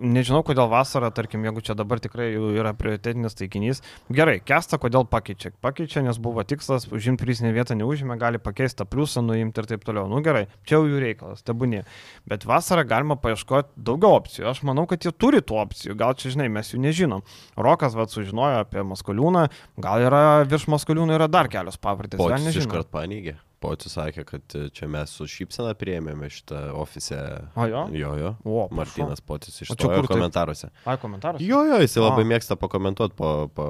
[0.00, 3.82] nežinau, kodėl vasara, tarkim, jeigu čia dabar tikrai yra prioritetinis taikinys.
[4.08, 5.52] Gerai, kestą kodėl pakeičia.
[5.60, 9.84] Pakeičia, nes buvo tikslas, užimti prizinę vietą neužėmė, gali pakeisti tą pliusą, nuimti ir taip
[9.84, 10.08] toliau.
[10.08, 11.84] Nu gerai, čia jau jų reikalas, tebūnė.
[12.32, 14.48] Bet vasarą galima paieškoti daugiau opcijų.
[14.54, 16.00] Aš manau, kad jie turi tų opcijų.
[16.00, 17.28] Gal čia, žinai, mes jų nežinom.
[17.60, 19.46] Rokas, vad, sužinojo apie Maskoliūną.
[19.84, 22.24] Gal yra virš Maskoliūno yra dar kelios pavardės.
[22.24, 22.70] Velnias žino.
[22.70, 23.36] iškart paneigė.
[23.62, 27.18] Pocius sakė, kad e, čia mes su šypsena priėmėme šitą ofise.
[27.54, 27.84] O jo?
[27.96, 28.32] Jo, jo.
[28.44, 28.64] O.
[28.74, 30.10] Martinas išstojo kur taip?
[30.16, 30.72] komentaruose.
[30.84, 31.44] Ai, komentaras?
[31.44, 33.68] Jo, jo, jis labai mėgsta pakomentuoti po, po,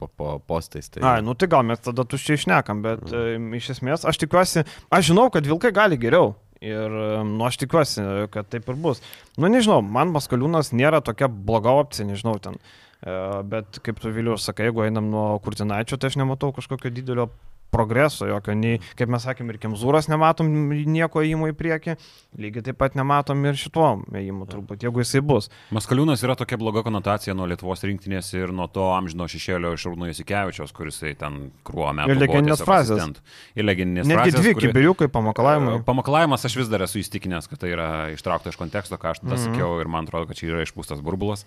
[0.00, 0.90] po, po postais.
[0.90, 1.04] Tai...
[1.06, 3.38] Ai, nu tai gal mes tada tuščiai išnekam, bet mm.
[3.54, 6.34] e, iš esmės aš tikiuosi, aš žinau, kad vilkai gali geriau.
[6.58, 6.90] Ir,
[7.22, 8.02] nu, aš tikiuosi,
[8.34, 8.98] kad taip ir bus.
[9.38, 12.58] Nu, nežinau, man Maskaliūnas nėra tokia bloga opcija, nežinau, ten.
[12.98, 13.14] E,
[13.46, 17.28] bet kaip tu Viliu sakai, jeigu einam nuo Kurtinaičio, tai aš nematau kažkokio didelio
[17.74, 20.48] progreso jokio, nei, kaip mes sakėm, ir Kemzūras nematom
[20.88, 21.96] nieko įimų į priekį,
[22.40, 25.50] lygiai taip pat nematom ir šituo įimu turbūt, jeigu jisai bus.
[25.74, 30.08] Maskaliūnas yra tokia bloga konotacija nuo Lietuvos rinktinės ir nuo to amžino šešėlio iš Arūno
[30.10, 32.14] Jasikevičios, kuris ten kruo metų.
[32.14, 33.20] Ir legendinės frazės.
[33.58, 34.44] Ir legendinės Netgi frazės.
[34.44, 34.70] dvi kuri...
[34.70, 35.80] kibiriukai pamakalavimai.
[35.86, 39.34] Pamakallavimas aš vis dar esu įstikinęs, kad tai yra ištraukta iš konteksto, ką aš tada
[39.34, 39.42] mm.
[39.42, 39.52] -hmm.
[39.52, 41.44] sakiau ir man atrodo, kad čia yra išpūstas burbulas.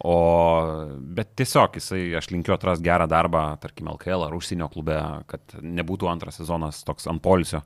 [0.00, 0.14] O,
[1.16, 4.96] bet tiesiog jisai, aš linkiu atras gerą darbą, tarkim, LKL ar užsienio klube,
[5.28, 7.60] kad nebūtų antras sezonas toks ant polisio.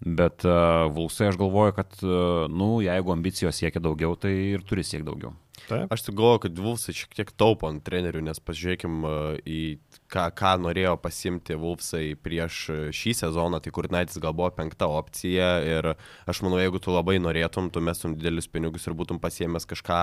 [0.00, 4.84] Bet uh, Vulsai aš galvoju, kad, uh, nu, jeigu ambicijos siekia daugiau, tai ir turi
[4.86, 5.34] siekti daugiau.
[5.66, 5.90] Taip.
[5.92, 9.60] Aš tik galvoju, kad Vulfsai šiek tiek taupo ant trenerių, nes pažiūrėkim uh, į
[10.08, 15.52] ką, ką norėjo pasimti Vulfsai prieš uh, šį sezoną, tai Kurtinaitis gal buvo penkta opcija
[15.68, 20.00] ir aš manau, jeigu tu labai norėtum, tu mestum didelius pinigus ir būtum pasiemęs kažką,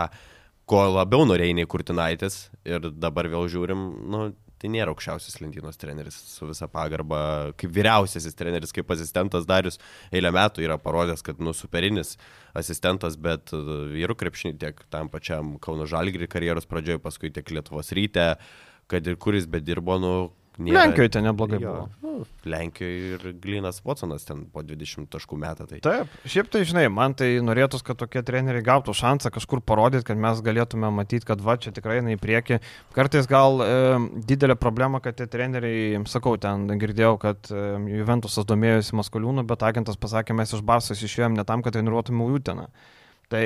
[0.67, 6.17] ko labiau norėjai nei Kurtinaitis ir dabar vėl žiūrim, nu, tai nėra aukščiausias lentynos treneris
[6.31, 7.19] su visa pagarba,
[7.61, 9.77] kaip vyriausiasis treneris, kaip asistentas Darius
[10.11, 12.15] eilę metų yra parodęs, kad nu superinis
[12.57, 17.93] asistentas, bet uh, vyrų krepšinį tiek tam pačiam Kauno Žalgirį karjeros pradžioje, paskui tiek Lietuvos
[17.95, 18.33] ryte,
[18.91, 20.17] kad ir kuris bedirbo, nu...
[20.57, 21.89] Lenkijoje ten neblogai Jo, buvo.
[22.01, 25.67] Nu, Lenkijoje ir Glinas Watsonas ten po 20 taškų metą.
[25.69, 25.79] Tai...
[25.85, 30.19] Taip, šiaip tai žinai, man tai norėtųsi, kad tokie treneriai gautų šansą kažkur parodyti, kad
[30.21, 32.59] mes galėtume matyti, kad va čia tikrai eina į priekį.
[32.97, 33.69] Kartais gal e,
[34.29, 37.67] didelė problema, kad tie treneriai, sakau, ten girdėjau, kad e,
[37.99, 42.71] Juventusas domėjosi Maskoliūnu, bet agentas pasakė, mes iš Barsos išėjom ne tam, kad treniruotume Uteną.
[43.27, 43.45] Tai,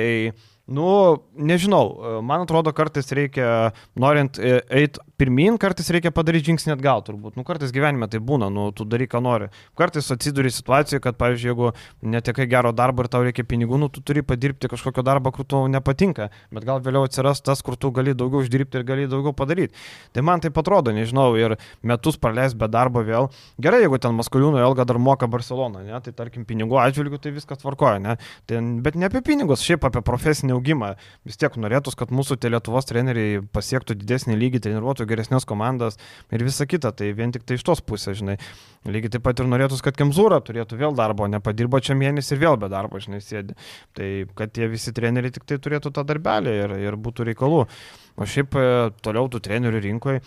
[0.66, 7.02] nu, nežinau, e, man atrodo, kartais reikia, norint eiti pirmin, kartais reikia padaryti žingsnį atgal,
[7.06, 7.36] turbūt.
[7.38, 9.48] Nu, kartais gyvenime tai būna, nu, tu daryk, ką nori.
[9.78, 11.68] Kartais atsiduri situacijoje, kad, pavyzdžiui, jeigu
[12.14, 15.68] netekai gero darbo ir tau reikia pinigų, nu, tu turi padirbti kažkokio darbo, kur tau
[15.70, 19.78] nepatinka, bet gal vėliau atsiras tas, kur tu gali daugiau uždirbti ir gali daugiau padaryti.
[20.16, 21.54] Tai man tai atrodo, nežinau, ir
[21.86, 23.30] metus praleis be darbo vėl.
[23.62, 27.62] Gerai, jeigu ten Maskoliūno Elga dar moka Barcelona, ne, tai tarkim pinigų atžvilgių tai viskas
[27.62, 28.18] tvarkoja, ne.
[28.50, 30.92] Ten, bet ne apie pinigus, šiaip apie profesinį augimą.
[31.28, 35.98] Vis tiek norėtus, kad mūsų tie Lietuvos treneriai pasiektų didesnį lygį, treniruotų geresnės komandas
[36.32, 36.92] ir visa kita.
[36.96, 38.38] Tai vien tik tai iš tos pusės, žinai.
[38.88, 42.60] Lygiai taip pat ir norėtus, kad Kemzūra turėtų vėl darbo, nepadirbo čia mėnesį ir vėl
[42.60, 43.58] be darbo, žinai, sėdi.
[43.96, 47.66] Tai kad tie visi treneriai tik tai turėtų tą darbelį ir, ir būtų reikalų.
[48.16, 48.64] O šiaip e,
[49.04, 50.24] toliau tų trenerių rinkoje.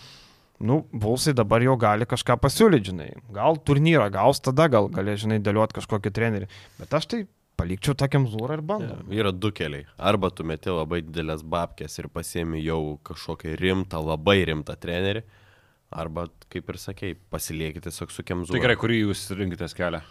[0.58, 3.10] Nu, Bulsai dabar jau gali kažką pasiūlyti, žinai.
[3.36, 6.48] Gal turnyrą gaus, tada gal gali, žinai, dėlioti kažkokį trenerį.
[6.80, 7.20] Bet aš tai
[7.56, 9.06] palikčiau tokiam zūrą ir bandom.
[9.08, 9.86] Ja, yra du keliai.
[9.96, 15.24] Arba tu meti labai didelės babkės ir pasiemi jau kažkokį rimtą, labai rimtą trenerį.
[15.96, 18.52] Arba, kaip ir sakei, pasiliekite tiesiog su kemzu.
[18.52, 20.02] Tai gerai, kurį jūs rinkitės kelią?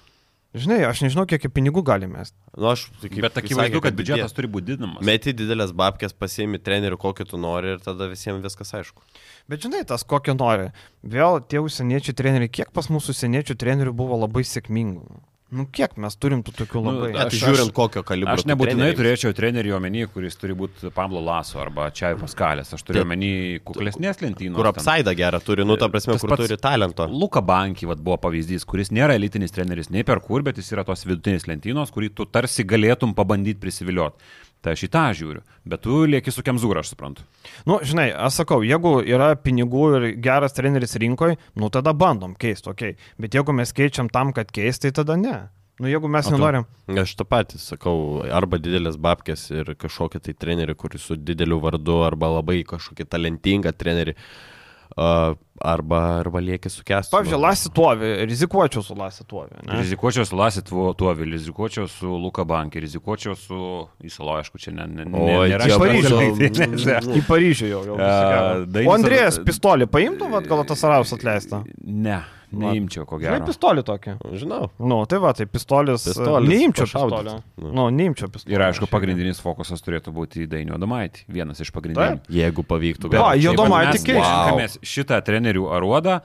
[0.55, 2.21] Žinai, aš nežinau, kiek pinigų galime.
[2.55, 5.03] Nu, aš, tai kaip Bet akivaizdu, sakė, kad biudžetas turi būti didinamas.
[5.03, 9.03] Meti didelės babkės, pasiemi trenerių, kokį tu nori ir tada visiems viskas aišku.
[9.51, 10.69] Bet žinai, tas kokio nori.
[11.03, 15.19] Vėl tie užsieniečių treneriai, kiek pas mūsų užsieniečių trenerių buvo labai sėkmingų.
[15.55, 17.09] Nu, kiek mes turim tų tokių Nu, labai...
[17.15, 18.33] Bet Aš- žiūrint, kokio kalibro.
[18.35, 18.97] Aš nebūtinai treneriai.
[18.99, 22.73] turėčiau trenerių omeny, kuris turi būti Pablo Laso arba Čiai Paskalės.
[22.75, 24.57] Aš turiu omeny kuklesnės lentynos.
[24.59, 24.73] Kur ten.
[24.75, 27.07] apsaidą gerą turi, nu, ta prasme, kur turi talento.
[27.07, 30.83] Luka Banki vat, buvo pavyzdys, kuris nėra elitinis treneris nei per kur, bet jis yra
[30.87, 34.19] tos vidutinės lentynos, kurį tu tarsi galėtum pabandyti prisivilioti.
[34.65, 35.43] Tai aš į tą žiūriu.
[35.69, 37.21] Bet tu lieki su Kemzūra, aš suprantu.
[37.69, 42.71] Nu, žinai, aš sakau, jeigu yra pinigų ir geras treneris rinkoje, nu tada bandom keisti,
[42.71, 42.95] okei.
[42.95, 43.11] Okay.
[43.21, 45.35] Bet jeigu mes keičiam tam, kad keisti, tai tada ne.
[45.77, 46.65] Nu, jeigu mes nenorim.
[46.97, 47.95] Aš tą patį sakau,
[48.25, 53.75] arba didelės babkės ir kažkokį tai trenerį, kuris su dideliu vardu, arba labai kažkokį talentingą
[53.75, 54.54] trenerį, uh,
[54.95, 57.11] arba, arba lieki su kestu.
[57.15, 59.55] Pavyzdžiui, Lasi Tuovi, rizikuočiau su Lasi Tuovi.
[59.67, 59.79] ne?
[59.81, 63.59] Rizikuočiau su Lasit Tuovi, rizikuočiau su Luka Banki, rizikuočiau su
[64.03, 65.79] Įsalo, aišku, čia ne, ne, ne, Oi, nėra čia.
[65.79, 67.11] Paryžiaus.
[67.19, 67.83] Į Paryžių jau.
[67.91, 71.63] jau Dainius- o Andrėjas pistolį paimtų, vad gal tas Araus atleista?
[71.83, 72.21] Ne,
[72.51, 73.45] neimčiau, ko Žinai, gero.
[73.49, 74.15] pistolį tokį.
[74.41, 74.69] Žinau.
[74.79, 76.05] Nu, tai va, tai pistolis.
[76.05, 77.17] Pistolis, Neimčiau pašaudyt.
[77.17, 77.43] pistolio.
[77.61, 77.71] Nu.
[77.73, 78.55] Nu, neimčiau pistolio.
[78.55, 81.25] Ir aišku, pagrindinis fokusas turėtų būti į Dainio Domaitį.
[81.27, 82.21] Vienas iš pagrindinių.
[82.29, 83.09] Jeigu pavyktų.
[83.09, 83.21] Gal.
[83.23, 84.25] Va, jo Domaitį mes keičia.
[84.25, 86.21] renkamės Šitą trenerių aruodą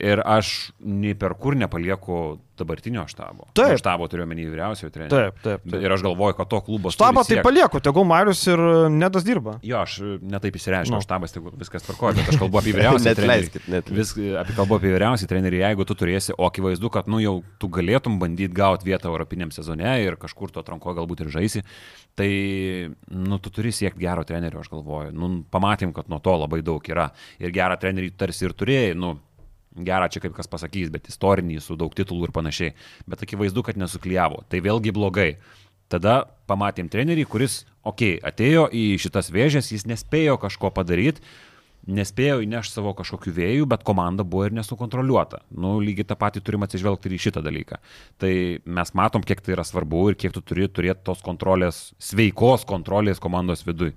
[0.00, 3.46] ir aš nei per kur nepalieku dabartinio štabo.
[3.56, 3.72] Taip.
[3.72, 5.30] Nu, Štabo turiu omeny vyriausiojo trenerio.
[5.30, 5.62] Taip, taip.
[5.64, 5.80] Taip.
[5.80, 9.54] Ir aš galvoju, kad to klubo Štabą tai palieku, tegul Marius ir e, Nedas dirba.
[9.64, 10.98] Jo, aš netaip įsireiškiau, Nu.
[11.00, 11.04] no.
[11.04, 13.62] štabas tai viskas tvarkoja, bet aš kalbu apie vyriausią trenerį.
[13.72, 13.88] Net.
[13.96, 17.70] Vis apie kalbu apie vyriausią trenerį, jeigu tu turėsi, o akivaizdu, kad nu jau tu
[17.72, 21.64] galėtum bandyti gauti vietą Europiniam sezone ir kažkur to atranko galbūt ir žaisi,
[22.18, 22.28] tai
[23.08, 25.16] nu tu turi siekti gero trenerio, aš galvoju.
[25.16, 27.08] Nu, pamatėm, kad nuo to labai daug yra.
[27.40, 29.14] Ir gerą trenerį tarsi ir turėjai, nu,
[29.76, 32.74] gerą čia kaip kas pasakys, bet istorinį su daug titulų ir panašiai.
[33.10, 34.44] Bet akivaizdu, kad nesuklyjavo.
[34.50, 35.30] Tai vėlgi blogai.
[35.90, 41.24] Tada pamatėm trenerį, kuris, okei, okay, atėjo į šitas vėžės, jis nespėjo kažko padaryti,
[41.90, 45.42] nespėjo įnešti savo kažkokių vėjų, bet komanda buvo ir nesukontroliuota.
[45.50, 47.80] Nu, lygiai tą patį turim atsižvelgti ir į šitą dalyką.
[48.22, 48.32] Tai
[48.78, 53.22] mes matom, kiek tai yra svarbu ir kiek tu turi turėti tos kontrolės, sveikos kontrolės
[53.22, 53.96] komandos viduje.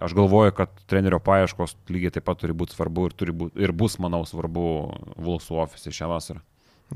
[0.00, 3.74] Aš galvoju, kad trenerio paieškos lygiai taip pat turi būti svarbu ir, turi būt, ir
[3.76, 4.64] bus, manau, svarbu
[5.20, 6.40] Vulsų ofise šią vasarą.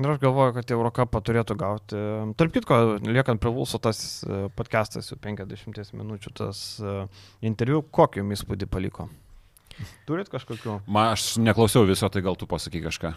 [0.01, 1.99] Ir aš galvoju, kad Eurocapą turėtų gauti.
[2.35, 6.97] Tarp kitko, liekant prie Vulso tas e, podcastas jau 50 minučių, tas e,
[7.47, 9.07] interviu, kokį jums įspūdį paliko?
[10.09, 10.81] Turit kažkokiu?
[10.87, 13.13] Ma, aš neklausiau viso, tai gal tu pasaky kažką.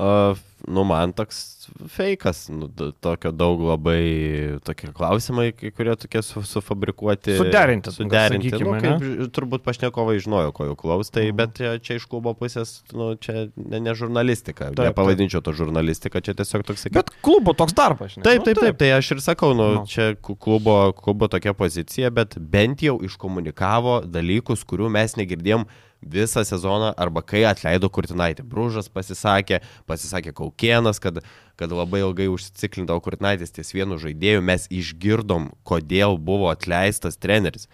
[0.00, 2.68] Uh, nu, man toks fejkas, nu,
[3.00, 7.34] tokio daug labai tokie klausimai, kurie tokie su, sufabrikuoti.
[7.36, 7.92] Suderinti.
[7.92, 8.48] Suderinti.
[8.50, 11.36] Sakykime, nu, kaip, turbūt pašnekovai žinojo, ko jau klaus, tai, mm.
[11.42, 14.70] bet čia iš klubo pusės, nu, čia ne, ne žurnalistika.
[14.72, 16.86] Taip, nepavadinčiau to žurnalistika, čia tiesiog toks.
[16.86, 16.96] Sakyk...
[16.96, 18.24] Bet klubo toks darbas, žinai.
[18.30, 19.86] Taip, taip, taip, tai aš ir sakau, nu, no.
[19.90, 25.68] čia klubo, klubo tokia pozicija, bet bent jau iškomunikavo dalykus, kurių mes negirdėjom
[26.02, 28.44] visą sezoną arba kai atleido Kurtinaitį.
[28.48, 31.22] Brūžas pasisakė, pasisakė Kaukienas, kad,
[31.56, 34.44] kad labai ilgai užsiciklindavo Kurtinaitis ties vienu žaidėju.
[34.44, 37.68] Mes išgirdom, kodėl buvo atleistas treneris.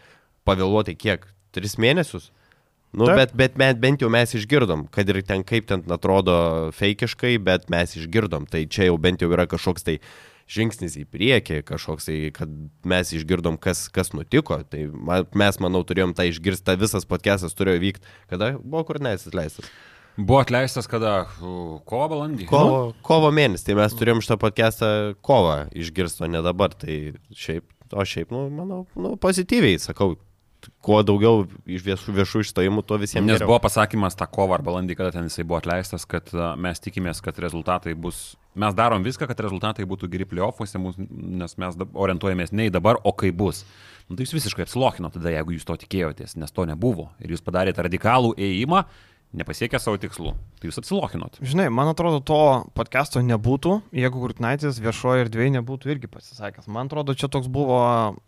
[0.49, 1.27] Pavėluoti kiek?
[1.57, 2.31] Tris mėnesius?
[2.93, 3.17] Nu, Taip.
[3.17, 7.69] bet, bet, bet bent jau mes išgirdom, kad ir ten kaip ten atrodo feikiškai, bet
[7.73, 8.47] mes išgirdom.
[8.49, 9.99] Tai čia jau bent jau yra kažkoks tai
[10.49, 12.53] žingsnis į priekį, kažkoks, tai, kad
[12.89, 14.61] mes išgirdom, kas, kas nutiko.
[14.69, 14.81] Tai
[15.37, 19.69] mes, manau, turėjom tą išgirstą, visas podcastas turėjo vykti, kada buvo kur neatleistas.
[20.19, 21.29] Buvo atleistas kada?
[21.39, 22.49] Kovo balandį?
[22.51, 24.89] Kovo, kovo mėnesį, tai mes turėjom šitą podcastą
[25.23, 26.75] kovą išgirsto, ne dabar.
[26.75, 26.97] Tai
[27.31, 30.17] šiaip, o šiaip, nu, manau, nu, pozityviai sakau,
[30.83, 33.27] kuo daugiau iš viešų, viešų išstojimų, tuo visiems.
[33.27, 33.53] Nes geriau.
[33.53, 37.39] buvo pasakymas tą kovą ar balandį, kada ten jisai buvo atleistas, kad mes tikimės, kad
[37.43, 42.75] rezultatai bus, mes darom viską, kad rezultatai būtų geri playoffuose, nes mes orientuojamės ne į
[42.75, 43.65] dabar, o kai bus.
[44.09, 47.11] Nu, tai jūs visiškai apsilokino tada, jeigu jūs to tikėjotės, nes to nebuvo.
[47.23, 48.85] Ir jūs padarėte radikalų ėjimą
[49.37, 50.33] nepasiekė savo tikslų.
[50.59, 51.39] Tai jūs atsilokinot.
[51.45, 52.39] Žinai, man atrodo, to
[52.77, 56.69] podcast'o nebūtų, jeigu Kurtinaitis viešoje erdvėje nebūtų irgi pasisakęs.
[56.73, 57.79] Man atrodo, čia toks buvo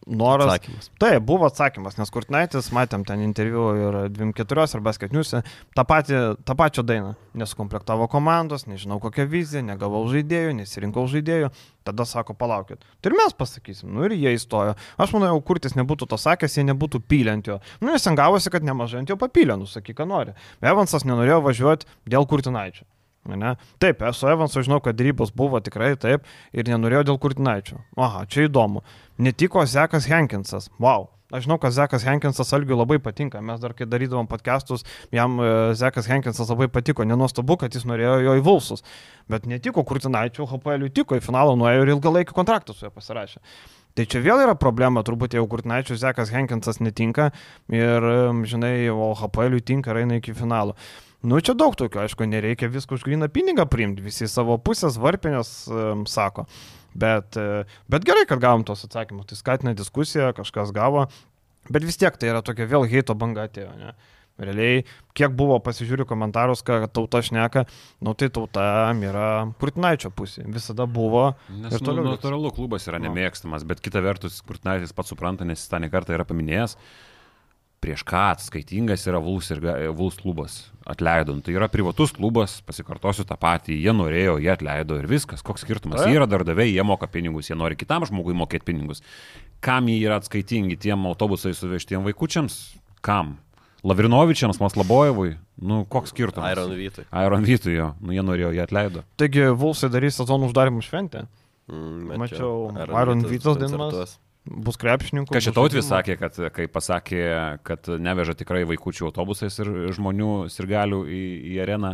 [0.07, 0.53] noras.
[0.53, 0.91] Atsakymas.
[1.01, 5.43] Taip, buvo atsakymas, nes Kurtinaitis, matėm ten interviu ir 24 ar basketniuose,
[5.75, 7.17] tą, patį, tą pačią dainą.
[7.41, 11.51] Nesukomplektavo komandos, nežinau kokią viziją, negavau žaidėjų, nesirinkau žaidėjų.
[11.91, 12.85] Tada sako, palaukit.
[13.03, 14.77] Tai ir mes pasakysim, nu ir jie įstojo.
[15.01, 17.59] Aš manau, jau kurtis nebūtų to sakęs, jie nebūtų pylę ant jo.
[17.83, 20.37] Nu, nes ten gavosi, kad nemažai ant jo papylė, nusakyk, ką nori.
[20.63, 22.87] Evansas nenorėjo važiuoti dėl kurtinaičio.
[23.29, 23.55] Ne?
[23.83, 26.25] Taip, esu Evansas, žinau, kad rybos buvo tikrai taip
[26.57, 27.83] ir nenorėjau dėl kurtinaičio.
[28.01, 28.85] Aha, čia įdomu.
[29.21, 30.71] Netiko Zekas Henkinsas.
[30.81, 31.11] Wow.
[31.31, 33.41] Aš žinau, kad Zekas Henkinsas Algiui labai patinka.
[33.45, 34.83] Mes dar kai darydavom podcastus,
[35.15, 37.07] jam e, Zekas Henkinsas labai patiko.
[37.07, 38.83] Nenuostabu, kad jis norėjo jo į Vulsus.
[39.31, 43.39] Bet netiko Kurtinaičio, HPL tiko į finalą, nuėjo ir ilgalaikį kontraktą su juo pasirašė.
[43.95, 47.31] Tai čia vėl yra problema, turbūt jau Kurtinaičio Zekas Henkinsas netinka
[47.71, 48.11] ir,
[48.47, 50.77] žinai, o HPL tinka ir eina iki finalo.
[51.21, 55.51] Nu, čia daug tokių, aišku, nereikia visko už gryną pinigą priimti, visi savo pusės varpinės
[55.69, 56.47] um, sako.
[56.95, 61.07] Bet, e, bet gerai, kad gavom tos atsakymus, tai skatina diskusiją, kažkas gavo,
[61.71, 63.71] bet vis tiek tai yra tokia vėl heito banga atėjo.
[63.79, 63.95] Ne?
[64.41, 64.85] Realiai,
[65.17, 67.67] kiek buvo pasižiūriu komentarus, kad tauta šneka,
[68.07, 68.65] nu tai tauta
[68.97, 69.27] yra
[69.61, 70.47] Kurtinaičio pusė.
[70.49, 71.35] Visada buvo.
[71.53, 72.07] Nes ir toliau.
[72.07, 73.11] Nu, natūralu, klubas yra nu.
[73.11, 76.79] nemėgstamas, bet kita vertus, Kurtinaitis pats supranta, nes jis tą nekartą yra paminėjęs,
[77.81, 79.61] prieš ką atskaitingas yra Vuls ir
[79.97, 80.69] Vuls klubas.
[80.91, 81.35] Atleido.
[81.37, 85.45] Nu, tai yra privatus klubas, pasikartosiu tą patį, jie norėjo, jie atleido ir viskas.
[85.47, 86.03] Koks skirtumas?
[86.09, 89.05] Jie yra darbdaviai, jie moka pinigus, jie nori kitam žmogui mokėti pinigus.
[89.65, 92.59] Kam jie yra atskaitingi tiem autobusai suvežtiem vaikučiams?
[93.05, 93.39] Kam?
[93.87, 96.53] Lavrinovičiams, Maslabojevui, nu koks skirtumas?
[96.53, 97.07] Iron Vytui.
[97.17, 99.05] Iron Vytui jo, nu jie norėjo, jie atleido.
[99.21, 101.25] Taigi Vulsai darys sezono uždarimų šventę.
[101.71, 105.35] Mm, mačiau, Iron Vytos dainuos bus krepšininkų.
[105.35, 107.23] Kažitautis sakė, kad kai pasakė,
[107.67, 111.23] kad neveža tikrai vaikųčių autobusais ir žmonių sirgalių į,
[111.53, 111.93] į areną,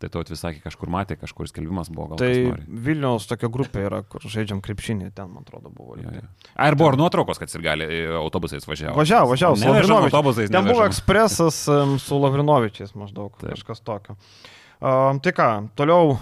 [0.00, 2.16] tai tautis sakė, kažkur matė, kažkur skelbimas buvo.
[2.20, 2.30] Tai
[2.68, 5.98] Vilniaus tokia grupė yra, kur žaidžiam krepšinį, ten, man atrodo, buvo.
[6.00, 6.52] Ja, ja.
[6.68, 7.88] Ar buvo ir nuotraukos, kad sirgali
[8.20, 8.96] autobusais važiavo?
[9.00, 10.54] Važiavo, važiavo, su Lavrinovičiais.
[10.54, 13.52] Ten buvo ekspresas um, su Lavrinovičiais maždaug, Taip.
[13.56, 14.16] kažkas tokio.
[14.16, 16.14] Um, tai ką, toliau,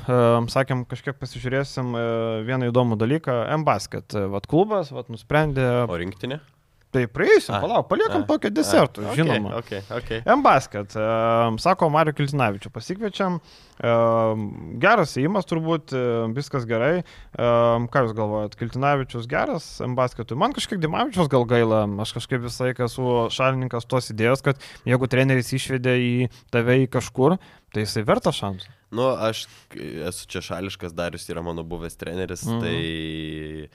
[0.51, 2.05] sakėm, kažkiek pasižiūrėsim uh,
[2.49, 3.41] vieną įdomų dalyką.
[3.61, 5.69] M-Basket, vat klubas, vat nusprendė.
[5.87, 6.41] O rinktinė?
[6.89, 9.51] Tai praeisim, A, palauk, paliekam a, tokio desertų, A, žinoma.
[9.61, 10.23] Okay, okay.
[10.25, 13.37] M-Basket, um, sako Mario Kiltinavičių, pasikviečiam.
[13.85, 14.47] Um,
[14.81, 15.93] geras įimas turbūt,
[16.35, 17.03] viskas gerai.
[17.37, 20.39] Um, ką Jūs galvojat, Kiltinavičius geras M-Basketui?
[20.41, 25.11] Man kažkiek Dimavičius gal gaila, aš kažkaip visą laiką esu šalininkas tos idėjos, kad jeigu
[25.13, 26.13] treneris išvedė į
[26.55, 27.37] tave į kažkur,
[27.75, 28.73] tai jisai verta šansų.
[28.97, 29.45] Nu, aš
[29.77, 32.65] esu čia šališkas, Darius yra mano buvęs treneris, Mhm.
[32.65, 33.69] tai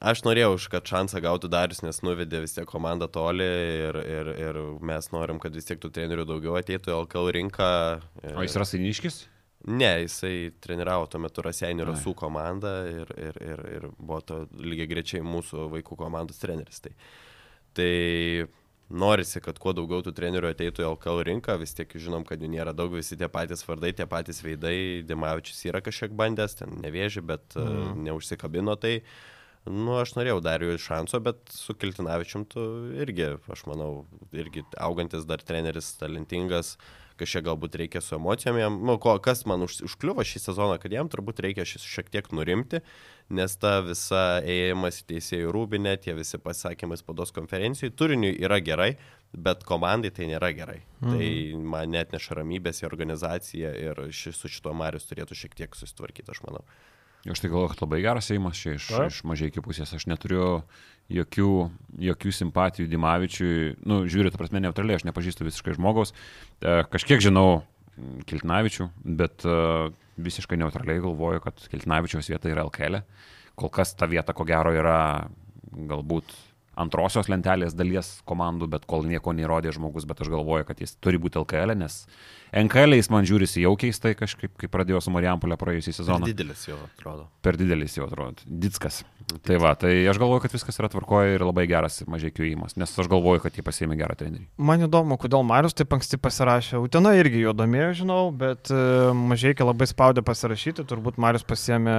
[0.00, 4.58] aš norėjau, kad šansą gautų Darius, nes nuvedė vis tiek komandą toli ir, ir, ir
[4.84, 7.70] mes norim, kad vis tiek tų trenerių daugiau ateitų į LKL rinką.
[8.34, 9.22] O jis yra Sainiškis?
[9.66, 11.88] Ne, jisai treniravo tuo metu Raseinių.
[11.88, 16.78] Rasų komandą ir, ir, ir, ir buvo to lygiai grečiai mūsų vaikų komandos treneris.
[16.84, 16.92] Tai,
[17.74, 17.90] tai
[18.86, 22.52] norisi, kad kuo daugiau tų trenerių ateitų į LKL rinką, vis tiek žinom, kad jų
[22.52, 27.24] nėra daug, visi tie patys vardai, tie patys veidai, Dimavičius yra kažkiek bandęs, ten nevėži,
[27.26, 27.72] bet mm.
[27.72, 29.00] uh, neužsikabino tai.
[29.66, 32.62] Nu, aš norėjau dar jų šanso, bet su Kiltinavičium tu
[33.02, 34.06] irgi, aš manau,
[34.36, 36.76] irgi augantis dar treneris, talentingas,
[37.18, 40.92] kažkiek galbūt reikia su emocijom jam, nu, ko, kas man už, užkliuvo šį sezoną, kad
[40.92, 42.82] jam turbūt reikia šis šiek tiek nurimti,
[43.34, 48.92] nes ta visa ėjimas į teisėjų rūbinę, tie visi pasakymai spaudos konferencijai, turiniui yra gerai,
[49.32, 50.82] bet komandai tai nėra gerai.
[51.00, 51.16] Mhm.
[51.16, 55.74] Tai man net neša ramybės į organizaciją ir ši, su šituo Marius turėtų šiek tiek
[55.78, 56.62] susitvarkyti, aš manau.
[57.32, 59.10] Aš tai galvoju, kad labai geras įimas čia iš, Taip.
[59.10, 59.92] iš mažai iki pusės.
[59.96, 60.62] Aš neturiu
[61.12, 61.50] jokių,
[62.08, 63.76] jokių simpatijų Dimavičiui.
[63.86, 66.14] Nu, žiūriu, ta prasme, neutraliai, aš nepažįstu visiškai žmogaus.
[66.60, 67.64] E, kažkiek žinau
[68.28, 69.56] Kiltinavičių, bet e,
[70.20, 73.00] visiškai neutraliai galvoju, kad Kiltinavičiaus vieta yra LKL.
[73.56, 74.98] Kol kas ta vieta, ko gero, yra
[75.72, 76.34] galbūt
[76.76, 81.20] antrosios lentelės dalies komandų, bet kol nieko neįrodė žmogus, bet aš galvoju, kad jis turi
[81.20, 82.02] būti LKL, nes
[82.52, 86.28] NKL jis man žiūrisi jau keistai kažkaip, kai pradėjo su Marijampolė praėjusį Per sezoną.
[86.30, 87.28] didelis jau atrodo.
[87.42, 88.42] Per didelis jau atrodo.
[88.46, 89.02] Ditskas.
[89.42, 92.92] Tai va, tai aš galvoju, kad viskas yra tvarkoje ir labai geras mažai kiuimas, nes
[92.94, 94.44] aš galvoju, kad jie pasėmė gerą trenerį.
[94.62, 96.78] Man įdomu, kodėl Marius taip anksti pasirašė.
[96.84, 100.86] Utena irgi jo domėjo, žinau, bet mažai labai spaudė pasirašyti.
[100.86, 101.96] Turbūt Marius pasėmė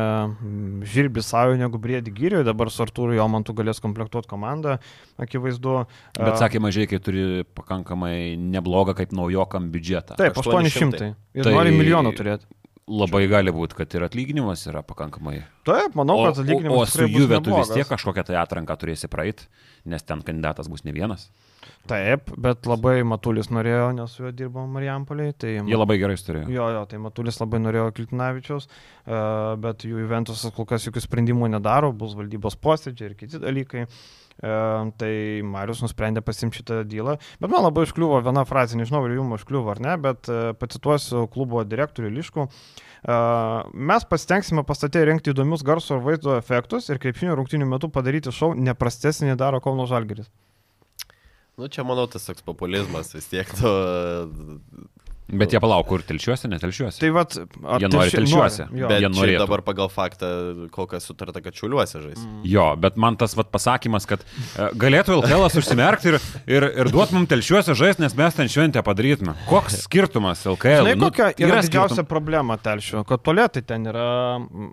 [0.87, 2.45] žirbi savo negu briedį gyriui.
[2.47, 4.77] Dabar su Artūru Jomantu galės komplektuoti komandą,
[5.19, 5.81] akivaizdu.
[6.15, 10.15] Bet sakė mažai, kai turi pakankamai neblogą kaip naujokam biudžetą.
[10.21, 10.69] Taip, 800.
[10.71, 11.09] 800.
[11.37, 12.47] Ir Tai- nori milijoną turėti.
[12.87, 15.41] Labai gali būti, kad ir atlyginimas yra pakankamai.
[15.67, 16.77] Taip, manau, kad o, atlyginimas.
[16.77, 19.43] o su tikrai bus Juve tu vis tiek kažkokią tai atranką turėsi praeit,
[19.83, 21.27] nes ten kandidatas bus ne vienas.
[21.87, 25.35] Taip, bet labai Matulis norėjo, nes su juo dirbo Marijampoliai.
[25.35, 25.51] Tai...
[25.67, 26.47] Jie labai gerai turėjo.
[26.47, 29.19] Jo, jo, tai Matulis labai norėjo Kiltinavičiaus, e,
[29.63, 33.83] bet jų Juventusas kol kas jokių sprendimų nedaro, bus valdybos posėdžiai ir kiti dalykai.
[33.83, 35.13] E, Tai
[35.49, 37.15] Marius nusprendė pasimti šitą dylą.
[37.41, 41.23] Bet man labai užkliuvo viena frazė, nežinau, ar jums užkliuvo ar ne, bet e, pacituosiu
[41.33, 42.45] klubo direktorių Liškų.
[42.45, 43.17] E,
[43.91, 48.53] Mes pasitengsime pastatė rengti įdomius garso ir vaizdo efektus ir krepšinio rungtinių metų padaryti šau
[48.53, 50.29] neprastesnį daro Kauno Žalgeris.
[51.57, 53.49] Nu, čia manau tas toks populizmas vis tiek.
[53.57, 53.71] Tu,
[55.27, 57.01] Bet jie palauk, kur telšiuosi, netelšiuosi.
[57.03, 57.33] Tai vad,
[57.81, 58.67] Jie nori telšiuose.
[58.71, 58.87] Jo.
[58.87, 59.41] bet jie norėtų.
[59.43, 60.29] dabar pagal faktą
[60.71, 62.21] kol kas sutarta, kad šiuliuosi žais.
[62.23, 62.45] Mm.
[62.47, 67.11] Jo, bet man tas vat, pasakymas, kad e, galėtų LKL užsimerkti ir, ir, ir duot
[67.11, 69.35] mums telšiuose žaisti, nes mes ten šventę padarytume.
[69.49, 70.87] Koks skirtumas LKL?
[70.87, 74.07] Žinai, kokia yra didžiausia skirtum- problema telšių, kad tualetai ten yra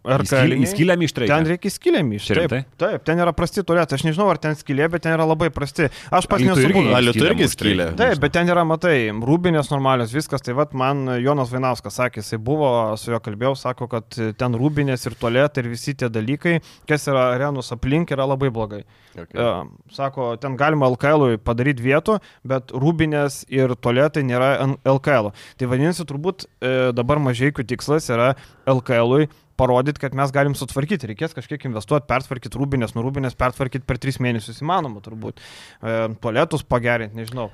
[0.06, 1.50] Įskylė- Įskylėm iš Ten treikio.
[1.50, 2.28] reikia skiliami iš.
[2.30, 3.98] Čia Taip, taip, ten yra prasti tualetai.
[3.98, 5.90] Aš nežinau, ar ten skylė, bet ten yra labai prasti.
[6.14, 7.96] Aš pats nesu skylė irgi treikio.
[7.98, 10.43] Taip, bet ten yra, matai, rūbinės normalios, viskas.
[10.44, 12.68] Tai vad man Jonas Vainauskas sakė, jisai buvo,
[13.00, 17.30] su juo kalbėjau, sako, kad ten rūbinės ir tualetai ir visi tie dalykai, kas yra
[17.32, 18.82] arenos aplink, yra labai blogai.
[19.14, 19.38] Okay.
[19.38, 19.62] Ja,
[19.94, 22.18] sako, ten galima LKL padaryti vietų,
[22.50, 24.50] bet rūbinės ir tualetai nėra
[24.84, 25.30] LKL.
[25.60, 28.34] Tai vadinasi, turbūt e, dabar mažiekių tikslas yra
[28.68, 31.08] LKL parodyti, kad mes galim sutvarkyti.
[31.12, 35.40] Reikės kažkiek investuoti, pertvarkyti rūbinės, nu rūbinės pertvarkyti per tris mėnesius įmanoma turbūt.
[35.40, 37.48] E, tualetus pagerinti, nežinau.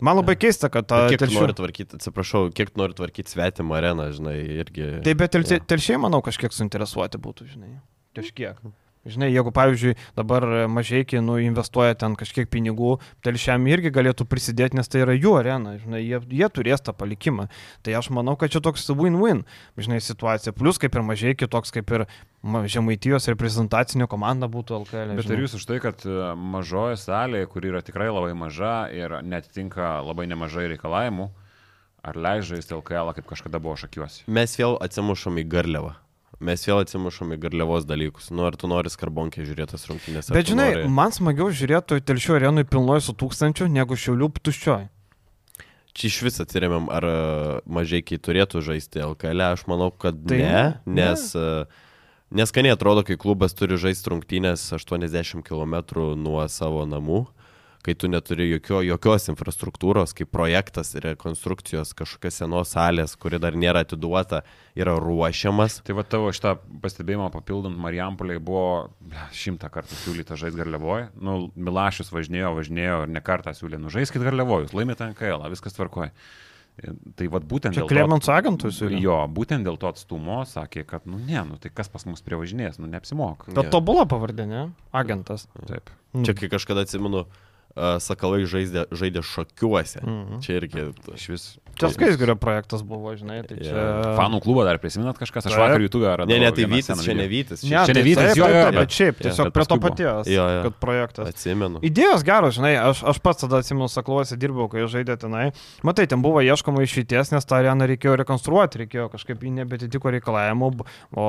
[0.00, 1.06] Man labai keista, kad ta...
[1.06, 4.88] Bet Kiek telšių- nori tvarkyti, atsiprašau, kiek nori tvarkyti svetimą areną, žinai, irgi.
[5.06, 5.66] Taip, bet telšiai, Jo.
[5.72, 7.70] telšiai, manau, kažkiek suinteresuoti būtų, žinai.
[8.18, 8.60] Kažkiek.
[9.06, 14.90] Žinai, jeigu, pavyzdžiui, dabar mažiekiai nu, investuoja ten kažkiek pinigų, telšiam irgi galėtų prisidėti, nes
[14.90, 17.46] tai yra jų arena, žinai, jie, jie turės tą palikimą.
[17.86, 19.44] Tai aš manau, kad čia toks win-win,
[19.78, 20.54] žinai, situacija.
[20.56, 22.06] Plus, kaip ir mažiekiai, toks kaip ir
[22.42, 25.14] ma- žemaitijos reprezentacinė komanda būtų LKL.
[25.18, 29.20] Bet ar jūs už tai, kad e, mažoje salėje, kur yra tikrai labai maža ir
[29.22, 31.28] netitinka labai nemažai reikalavimų,
[32.06, 34.26] ar leidžia žaisti LKL, kaip kažkada buvo šakiuosi?
[34.30, 35.94] Mes vėl atsimušom į garliavą.
[36.40, 38.26] Mes vėl atsimušom į garliavos dalykus.
[38.30, 40.28] Nu, ar tu nori skarbonkė žiūrėtas rungtynės?
[40.36, 44.84] Bet žinai, nori- man smagiau žiūrėti telšių arenui pilnoj su tūkstančiu, negu šiaulių tuščioj.
[45.96, 47.14] Čia iš vis atsiriamėm, ar e,
[47.72, 50.92] mažiekiai turėtų žaisti LKL, aš manau, kad Tai ne, ne.
[50.98, 51.64] nes e,
[52.36, 55.78] neskaniai atrodo, kai klubas turi žaisti rungtynės 80 km
[56.20, 57.22] nuo savo namų.
[57.86, 63.84] Kai tu neturi jokio, jokios infrastruktūros, kaip projektas rekonstrukcijos kažkokios senos salės, kuri dar nėra
[63.86, 64.40] atiduota,
[64.74, 65.78] yra ruošiamas.
[65.86, 68.88] Tai va tavo šitą pastebėjimą papildant Marijampoliai buvo
[69.36, 71.12] šimtą kartų siūlyta žaisti Garliavoje.
[71.14, 76.10] Nu, Milašius važinėjo, važinėjo ir ne kartą siūlė, nu žaiskit Garliavojus, laimėte NKL, viskas tvarkoja.
[77.16, 78.98] Tai vad būtent Čia dėl to- Klemens agentų siūlė.
[79.00, 82.76] Jo, būtent dėl to atstumo sakė, kad, nu ne, nu tai kas pas mus prievažinės,
[82.82, 83.54] nu neapsimoka.
[83.56, 84.66] Bet tobula pavardė, ne?
[84.92, 85.46] Agentas.
[85.70, 85.88] Taip.
[86.26, 87.45] Čia kai kažkada atsimenu, uh,
[88.00, 90.00] sakalai žaidė, žaidė šokiuose.
[90.02, 90.40] Mhm.
[90.44, 90.86] Čia irgi.
[91.14, 91.46] Iš vis.
[91.76, 93.72] Čia skaisgirio projektas buvo, žinai, tai čia...
[94.16, 96.24] Fanų klubą dar prisiminat kažkas, aš vakar YouTube radau.
[96.30, 97.60] Ne, ne, tai Vytis, čia ne Vytis.
[97.66, 100.46] Ne, Čia, čia tai ne Vytis, jo, jo, bet- šiaip, tiesiog prie to paties, Jo,
[100.54, 100.62] jo.
[100.70, 101.28] kad projektas.
[101.34, 101.82] atsimenu.
[101.84, 105.50] Idėjos geros, žinai, aš, aš pats tada atsimenu, sakluosi, dirbau, kai žaidė tenai.
[105.84, 110.72] Matai, ten buvo ieškoma išeities, nes tą areną reikėjo rekonstruoti, reikėjo kažkaip ji nebetitiko reikalavimų,
[111.12, 111.28] o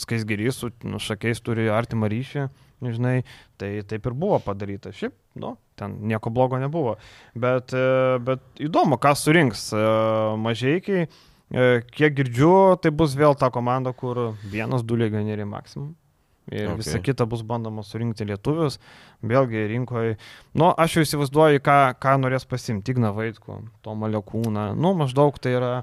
[0.00, 2.48] skaisgirys su nu, šakiais turi artimą ryšį,
[2.80, 3.22] žinai,
[3.60, 4.92] tai taip ir buvo padaryta.
[4.96, 6.96] Šiaip, nu, ten nieko blogo nebuvo.
[7.36, 9.84] Bet, e, bet įdomu, ką surinks e,
[10.40, 11.08] mažiekiai.
[11.50, 15.96] E, Kiek girdžiu, tai bus vėl ta komanda, kur vienas, du legionieriai maksimum.
[16.50, 16.80] Ir okay.
[16.80, 18.80] Visa kita bus bandoma surinkti lietuvius.
[19.22, 20.16] Vėlgi rinkoje.
[20.58, 22.90] Nu, aš jau įsivaizduoju, ką, ką norės pasimti.
[22.94, 24.70] Igna Vaitkų, Tomą Lekūną.
[24.74, 25.74] Nu, maždaug tai yra.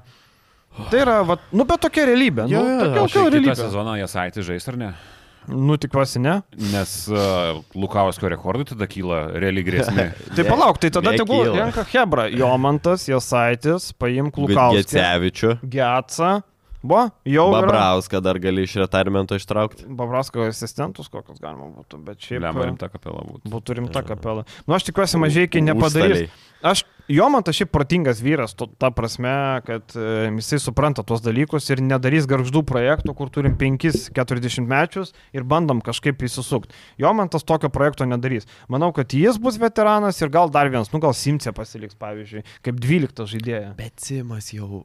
[0.90, 2.44] Tai yra, va, nu, bet tokia realybė.
[2.52, 3.54] Jo, nu, jo, tokia, aš Tai tokia realybė.
[3.62, 4.90] sezoną jie saitį žais ar ne?
[5.48, 6.38] Nu, tikiuosi, ne.
[6.72, 10.10] Nes uh, Lukauskio rekordui tada kyla reali grėsmė.
[10.36, 12.28] Tai palauk, tai tada tegul renka Hebra.
[12.32, 14.82] Jomantas, Jasaitis, paimk Lukauską.
[14.84, 15.54] Gecevičių.
[15.72, 16.38] Getsa.
[16.82, 17.48] Buvo, jau.
[17.50, 19.88] Babrauską dar gali iš retiremento ištraukti.
[19.98, 22.44] Babrasko asistentus kokius galima būtų, bet šiaip.
[22.44, 23.50] Lemba rimta kapela būtų.
[23.50, 24.44] Būtų rimta kapela.
[24.66, 26.28] Nu, aš tikiuosi, mažai iki nepadarys.
[26.62, 29.30] Aš, jo man tas šiaip protingas vyras, to, ta prasme,
[29.66, 35.46] kad e, jisai supranta tuos dalykus ir nedarys garždų projektų, kur turim 5-40 mečius ir
[35.46, 36.74] bandom kažkaip įsisukti.
[36.98, 38.46] Jo man tas tokio projekto nedarys.
[38.70, 42.82] Manau, kad jis bus veteranas ir gal dar vienas, nu gal Simcija pasiliks, pavyzdžiui, kaip
[42.82, 43.74] 12 žaidėjas.
[43.78, 44.82] Bet Simas jau,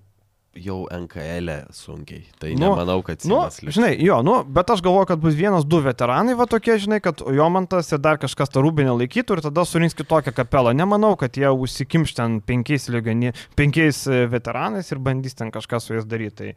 [0.55, 2.23] jau NKL -e sunkiai.
[2.39, 3.75] Tai Nu, nemanau, kad Nu, Simas liks.
[3.75, 7.21] žinai, jo, nu, bet aš galvoju, kad bus vienas, du veteranai, va tokie, žinai, kad
[7.25, 10.73] Jomantas ir dar kažkas tą rūbinę laikytų ir tada surinks kitokią kapelą.
[10.73, 15.93] Nemanau, kad jie užsikimš ten penkiais, legioni, penkiais e, veteranais ir bandys ten kažką su
[15.93, 16.35] jais daryti.
[16.35, 16.55] Tai...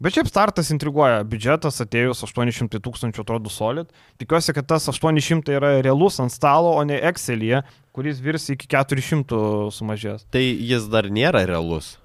[0.00, 1.24] Bet šiaip startas intriguoja.
[1.26, 3.88] Biudžetas atėjus 800 tūkstančių atrodo solid.
[4.22, 9.70] Tikiuosi, kad tas 800 yra realus ant stalo, o ne Excel'yje, kuris virs iki 400
[9.74, 10.22] sumažės.
[10.30, 11.96] Tai jis dar nėra realus.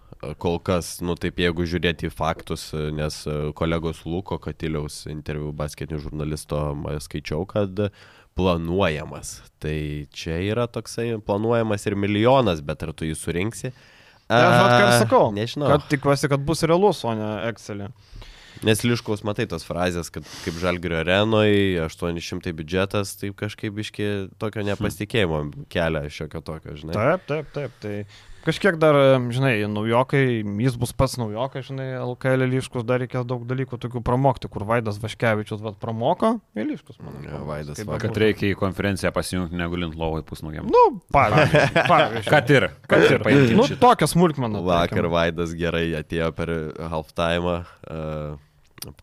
[0.42, 6.02] Kol kas, nu taip, jeigu žiūrėti į faktus, nes e, kolegos Luko Katiliaus interviu basketinių
[6.06, 6.60] žurnalisto
[7.04, 7.88] skaičiau, kad
[8.38, 9.42] planuojamas.
[9.62, 9.78] Tai
[10.16, 13.74] čia yra toksai planuojamas ir milijonas, bet ar tu jį surinksi?
[14.32, 15.26] Tai aš ką ir sakau.
[15.36, 15.70] Nežinau.
[15.76, 17.92] Kad tikiuosi, kad bus realus, o ne Excel'e.
[18.64, 24.10] Nes liškaus matai tos frazės, kad kaip Žalgirio arenoje 800 biudžetas, taip kažkaip iški
[24.40, 25.42] tokio nepasitikėjimo
[25.74, 26.96] kelia šiokio tokio, žinai.
[26.96, 27.76] Taip, taip, taip.
[27.84, 27.96] Tai
[28.46, 28.96] kažkiek dar,
[29.34, 30.22] žinai, naujokai,
[30.64, 35.00] jis bus pats naujokas, žinai, LKL lyškus, dar reikės daug dalykų tokių pramokti, kur Vaidas
[35.04, 37.24] Vaškevičius vad pramoko, lyškus, manau.
[37.26, 38.04] Jo, Vaidas vakar.
[38.08, 40.68] Kad reikia į konferenciją pasijungti negulint lovai pusnugiam.
[40.72, 40.84] Nu,
[41.16, 41.64] pavyzdžiui.
[41.94, 42.34] pavyzdžiui.
[42.36, 42.68] Kad ir.
[42.92, 43.24] Kad ir.
[43.24, 43.80] Paimkim Nu, šitą.
[43.88, 44.64] tokia smulkmena.
[44.68, 46.54] Vakar Vaidas gerai atėjo per
[46.92, 48.36] halftime uh,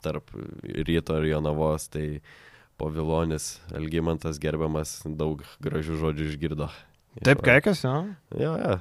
[0.05, 0.31] tarp
[0.87, 2.21] ryto ir Jonavos, tai
[2.81, 6.71] po Vilonis Elgimantas gerbiamas daug gražių žodžių išgirdo.
[7.19, 7.93] Taip, keikas, jo.
[8.39, 8.75] Jo, jo.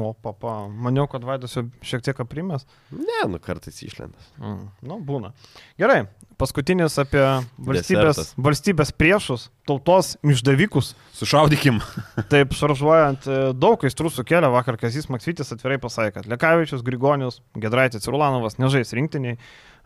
[0.00, 2.64] O, papa, maniau, kad Vaidas jau šiek tiek aprimęs.
[2.88, 4.16] Ne, nu kartais išlenda.
[4.40, 4.62] Mm.
[4.88, 5.34] Nu, būna.
[5.78, 6.06] Gerai,
[6.40, 8.32] paskutinis apie valstybės, Desertas.
[8.48, 10.94] valstybės priešus, tautos išdavikus.
[11.18, 11.82] Sušaudykim.
[12.32, 18.08] Taip, šaržuojant, e, daug aistrų sukėlė vakar Kazis Maksvitis atvirai pasakė, kad Lekavičius, Grigonius, Gedraitis
[18.08, 19.36] ir Ulanovas nežais rinktiniai.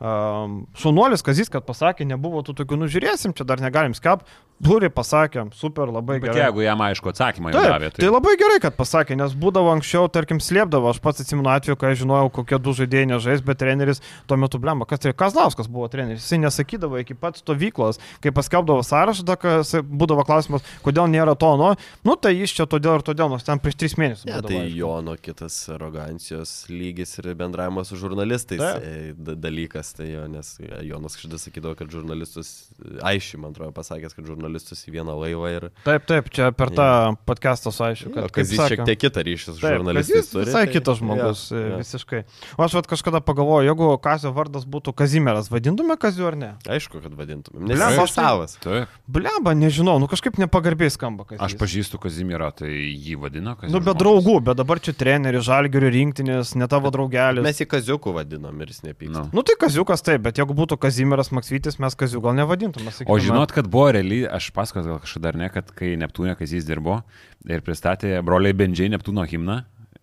[0.00, 4.22] Um, Šunuolis Kazis, kad pasakė, nebuvo tų tokių, nužiūrėsim, čia dar negalim skap.
[4.60, 6.42] Blūri pasakė, super, labai Bet gerai.
[6.44, 8.02] jeigu jam aišku atsakymą jau Taip, davė, tai...
[8.04, 11.94] tai labai gerai, kad pasakė, nes būdavo anksčiau, tarkim, slėpdavo, aš pats atsimenu atveju, kai
[11.96, 16.26] žinojau, kokie du žaidėjai nežais, bet treneris tuo metu blemba, kas tai Kazlauskas buvo treneris,
[16.26, 21.54] jisai nesakydavo iki pat stovyklos, kai paskelbdavo sąrašą, tada kas būdavo klausimas, kodėl nėra to,
[21.56, 21.72] nu,
[22.04, 24.28] nu tai jis čia todėl ir todėl, nors ten prieš tris mėnesius.
[24.28, 24.76] Ne, būdavo, tai aišku.
[24.82, 30.52] Jono kitas arogancijos lygis ir bendravimas su žurnalistais e, da- dalykas, tai jo, nes
[30.84, 32.52] Jonas kažkada sakydavo, kad žurnalistus,
[33.00, 37.16] aiškiai, man atrodo, pasakęs, kad žurnalistus į vieną laivą ir Taip, taip, čia per tą
[37.28, 40.46] podcastą aišku, kad kas jis šiek tiek kitą ryšį su Taip, žurnalistais Kazys turi.
[40.46, 41.78] Visai tai- kitas žmogus, jo, jo.
[41.80, 42.22] visiškai.
[42.58, 46.50] O aš vat kažkada pagalvojau, jeigu Kazio vardas būtų Kazimieras, vadintume Kaziu ar ne?
[46.68, 48.58] Aišku, kad Blemba, jis aš savas.
[49.06, 51.42] Bleba, nežinau, nu kažkaip nepagarbiai skamba Kazis.
[51.42, 53.80] Aš pažįstu Kazimirą, tai jį vadina Kazimierą.
[53.80, 57.44] Nu, be draugų, bet dabar čia treneris, žalgerio rinktinės, ne tavo draugelis.
[57.44, 59.26] Mes jį kaziukų vadinam ir jis nepyksta.
[59.32, 59.40] Nu.
[59.40, 62.92] Nu tai Kaziukas, taip, bet jeigu būtų Kazimiras Maksvytis, mes Kaziu gal nevadintume.
[63.06, 66.66] O žinot, kad buvo realiai, aš pasakos gal kažkada dar ne, kad kai Neptūnė Kazys
[66.68, 67.02] dirbo
[67.48, 69.60] ir pristatė broliai Bendžiai Neptūno himną,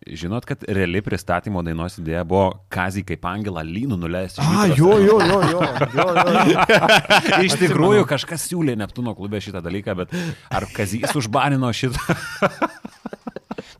[0.08, 4.44] žinot, kad realiai pristatymo dainos idėja buvo Kazį kaip angelą lynų nuleisti.
[4.44, 4.80] A, Vyturos.
[4.80, 5.62] jo, jo, jo, jo.
[5.98, 6.08] jo,
[6.54, 7.44] jo.
[7.48, 10.16] Iš tikrųjų, kažkas siūlė Neptūno klube šitą dalyką, bet
[10.54, 12.18] ar Kazys užbanino šitą?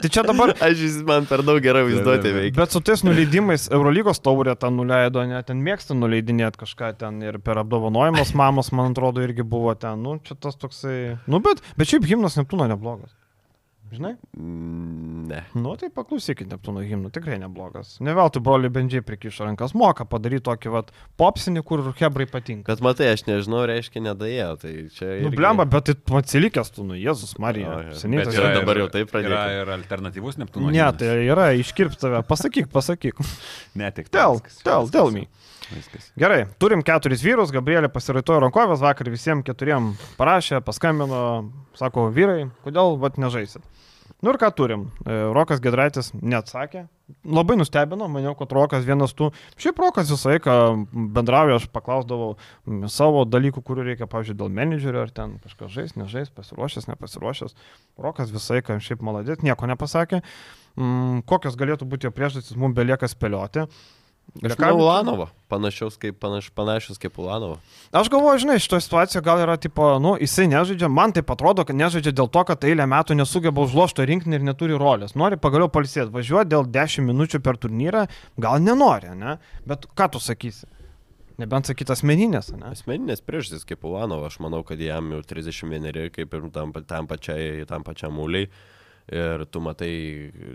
[0.02, 2.58] Tai čia dabar, Aš jis man per daug gerai vaizduoti veikia.
[2.60, 7.40] bet su tais nuleidimais Eurolygos taurė ten nuleido, ne, ten mėgsta nuleidinėti kažką ten ir
[7.42, 11.90] per apdovanojimus mamos, man atrodo, irgi buvo ten, nu, čia tas toksai, nu, bet, bet
[11.90, 13.10] šiaip himnas Neptūno neblogas.
[13.94, 14.16] Žinai?
[14.38, 15.42] Mm, Ne.
[15.60, 17.98] Nu, tai paklausykit Neptūno himnų, tikrai neblogas.
[18.04, 22.72] Ne veltui broliai bendžiai prikišo rankas, moka padaryti tokį, vat, popsinį, kur hebrai patinka.
[22.72, 24.48] Bet matai, aš nežinau, reiškia nedėjo.
[24.62, 25.10] Tai čia...
[25.26, 27.76] Nu, irgi- blemba, bet tai atsilikęs tu, nu, Jėzus Marija.
[27.90, 27.98] Jo.
[28.00, 29.36] Seniai Bet tas yra dabar jau taip pradėta.
[29.36, 30.72] Yra ir alternatyvus Neptūno.
[30.72, 31.02] Ne, himnas.
[31.04, 32.24] tai yra, iškirp tave.
[32.32, 33.20] Pasakyk, pasakyk.
[33.78, 35.28] Ne, tik Tel, viskas, tel, viskas, tell me.
[35.74, 36.12] Viskas.
[36.20, 41.20] Gerai, turim keturis vyrus, Gabrielė pasiraitojo rankovės, vakar visiems keturiem parašė, paskambino,
[41.78, 43.66] sako, vyrai, kodėl vat nežaisit.
[44.24, 44.88] Nu ir ką turim?
[45.06, 46.88] E, Rokas Gedraitis neatsakė.
[47.28, 49.28] Labai nustebino, maniau, kad Rokas vienas tų.
[49.62, 50.56] Šiaip Rokas visą laiką
[51.14, 52.32] bendrauja, aš paklausdavau
[52.90, 57.54] savo dalykų, kurių reikia, pavyzdžiui, dėl menedžerio, ar ten kažkas žais, nežais, pasiruošęs, nepasiruošęs.
[58.02, 60.24] Rokas visą laiką šiaip maladėt, nieko nepasakė.
[60.80, 63.68] Mm, Kokios galėtų būti jo priežastys, mums belieka spėlioti.
[64.36, 65.28] Manau, Ulanovo.
[65.48, 67.58] Panašiaus kaip, panaš, panašius kaip Ulanovo.
[67.96, 71.78] Aš galvoju, žinai, šitoje situacijoje gal yra, tipo, nu, jisai nežaidžia, man tai atrodo, kad
[71.78, 75.16] nežaidžia dėl to, kad eilę metų nesugeba užlošto rinkti ir neturi rolės.
[75.18, 78.06] Nori pagaliau palisėti, važiuoti dėl 10 minučių per turnyrą,
[78.38, 79.38] gal nenori, ne?
[79.66, 80.68] Bet ką tu sakysi?
[81.42, 82.74] Nebent sakyt asmeninės, ne?
[82.74, 87.62] Asmeninės priežastys kaip Ulanovo, aš manau, kad jam jau 31 kaip ir tam, tam, pačiai,
[87.70, 88.50] tam pačiam mūliai.
[89.08, 89.92] Ir tu matai,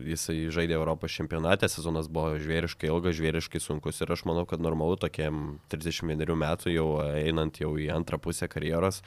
[0.05, 4.99] jisai žaidė Europos čempionate, sezonas buvo žvėriškai ilgas, žvėriškai sunkus ir aš manau, kad normalu
[5.01, 9.01] tokiam 31 metų jau einant jau į antrą pusę karjeros,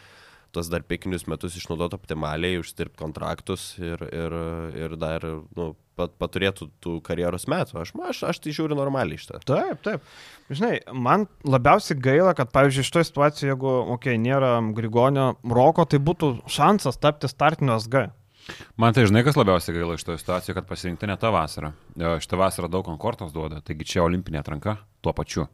[0.56, 4.36] tos dar pikinius metus išnaudoti optimaliai, uždirbti kontraktus ir, ir,
[4.82, 7.78] ir dar nu, pat, paturėtų tų karjeros metų.
[7.84, 9.46] Aš, aš, aš tai žiūriu normaliai iš to.
[9.46, 10.12] Taip, taip.
[10.50, 16.02] Žinai, man labiausiai gaila, kad, pavyzdžiui, šitoje situacijoje, jeigu, okei, okay, nėra Grigonio Roko, tai
[16.02, 18.08] būtų šansas tapti startinio SG.
[18.78, 21.72] Man tai žinai, kas labiausiai gaila iš to situacijos, kad pasirinkta ne ta vasara.
[21.98, 25.48] E, Šitą vasarą daug ant kortos duoda, taigi čia olimpinė atranka tuo pačiu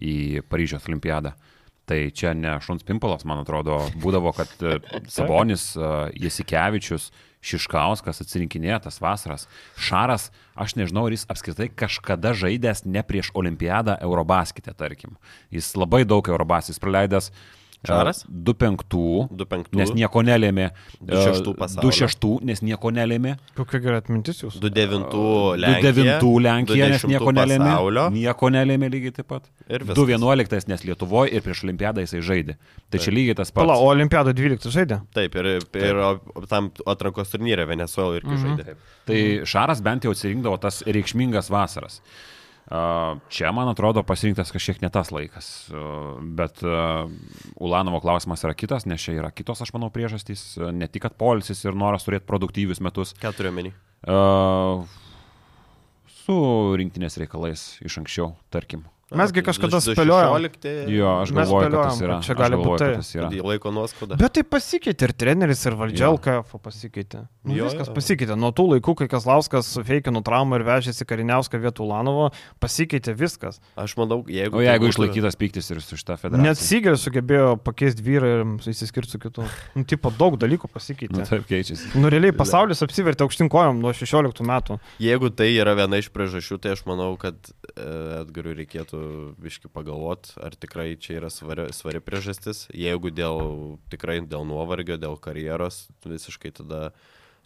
[0.00, 1.34] į Paryžiaus olimpiadą.
[1.88, 4.78] Tai čia ne šuns pimpalas, man atrodo, būdavo, kad e,
[5.12, 5.92] Sabonis, e,
[6.24, 9.46] Jasikevičius, Šiškauskas atsirinkinėja tas vasaras.
[9.78, 15.14] Šaras, aš nežinau, ar jis apskritai kažkada žaidęs ne prieš olimpiadą Eurobaskite, tarkim.
[15.54, 17.30] Jis labai daug Eurobaskis praleidęs.
[17.86, 18.24] Šaras?
[18.26, 19.68] 2-5, 2-5.
[19.78, 20.64] nes nieko nelėmė.
[21.06, 21.90] 2-6 pasaulio.
[21.92, 23.36] 2-6, nes nieko nelėmė.
[23.56, 24.58] Kokia gera atmintis jūsų?
[24.64, 25.12] 2-9
[25.62, 25.92] Lenkija.
[26.18, 27.68] 2-9 Lenkija, nes 2-10 nieko nelėmė.
[27.70, 28.06] pasaulio.
[28.16, 29.46] Nieko nelėmė lygiai taip pat.
[29.68, 30.00] Ir viskas.
[30.02, 32.56] 2-11, nes Lietuvoje ir prieš Olimpiadą jisai žaidė.
[32.90, 33.62] Tai čia lygiai tas pats.
[33.62, 35.00] Pala, o Olimpiado 12 žaidė?
[35.14, 36.02] Taip, ir, ir
[36.50, 38.42] tam atrankos turnyre Venezuela irgi Mhm.
[38.58, 38.74] žaidė.
[39.06, 42.00] Tai Šaras bent jau atsirinkdavo tas reikšmingas vasaras.
[42.68, 45.46] Čia, man atrodo, pasirinktas kažkiek ne tas laikas.
[46.36, 46.60] Bet
[47.56, 50.58] Ulanovo klausimas yra kitas, nes čia yra kitos, aš manau, priežastys.
[50.76, 53.14] Ne tik, kad polisis ir noras turėti produktyvius metus.
[53.22, 53.72] Ką turiu menį?
[56.20, 56.38] Su
[56.76, 58.84] rinktinės reikalais iš anksčiau, tarkim.
[59.16, 60.48] Mesgi kažkada spėliojom.
[60.92, 62.16] Jo, aš galvoju, kad tas spėliojom, yra.
[62.18, 63.40] kad čia gali galvoju, būt kad tai.
[63.48, 64.18] Laiko nuoskauda.
[64.20, 66.10] Bet tai pasikeitė ir treneris, ir valdžia.
[66.12, 67.22] LKF pasikeitė.
[67.48, 67.94] Nu, Jo, viskas jo.
[67.96, 68.36] pasikeitė.
[68.36, 72.26] Nuo tų laikų, kai Kaslauskas sufeikino traumą ir vežėsi Kariniauską vietą Ulanovo,
[72.60, 73.62] pasikeitė viskas.
[73.80, 74.58] Aš manau, jeigu...
[74.58, 76.44] O tai jeigu būtų- išlaikytas pyktis ir su šitą federaciją.
[76.44, 78.44] Net Sigeris sugebėjo pakeisti vyrą ir
[78.74, 79.46] įsiskirti su kitu.
[79.72, 81.24] Nu, tipo, daug dalykų Nu, pasikeitė.
[81.30, 81.94] taip keičiasi.
[81.96, 84.76] Nu, realiai pasaulis apsivertė aukštinkojom nuo 16 metų.
[85.00, 87.38] Jeigu tai yra viena iš priežasčių, tai aš manau, kad
[87.72, 87.88] e,
[88.20, 88.97] Edgarui reikėtų
[89.42, 92.66] viški pagalvoti, ar tikrai čia yra svari, svari priežastis.
[92.74, 96.90] Jeigu dėl, tikrai dėl nuovargio, dėl karjeros, visiškai tada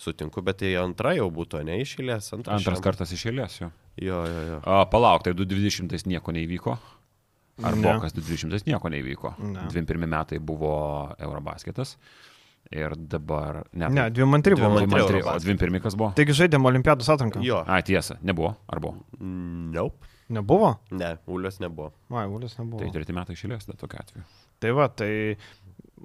[0.01, 2.33] sutinku, bet tai antra jau būtų, ne išėlės.
[2.39, 2.81] Antras šiam.
[2.83, 3.71] kartas išėlės jo.
[4.03, 4.59] Jo, jo, jo.
[4.65, 6.79] A, palauk, tai 2020 nieko neįvyko.
[7.63, 7.83] Ar Ne.
[7.85, 9.35] buvo kas 2020 nieko neįvyko.
[9.39, 9.67] Ne.
[9.71, 10.73] 21 metai buvo
[11.21, 11.99] Eurobasketas.
[12.73, 13.67] Ir dabar...
[13.77, 14.71] Ne, Ne, dviem antri buvo.
[14.79, 16.13] Dviem Dvim antri antri, o 21 kas buvo?
[16.17, 17.43] Taigi žaidėm Olimpiados atranką.
[17.45, 17.61] Jo.
[17.69, 18.55] A, tiesa, nebuvo.
[18.73, 18.97] Ar buvo?
[19.21, 20.09] Mm, Nope.
[20.33, 20.71] Nebuvo?
[20.97, 21.93] Ne, Ulios nebuvo.
[22.11, 22.81] Ai, Ulis nebuvo.
[22.81, 24.25] Tai treti metai išėlės, bet tokiu atveju.
[24.63, 25.13] Tai va, tai,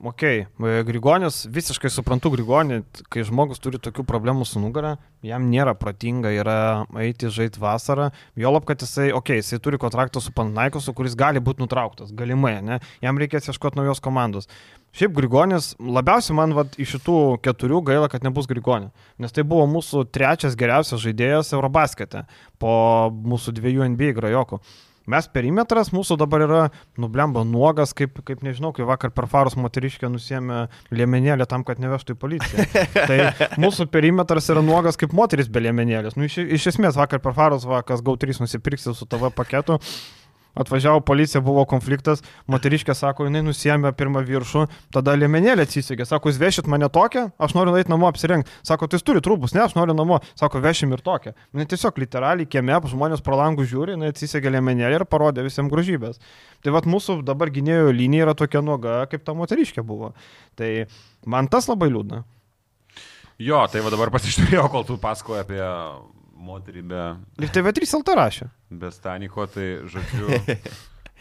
[0.04, 0.84] okei, okay.
[0.88, 4.96] Grigonis, visiškai suprantu Grigonį, kai žmogus turi tokių problemų su nugara,
[5.26, 6.58] jam nėra protinga yra
[7.02, 11.64] eiti žaisti vasarą, jolab, kad jisai, okay, jisai turi kontraktą su Panaikosu, kuris gali būti
[11.64, 14.50] nutrauktas, galimai, ne, jam reikės ieškoti naujos komandos.
[14.98, 18.90] Šiaip Grigonis, labiausiai man vat, iš šitų keturių gaila, kad nebus Grigonė,
[19.22, 22.26] nes tai buvo mūsų trečias geriausias žaidėjas Eurobaskete
[22.62, 22.74] po
[23.12, 24.62] mūsų dviejų NBA grajokų.
[25.08, 26.62] Mes perimetras mūsų dabar yra,
[27.00, 32.18] nublemba nuogas, kaip, kaip nežinau, kai vakar per farus moteriškė nusėmė liemenėlę tam, kad nevežtų
[32.18, 32.68] į policiją.
[33.10, 33.20] tai
[33.62, 36.20] mūsų perimetras yra nuogas kaip moteris be liemenėlės.
[36.20, 39.80] Nu, iš, iš esmės vakar per farus, vakas GAU3 nusipirksi su TV paketu.
[40.58, 44.66] Atvažiavo policija, buvo konfliktas, moteriškė sako, jinai nusėmė pirmą viršų,
[44.96, 48.52] tada liemenėlė atsisegė, sako, jūs vešit mane tokią, aš noriu eiti namo apsirengti.
[48.66, 51.36] Sako, tai jūs turi trūbus, ne, aš noriu namo, sako, vešim ir tokią.
[51.54, 56.22] Jinai tiesiog literaliai kieme, žmonės pro langų žiūri, jinai atsisegė liemenėlę ir parodė visiems grožybės.
[56.66, 60.14] Tai vad mūsų dabar gynėjo linija yra tokia nuoga, kaip ta moteriškė buvo.
[60.58, 60.72] Tai
[61.30, 62.24] man tas labai liūdna.
[63.38, 65.62] Jo, tai va dabar pasižiūrėjau, kol tu pasakoji apie
[66.38, 67.08] moterį be...
[67.42, 68.48] Ir TV3 LT rašė.
[68.78, 70.30] Be Staniko, tai žodžiu.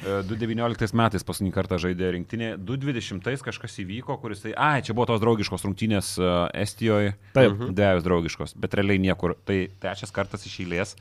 [0.04, 5.22] 2019 metais paskutinį kartą žaidė rinktinė, 2020 kažkas įvyko, kuris tai, ai, čia buvo tos
[5.22, 7.62] draugiškos rungtynės uh, Estijoje, Taip.
[7.70, 10.92] dviejos draugiškos, bet realiai niekur, tai trečias kartas iš eilės.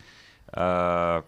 [0.47, 1.25] Uh,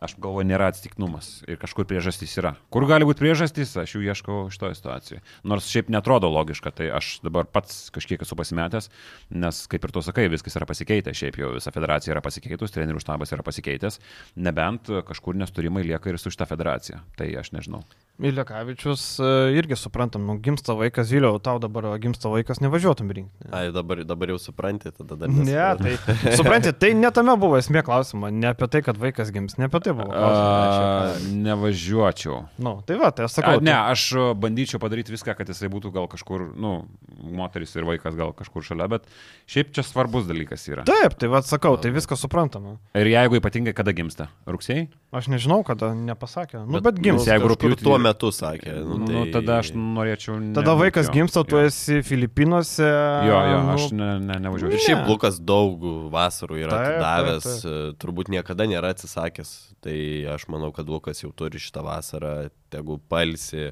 [0.00, 2.54] aš galvoju, nėra atsitiknumas ir kažkur priežastys yra.
[2.72, 5.22] Kur gali būti priežastys, aš jų ieškau šitoje situacijoje.
[5.48, 8.90] Nors šiaip netrodo logiška, tai aš dabar pats kažkiek esu pasimetęs,
[9.30, 13.02] nes kaip ir tu sakai, viskas yra pasikeitę, šiaip jau visa federacija yra pasikeitus, trenerių
[13.04, 14.00] štabas yra pasikeitęs,
[14.40, 17.04] nebent kažkur nesturimai lieka ir su šitą federaciją.
[17.20, 17.84] Tai aš nežinau.
[18.22, 23.48] Ilekavičius e, irgi suprantam, nu, gimsta vaikas, Viliau, tau dabar gimsta vaikas, nevažiuotum rinkti.
[23.52, 26.16] Ai, dabar, dabar jau supranti, tada dar Ne, nesuprantu.
[26.22, 29.68] tai supranti, tai ne tame buvo esmė klausimo, ne apie tai, kad vaikas gims, ne
[29.70, 31.16] apie tai buvo klausimas.
[31.16, 32.42] A, nevažiuočiau.
[32.58, 33.60] Nu, tai va, tai aš A, sakau.
[33.60, 34.04] ne, tai- aš
[34.40, 36.86] bandyčiau padaryti viską, kad jisai būtų gal kažkur, nu,
[37.22, 39.06] moteris ir vaikas gal kažkur šalia, bet
[39.50, 40.84] šiaip čia svarbus dalykas yra.
[40.88, 42.76] Taip, tai va, sakau, tai viskas suprantama.
[42.94, 44.28] Ir jeigu ypatingai kada gimsta?
[44.46, 44.88] Rugsėjai?
[45.12, 46.60] Aš nežinau, kada nepasakė.
[46.66, 47.26] Nu, Bet bet gims.
[47.26, 48.74] jeigu tuo metu sakė.
[48.84, 49.14] Nu, Nu, tai...
[49.16, 50.36] nu, tada aš norėčiau.
[50.52, 51.14] Tada nebūt vaikas jo.
[51.16, 51.64] gimsta, tu Jo.
[51.70, 52.90] esi Filipinuose.
[53.30, 54.74] Jo, jo, nu, aš ne, ne, nevažiuoju.
[54.76, 55.08] Ir šiaip Ne.
[55.08, 55.82] Lukas daug
[56.12, 57.72] vasarų yra Taip, taip, atidavęs, taip.
[57.72, 59.54] e, turbūt niekada nėra atsisakęs.
[59.80, 59.96] Tai
[60.34, 62.34] aš manau, kad Lukas jau turi šitą vasarą,
[62.68, 63.70] tegu palsi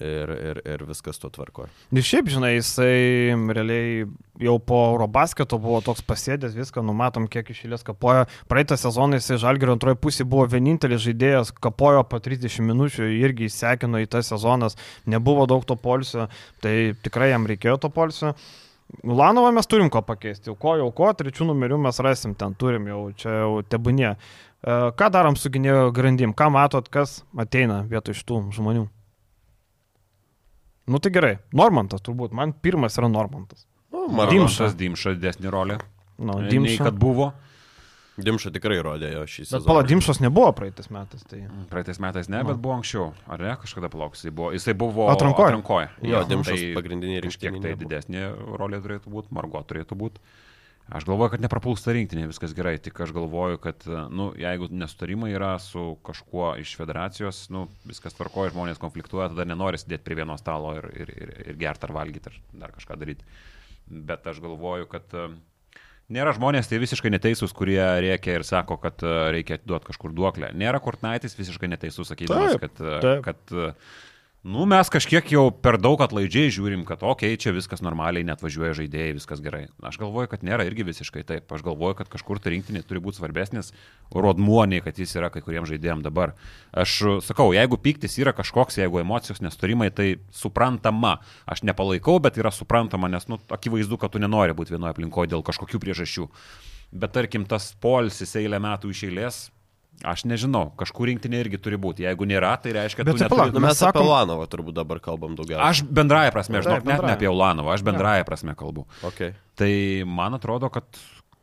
[0.00, 1.66] ir, ir, ir viskas to tvarko.
[1.92, 4.06] Ir šiaip, žinai, jisai realiai
[4.42, 8.24] jau po Eurobasketo buvo toks pasėdęs, viską numatom, kiek iš eilės kapojo.
[8.50, 14.02] Praeitą sezoną jisai Žalgirio antroji pusė buvo vienintelis žaidėjas, kapojo po 30 minučių, irgi įsekino
[14.02, 16.28] į tas sezonas, nebuvo daug to polsio,
[16.64, 18.36] tai tikrai jam reikėjo to polsio.
[19.02, 22.90] Ulanovą mes turim ko pakeisti, jau ko, jau ko, trečių numerių mes rasim, ten turim
[22.90, 24.10] jau, čia jau tebūnie.
[24.12, 28.90] E, Ką darom su gynėjo grandim, ką matot, kas ateina vietoj šitų žmonių?
[30.86, 33.66] Nu tai gerai, Normantas turbūt, man pirmas yra Normantas.
[33.92, 34.08] Nu.
[34.30, 35.78] Dimšas, Dimšas didesnį rolę.
[36.18, 36.84] Nu, Nei Dimša.
[36.88, 37.32] kad buvo.
[38.18, 39.66] Dimša tikrai rodė jo šį Bet sezoną.
[39.70, 41.22] pala, Dimšas nebuvo praeitais metais.
[41.24, 41.38] Tai...
[41.70, 42.50] Praeitais metais ne, Nu.
[42.50, 43.12] bet buvo anksčiau.
[43.26, 44.20] Ar ne, kažkada palauks.
[44.20, 45.48] Jisai buvo, jisai buvo Atrankoj.
[45.48, 45.88] atrankoje.
[46.02, 47.88] Jo, Dimšas pagrindinė Kažkiek rinktinė tai nebuvo.
[47.88, 48.26] didesnė
[48.60, 50.20] rolė turėtų būti, Margo turėtų būti.
[50.90, 55.54] Aš galvoju, kad neprapulsta rinktinė, viskas gerai, tik aš galvoju, kad, nu, jeigu nesutarimai yra
[55.62, 60.74] su kažkuo iš federacijos, nu, viskas tvarkoja, žmonės konfliktuoja, tada nenori sėdėti prie vieno stalo
[60.80, 63.24] ir, ir, ir, ir gerti ar valgyti ar dar kažką daryti.
[63.86, 65.30] Bet aš galvoju, kad e,
[66.12, 70.50] nėra žmonės tai visiškai neteisūs, kurie reikia ir sako, kad e, reikia atiduoti kažkur duoklę.
[70.58, 73.28] Nėra Kortnaitis visiškai neteisus, sakydamas, Taip, kad, e, taip.
[73.30, 73.56] kad
[74.42, 78.40] Nu, mes kažkiek jau per daug atlaidžiai žiūrim, kad okei, okay, čia viskas normaliai, net
[78.42, 79.68] važiuoja žaidėjai, viskas gerai.
[79.86, 81.54] Aš galvoju, kad nėra irgi visiškai taip.
[81.54, 83.70] Aš galvoju, kad kažkur ta rinktinė turi būti svarbesnis
[84.10, 86.34] rodmuo, nei kad jis yra kai kuriems žaidėjams dabar.
[86.74, 91.20] Aš uh, sakau, jeigu piktis yra kažkoks, jeigu emocijos nestorimai, tai suprantama.
[91.46, 95.46] Aš nepalaikau, bet yra suprantama, nes, nu, akivaizdu, kad tu nenori būti vienoje aplinkoje dėl
[95.46, 96.26] kažkokių priežasčių.
[96.98, 99.44] Bet tarkim, tas polsis eilę metų iš eilės.
[100.02, 102.02] Aš nežinau, kažkur rinktinė irgi turi būti.
[102.02, 103.60] Jeigu nėra, tai reiškia, kad Bet tu tai palauk, neturi...
[103.62, 104.02] Nu, mes sakom...
[104.02, 105.62] apie Lanovą turbūt dabar kalbam daugiausiai.
[105.68, 107.06] Aš bendraja prasme, Taip, žinok, net bendrąja.
[107.06, 108.86] ne apie Ulanovą, aš bendraja prasme kalbu.
[109.06, 109.30] Okay.
[109.54, 109.70] Tai
[110.10, 110.84] man atrodo, kad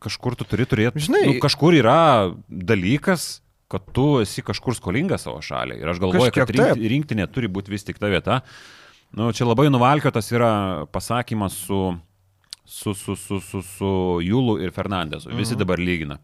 [0.04, 1.96] kažkur tu turi turėti, Žinai- nu, kažkur yra
[2.50, 5.80] dalykas, kad tu esi kažkur skolingas savo šaliai.
[5.80, 8.40] Ir aš galvoju, kad rink, rinktinė turi būti vis tik ta vieta.
[9.16, 11.80] Nu, čia labai nuvalkiotas yra pasakymas su,
[12.64, 13.90] su, su, su, su, su
[14.22, 15.30] Jūlu ir Fernandesu.
[15.34, 15.58] Visi Mhm.
[15.64, 16.18] dabar lygina.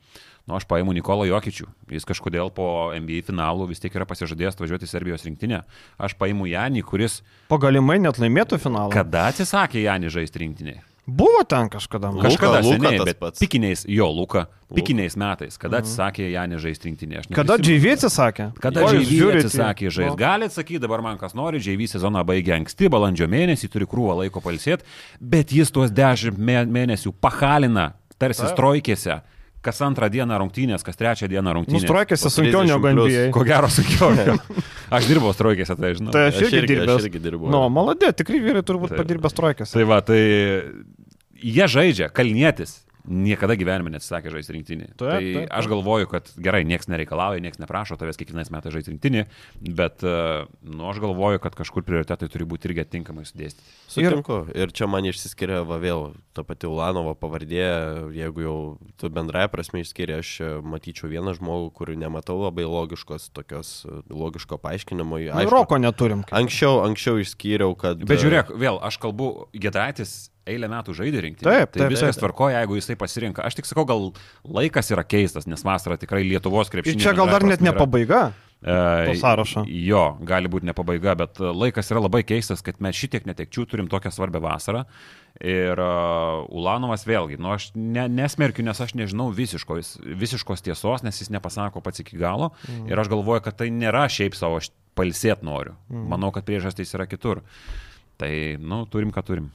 [0.47, 1.67] Nu, aš paimu Nikolą Jokičių.
[1.91, 5.65] Jis kažkodėl po NBA finalų vis tiek yra pasižadėjęs važiuoti į Serbijos rinktinę.
[5.99, 7.21] Aš paimu Janį, kuris
[7.51, 8.93] Pagalimai net laimėtų finalą.
[8.95, 10.85] kada atsisakė Janį žaisti rinktinėje.
[11.07, 12.11] Buvo ten kažkada.
[12.11, 13.39] Luka, Kažkada Luka seniai, bet pats.
[13.39, 17.19] pikiniais, jo, Luka, pikiniais metais, kada atsisakė Janį žaisti rinktinėje.
[17.21, 17.59] Aš Kada.
[17.63, 18.47] JV atsisakė?
[18.59, 20.11] Kada į- atsisakė žaisti?
[20.11, 20.17] Nu.
[20.19, 24.43] Galit sakyti dabar man, kas nori, JV sezoną baigė anksti, balandžio mėnesį, turi krūvą laiko
[24.43, 24.83] palsėti,
[25.21, 28.57] bet jis tuos dešimt mė- mėnesių pahalina, tarsi Taip.
[28.59, 29.21] strojkėse,
[29.67, 31.83] kas antrą dieną rungtynės, kas trečią dieną rungtynės.
[31.83, 32.93] Nustrojkėsi Po sunkiau 30 negu.
[32.95, 33.25] NBA.
[33.35, 34.39] Ko gero sunkiau.
[34.97, 36.15] Aš dirbau strojkėse, tai žinau.
[36.15, 37.51] Tai aš Aš irgi irgi- aš irgi dirbau.
[37.51, 39.03] Nu, maladė, tikrai vyrai turbūt Taip.
[39.03, 39.75] padirbęs trojkėse.
[39.75, 40.21] Tai va, tai
[41.43, 42.79] jie žaidžia, kalnietis.
[43.07, 44.89] Niekada gyvenime neatsisakė žaisti rinktinį.
[44.93, 45.51] Taip, tai taip, taip.
[45.59, 49.25] aš galvoju, kad gerai, niekas nereikalauja, niekas neprašo tavęs kiekvienais metais žaisti rinktinį,
[49.79, 50.17] bet e,
[50.67, 53.67] nu, aš galvoju, kad kažkur prioritetai turi būti irgi atitinkamai sudėstyti.
[53.93, 54.43] Sutinku.
[54.53, 57.65] Ir, ir čia man išsiskiria va vėl ta pati Ulanovo pavardė,
[58.17, 58.59] jeigu jau
[59.01, 64.01] tu bendrąją prasme išskiria, aš čia matyčiau vieną žmogų, kurių nematau labai logiškos, tokios e,
[64.13, 65.23] logiško paaiškinimo.
[65.31, 66.27] Nu, Roko neturim.
[66.35, 68.03] Anksčiau, anksčiau išskyriau, kad...
[68.05, 71.47] Bet žiūrėk, vėl aš kalbu, Gedraitis eilę metų žaidė rinktinį.
[71.47, 72.23] Taip, tai taip, viskas taip.
[72.25, 73.45] tvarkoja, jeigu jisai pasirinka.
[73.47, 74.09] Aš tik sakau, gal
[74.45, 77.03] laikas yra keistas, nes vasara tikrai Lietuvos Ir krepšinis.
[77.03, 78.29] čia gal dar net ne pabaiga.
[79.07, 79.67] to sąrašo.
[79.69, 83.67] Jo, gali būti ne pabaiga, bet e, laikas yra labai keistas, kad mes šitiek netekčių
[83.69, 84.87] turim tokią svarbę vasarą.
[85.45, 91.21] Ir uh, Ulanovas vėlgi, nu aš ne, nesmerkiu, nes aš nežinau visiškos, visiškos tiesos, nes
[91.21, 92.55] jis nepasako pats iki galo.
[92.65, 92.89] Mm.
[92.89, 95.77] Ir aš galvoju, kad tai nėra šiaip savo, aš palsėt noriu.
[95.93, 96.09] Mm.
[96.15, 97.45] Manau, kad priežastys yra kitur.
[98.17, 99.53] Tai, nu, turim, ką turim.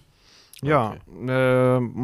[0.65, 1.37] Jo, e,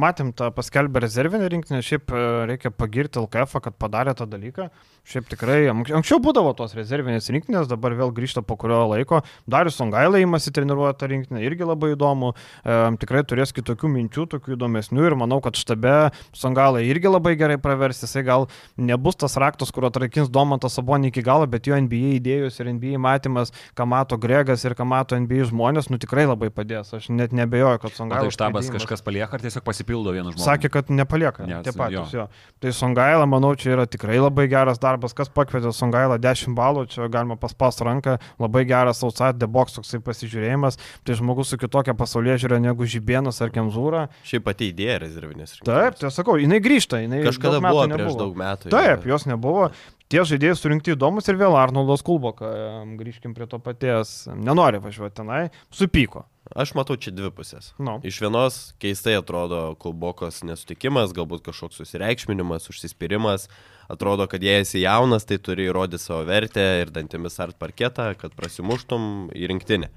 [0.04, 4.70] matėm tą paskelbę rezervinę rinktinę, šiaip e, reikia pagirti LKF, kad padarė tą dalyką.
[5.08, 9.22] Šiaip tikrai, ank- anksčiau būdavo tos rezervinės rinktinės, dabar vėl grįžta po kurio laiko.
[9.48, 12.34] Darius Songailai įmasi treniruoti tą rinktinę, irgi labai įdomu.
[12.68, 15.94] E, tikrai turės kitokių minčių, tokių įdomesnių ir manau, kad štabe
[16.36, 18.02] Songailai irgi labai gerai pravers.
[18.04, 22.60] Jisai gal nebus tas raktas, kur atrakins Domantas Sabonį iki galo, bet jo NBA idėjos
[22.60, 26.92] ir NBA matymas, ką mato Gregas ir ką mato NBA žmonės, nu tikrai labai padės.
[27.00, 28.28] Aš net nebejoju, kad Songailai.
[28.28, 30.44] tai štabas kažkas palieka ar tiesiog pasipildo vienu žmogumi?
[30.50, 31.48] Sakė, kad nepalieka.
[31.48, 32.28] Ne, Ne, tie tai patys jo.
[32.28, 32.54] jo.
[32.60, 34.97] Tai Songaila, manau, čia yra tikrai labai geras darbas.
[35.18, 38.18] Kas pakvietė Songailą 10 balų, čia galima paspaus ranką.
[38.42, 40.80] Labai geras outside the box toksai pasižiūrėjimas.
[41.08, 44.08] Tai žmogus su kitokia pasaulyje žiūrė negu Žibienas ar Kemzūra.
[44.28, 45.58] Šiaip pati idėja rezervinės.
[45.68, 47.02] Taip, tai sakau, jinai grįžta.
[47.04, 48.18] Jinai Kažkada buvo prieš nebuvo.
[48.24, 48.74] daug metų.
[48.74, 49.14] Taip, jo.
[49.14, 49.70] jos nebuvo.
[50.08, 52.48] Tie žaidėjai surinkti įdomus ir vėl Arnoldas Kulboka,
[52.96, 55.42] grįžkim prie to paties, nenori važiuoti tenai,
[55.76, 56.24] supyko.
[56.56, 57.74] Aš matau čia dvi pusės.
[57.82, 57.98] Nu.
[58.08, 63.48] Iš vienos keistai atrodo Kulbokos nesutikimas, galbūt kažkoks susireikšminimas, užsispyrimas.
[63.92, 68.36] Atrodo, kad jei esi jaunas, tai turi įrodyti savo vertę ir dantimis art parketą, kad
[68.36, 69.92] prasimuštum į rinktinę.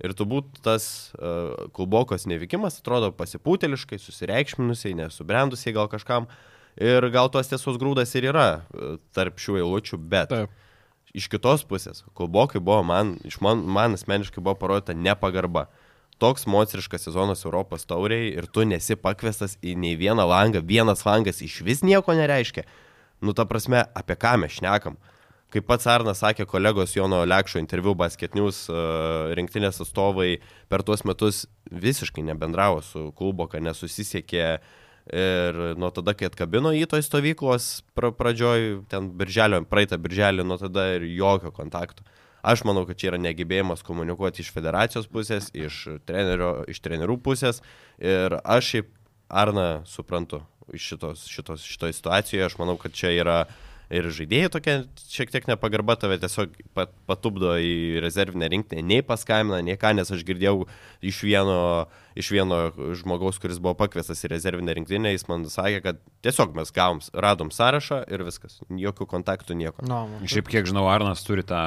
[0.00, 6.30] Ir turbūt tas uh, Kulbokos nevykimas atrodo pasipūteliškai, susireikšminusiai, nesubrendusiai gal kažkam.
[6.80, 10.56] Ir gal tos tiesos grūdas ir yra uh, tarp šių eilučių, bet Taip.
[11.12, 15.68] iš kitos pusės, Kulbokai buvo man, iš man, man asmeniškai buvo parodyta nepagarba.
[16.20, 21.40] Toks moteriškas sezonas Europos tauriai ir tu nesi pakvestas į nei vieną langą, vienas langas
[21.40, 22.66] iš vis nieko nereiškia.
[23.24, 24.98] Nu, ta prasme, apie ką mes šnekam.
[25.50, 30.36] Kaip pats Arnas sakė kolegos Jono Lekšo interviu Basket News uh, rinktinės atstovai
[30.70, 31.42] per tuos metus
[31.72, 34.44] visiškai nebendravo su Kulboka, nesusisiekė
[35.10, 40.60] ir nuo tada, kai atkabino į toj stovyklos pra, pradžioj, ten birželio, praeitą birželį, nuo
[40.60, 42.04] tada ir jokio kontakto.
[42.42, 47.60] Aš manau, kad čia yra negebėjimas komunikuoti iš federacijos pusės, iš, trenerio, iš trenerių pusės.
[48.00, 48.96] Ir aš šiaip
[49.30, 50.40] Arną suprantu
[50.74, 53.44] iš šitos, šitos, šitoje situacijoje, aš manau, kad čia yra
[53.90, 54.74] ir žaidėjai tokia
[55.10, 60.12] šiek tiek nepagarba tave tiesiog pat, patupdo į rezervinę rinktinę, nei paskambina, nei ką, nes
[60.14, 60.64] aš girdėjau
[61.06, 61.58] iš vieno,
[62.18, 62.60] iš vieno
[63.00, 67.50] žmogaus, kuris buvo pakviestas į rezervinę rinktinę, jis man sakė, kad tiesiog mes gavom, radom
[67.54, 69.84] sąrašą ir viskas, jokių kontaktų, nieko.
[69.90, 71.66] No, Šiaip kiek žinau, Arnas turi tą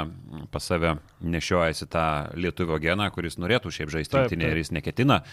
[0.53, 2.07] pas save nešiojasi tą
[2.39, 5.23] lietuvio geną, kuris norėtų šiaip žaisti rinktinėje ir jis neketina.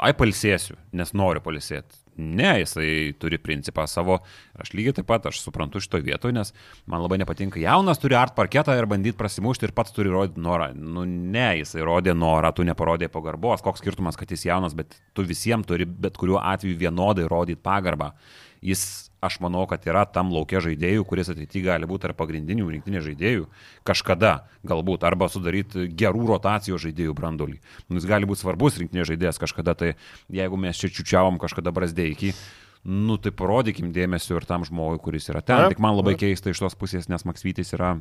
[0.00, 2.07] Ai, palsėsiu, nes noriu palsėti.
[2.18, 4.18] Ne, jisai turi principą savo.
[4.58, 6.50] Aš lygiai taip pat, aš suprantu šitoje vietoje, nes
[6.90, 7.60] man labai nepatinka.
[7.62, 10.72] Jaunas turi art parketą ir bandyti prasimušti ir pats turi rodyti norą.
[10.74, 13.62] Nu ne, jisai rodė norą, tu neparodė pagarbos.
[13.62, 18.10] Koks skirtumas, kad jis jaunas, bet tu visiems turi bet kuriuo atveju vienodai rodyti pagarbą.
[18.64, 23.04] Jis, aš manau, kad yra tam laukia žaidėjų, kuris ateityje gali būti ar pagrindinių rinktinės
[23.06, 23.46] žaidėjų,
[23.86, 24.32] kažkada
[24.66, 27.60] galbūt, arba sudaryti gerų rotacijos žaidėjų brandolį.
[27.88, 29.92] Nu, jis gali būti svarbus rinktinės žaidėjas kažkada, tai
[30.30, 32.32] jeigu mes čia čiučiavom kažkada brasdeikį,
[32.88, 35.64] nu tai parodykim dėmesio ir tam žmogui, kuris yra ten.
[35.66, 37.96] Taip, Tik man labai keista iš tos pusės, nes Maksvytis yra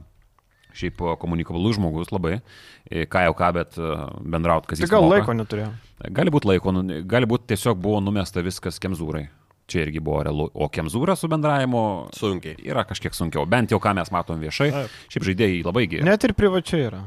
[0.77, 2.39] šiaip komunikabilus žmogus labai,
[2.87, 3.87] E, ką jau ką, bet e,
[4.23, 5.17] bendraut, kas Tai jis gal moka.
[5.17, 5.71] laiko neturėjo.
[6.15, 9.25] Gali būti laiko, nu, gali būti tiesiog buvo numesta viskas kemzūrai.
[9.67, 10.47] Čia irgi buvo realu.
[10.55, 11.83] O kemzūra su bendravimu
[12.15, 12.55] Sunkiai.
[12.63, 13.43] yra kažkiek sunkiau.
[13.49, 14.69] Bent jau ką mes matom viešai.
[14.71, 14.93] Taip.
[15.11, 16.05] Šiaip žaidėjai labai giria.
[16.07, 17.01] Net ir privačiai yra.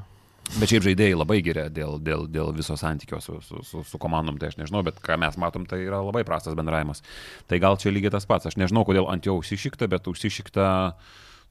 [0.59, 4.37] Bet šiaip žaidėjai labai giria dėl, dėl, dėl viso santykio su, su, su, su komandom.
[4.41, 7.01] Tai aš nežinau, bet ką mes matom, tai yra labai prastas bendravimas.
[7.49, 8.51] Tai gal čia lygiai tas pats.
[8.51, 10.67] Aš nežinau, kodėl ant jo užsišykta, bet užsišykta,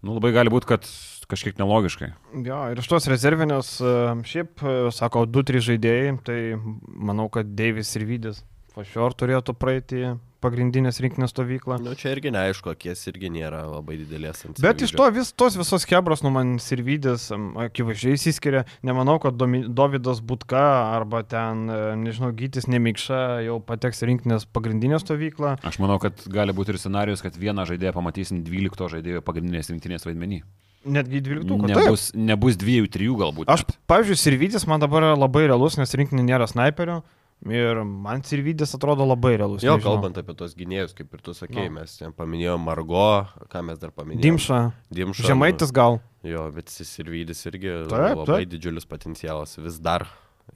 [0.06, 0.86] nu labai gali būti, kad
[1.30, 2.12] kažkiek nelogiškai.
[2.46, 3.96] Jo, ir iš tos rezervinės, e,
[4.30, 8.42] šiaip, e, sako, 2-3 žaidėjai, tai manau, kad Deivis ir Vydis
[8.76, 10.04] Fašior turėtų praeiti
[10.40, 11.80] pagrindinės rinkinės stovyklą.
[11.84, 15.58] Nu, čia irgi neaišku, akies irgi nėra labai didelės ant Bet iš to vis, tos
[15.60, 18.62] visos kebros, nu man Sirvidis em, akivaizdžiai įsiskiria.
[18.88, 20.62] Nemanau, kad Domi- Dovydas Butka
[20.96, 23.20] arba ten, e, nežinau, Gytis Nemikša
[23.50, 25.58] jau pateks rinkinės pagrindinę stovyklą.
[25.68, 30.08] Aš manau, kad gali būti ir scenarius, kad vieną žaidėją pamatysim 12 žaidėjų pagrindinės rinktinės
[30.08, 30.44] vaidmenį.
[30.88, 31.52] Netgi 12.
[31.68, 31.76] Taip.
[31.76, 33.50] Nebus, nebus dviejų, trijų galbūt.
[33.52, 37.02] Aš, pavyzdžiui, Sirvidis man dabar yra labai realus, nes rinkinė nėra snaiperio.
[37.48, 39.64] Ir man Sirvidis atrodo labai realus.
[39.64, 39.94] Jo, nežinau.
[39.96, 41.80] kalbant apie tos gynėjus, kaip ir tu sakei, Nu.
[41.80, 44.22] mes ten paminėjome Margo, ką mes dar paminėjome.
[44.26, 44.58] Dimša,
[44.92, 45.24] Dimša.
[45.30, 46.02] Žemaitis gal.
[46.28, 48.50] Jo, bet Sirvydis irgi Taip, labai taip.
[48.52, 50.04] didžiulis potencialas vis dar.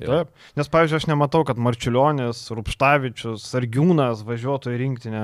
[0.02, 0.08] Jo.
[0.24, 0.30] Taip.
[0.58, 5.22] Nes, pavyzdžiui, aš nematau, kad Marčiulionis, Rupštavičius, Sargiūnas važiuotų į rinktinę.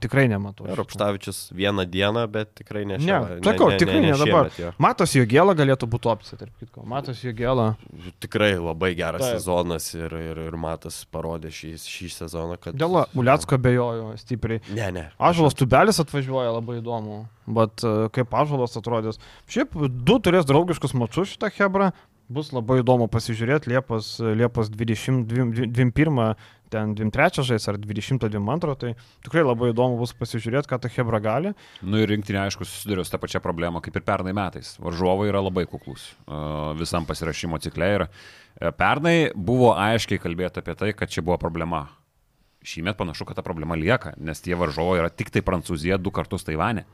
[0.00, 0.66] Tikrai nematau.
[0.66, 0.76] šito.
[0.80, 4.48] Ropštavičius vieną dieną, bet tikrai ne Ne, šią- sakau, tikrai ne dabar.
[4.50, 4.72] šiemet, jo.
[4.78, 6.84] Matos Jogėla galėtų būti opcija, tarp kitko.
[6.86, 7.76] Matos Jogėla.
[8.20, 9.36] Tikrai labai geras Taip.
[9.38, 12.74] sezonas ir, ir, ir Matas parodė šį, šį sezoną, kad...
[12.74, 14.60] Dėl Uliacko bejoju stipriai.
[14.72, 15.10] Ne, ne.
[15.18, 17.26] Ažulas Tubelis atvažiuoja labai įdomu.
[17.46, 19.18] Bet e, kaip Ažulas atrodys.
[19.50, 19.74] Šiaip
[20.06, 21.90] du turės draugiškus mačius šitą Hebrą.
[22.32, 25.26] Bus labai įdomu pasižiūrėti Liepos, Liepos 20,
[25.68, 26.34] 21,
[26.72, 28.76] ten 23 žais ar 20-22.
[28.80, 28.92] Tai
[29.24, 31.52] tikrai labai įdomu bus pasižiūrėti, ką ta Hebra gali.
[31.84, 34.74] Nu ir rinktinė, aišku, susiduria su tą pačią problemą kaip ir pernai metais.
[34.82, 37.90] Varžovai yra labai kuklus uh, visam pasirašymo cikle.
[37.98, 41.84] Ir uh, pernai buvo aiškiai kalbėta apie tai, kad čia buvo problema.
[42.62, 46.46] Šįmet panašu, kad ta problema lieka, nes tie varžovai yra tik tai Prancūzija, du kartus
[46.46, 46.86] Taivane.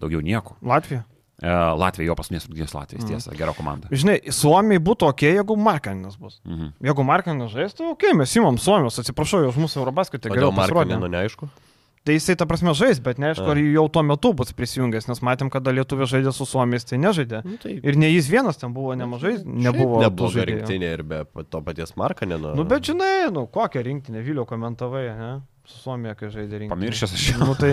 [0.00, 0.56] Daugiau nieko.
[0.64, 1.04] Latvija.
[1.40, 3.88] Uh, Latvija, jo paskutinės rungtynės Latvijos, tiesa, gera komanda.
[3.88, 6.36] Žinai, Suomijai būtų ok, jeigu Markaninas bus.
[6.44, 6.74] Mhm.
[6.84, 10.98] Jeigu Markaninas žaistų, ok, mes įmam Suomijos, atsiprašau, už mūsų Eurobasketį geriau pasirodė.
[10.98, 11.48] Markanino neaišku?
[12.00, 15.50] Tai jisai, ta prasme, žais, bet neaišku, ar jau tuo metu bus prisijungęs, nes matėm,
[15.52, 17.42] kada Lietuvė žaidė su Suomijais, tai nežaidė.
[17.44, 20.00] Nu, tai Ir ne jis vienas ten buvo nemažai, nebuvo.
[20.00, 20.46] žaidėjų.
[20.48, 21.18] rinktinė ir be
[21.52, 22.54] to paties Markanino.
[22.56, 25.30] Nu, bet žinai, nu, kokią rinktinę Vilio komentavai, ne?
[25.70, 26.74] Su Suomija, kai žaidė rinktinę.
[26.74, 27.26] Pamiršęs aš.
[27.40, 27.70] Nu, tai,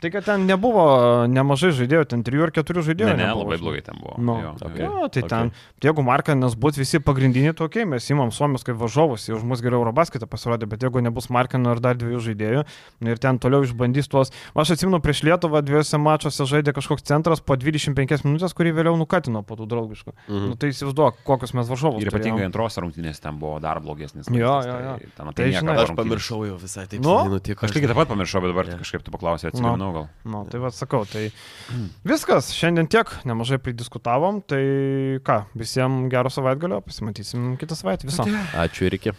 [0.00, 0.84] tai, kad ten nebuvo
[1.30, 3.08] nemažai žaidėjų, ten trijų ar keturių žaidėjų.
[3.10, 4.14] Ne, ne, nebuvo, labai blogai ten buvo.
[4.22, 4.78] Nu, Jo, okay.
[4.84, 4.90] jo.
[5.00, 5.28] Jo, tai Okay.
[5.28, 5.50] ten,
[5.84, 9.82] jeigu Markanas bus visi pagrindiniai tokie, mes įmam Suomijos kaip varžovus, jau už mus geriau
[9.82, 12.62] Eurobasketą pasirodė, bet jeigu nebus Markano ir dar dviejų žaidėjų
[13.10, 17.58] ir ten toliau išbandys tuos, aš atsimenu prieš Lietuvą dviejose mačiuose žaidė kažkoks centras po
[17.60, 20.14] 25 minutės, kurį vėliau nukatino po tų draugiškų.
[20.28, 20.48] Mhm.
[20.52, 22.00] Nu, tai įsivaizduok, kokius mes varžovus.
[22.04, 24.30] Ir ypatingai antros rungtynės ten buvo dar blogesnis.
[24.30, 25.12] Jo, vaizdas, jo, tai jo.
[25.16, 27.00] ten Tai žinai, Aš pamiršau jau visai taip.
[27.04, 27.64] Nu, nutiko.
[27.66, 28.78] Aš lygiai taip pat pamiršau, bet dabar Jo.
[28.84, 30.06] kažkaip tu paklausai, atsiminau gal.
[30.28, 31.30] Nu, tai vad sakau, tai
[32.06, 34.62] viskas, šiandien tiek, nemažai pridiskutavom, tai
[35.24, 38.06] ką, visiems gero savaitgalio, pasimatysim kitą savaitę.
[38.06, 38.28] Viso.
[38.60, 39.16] Ačiū ir iki.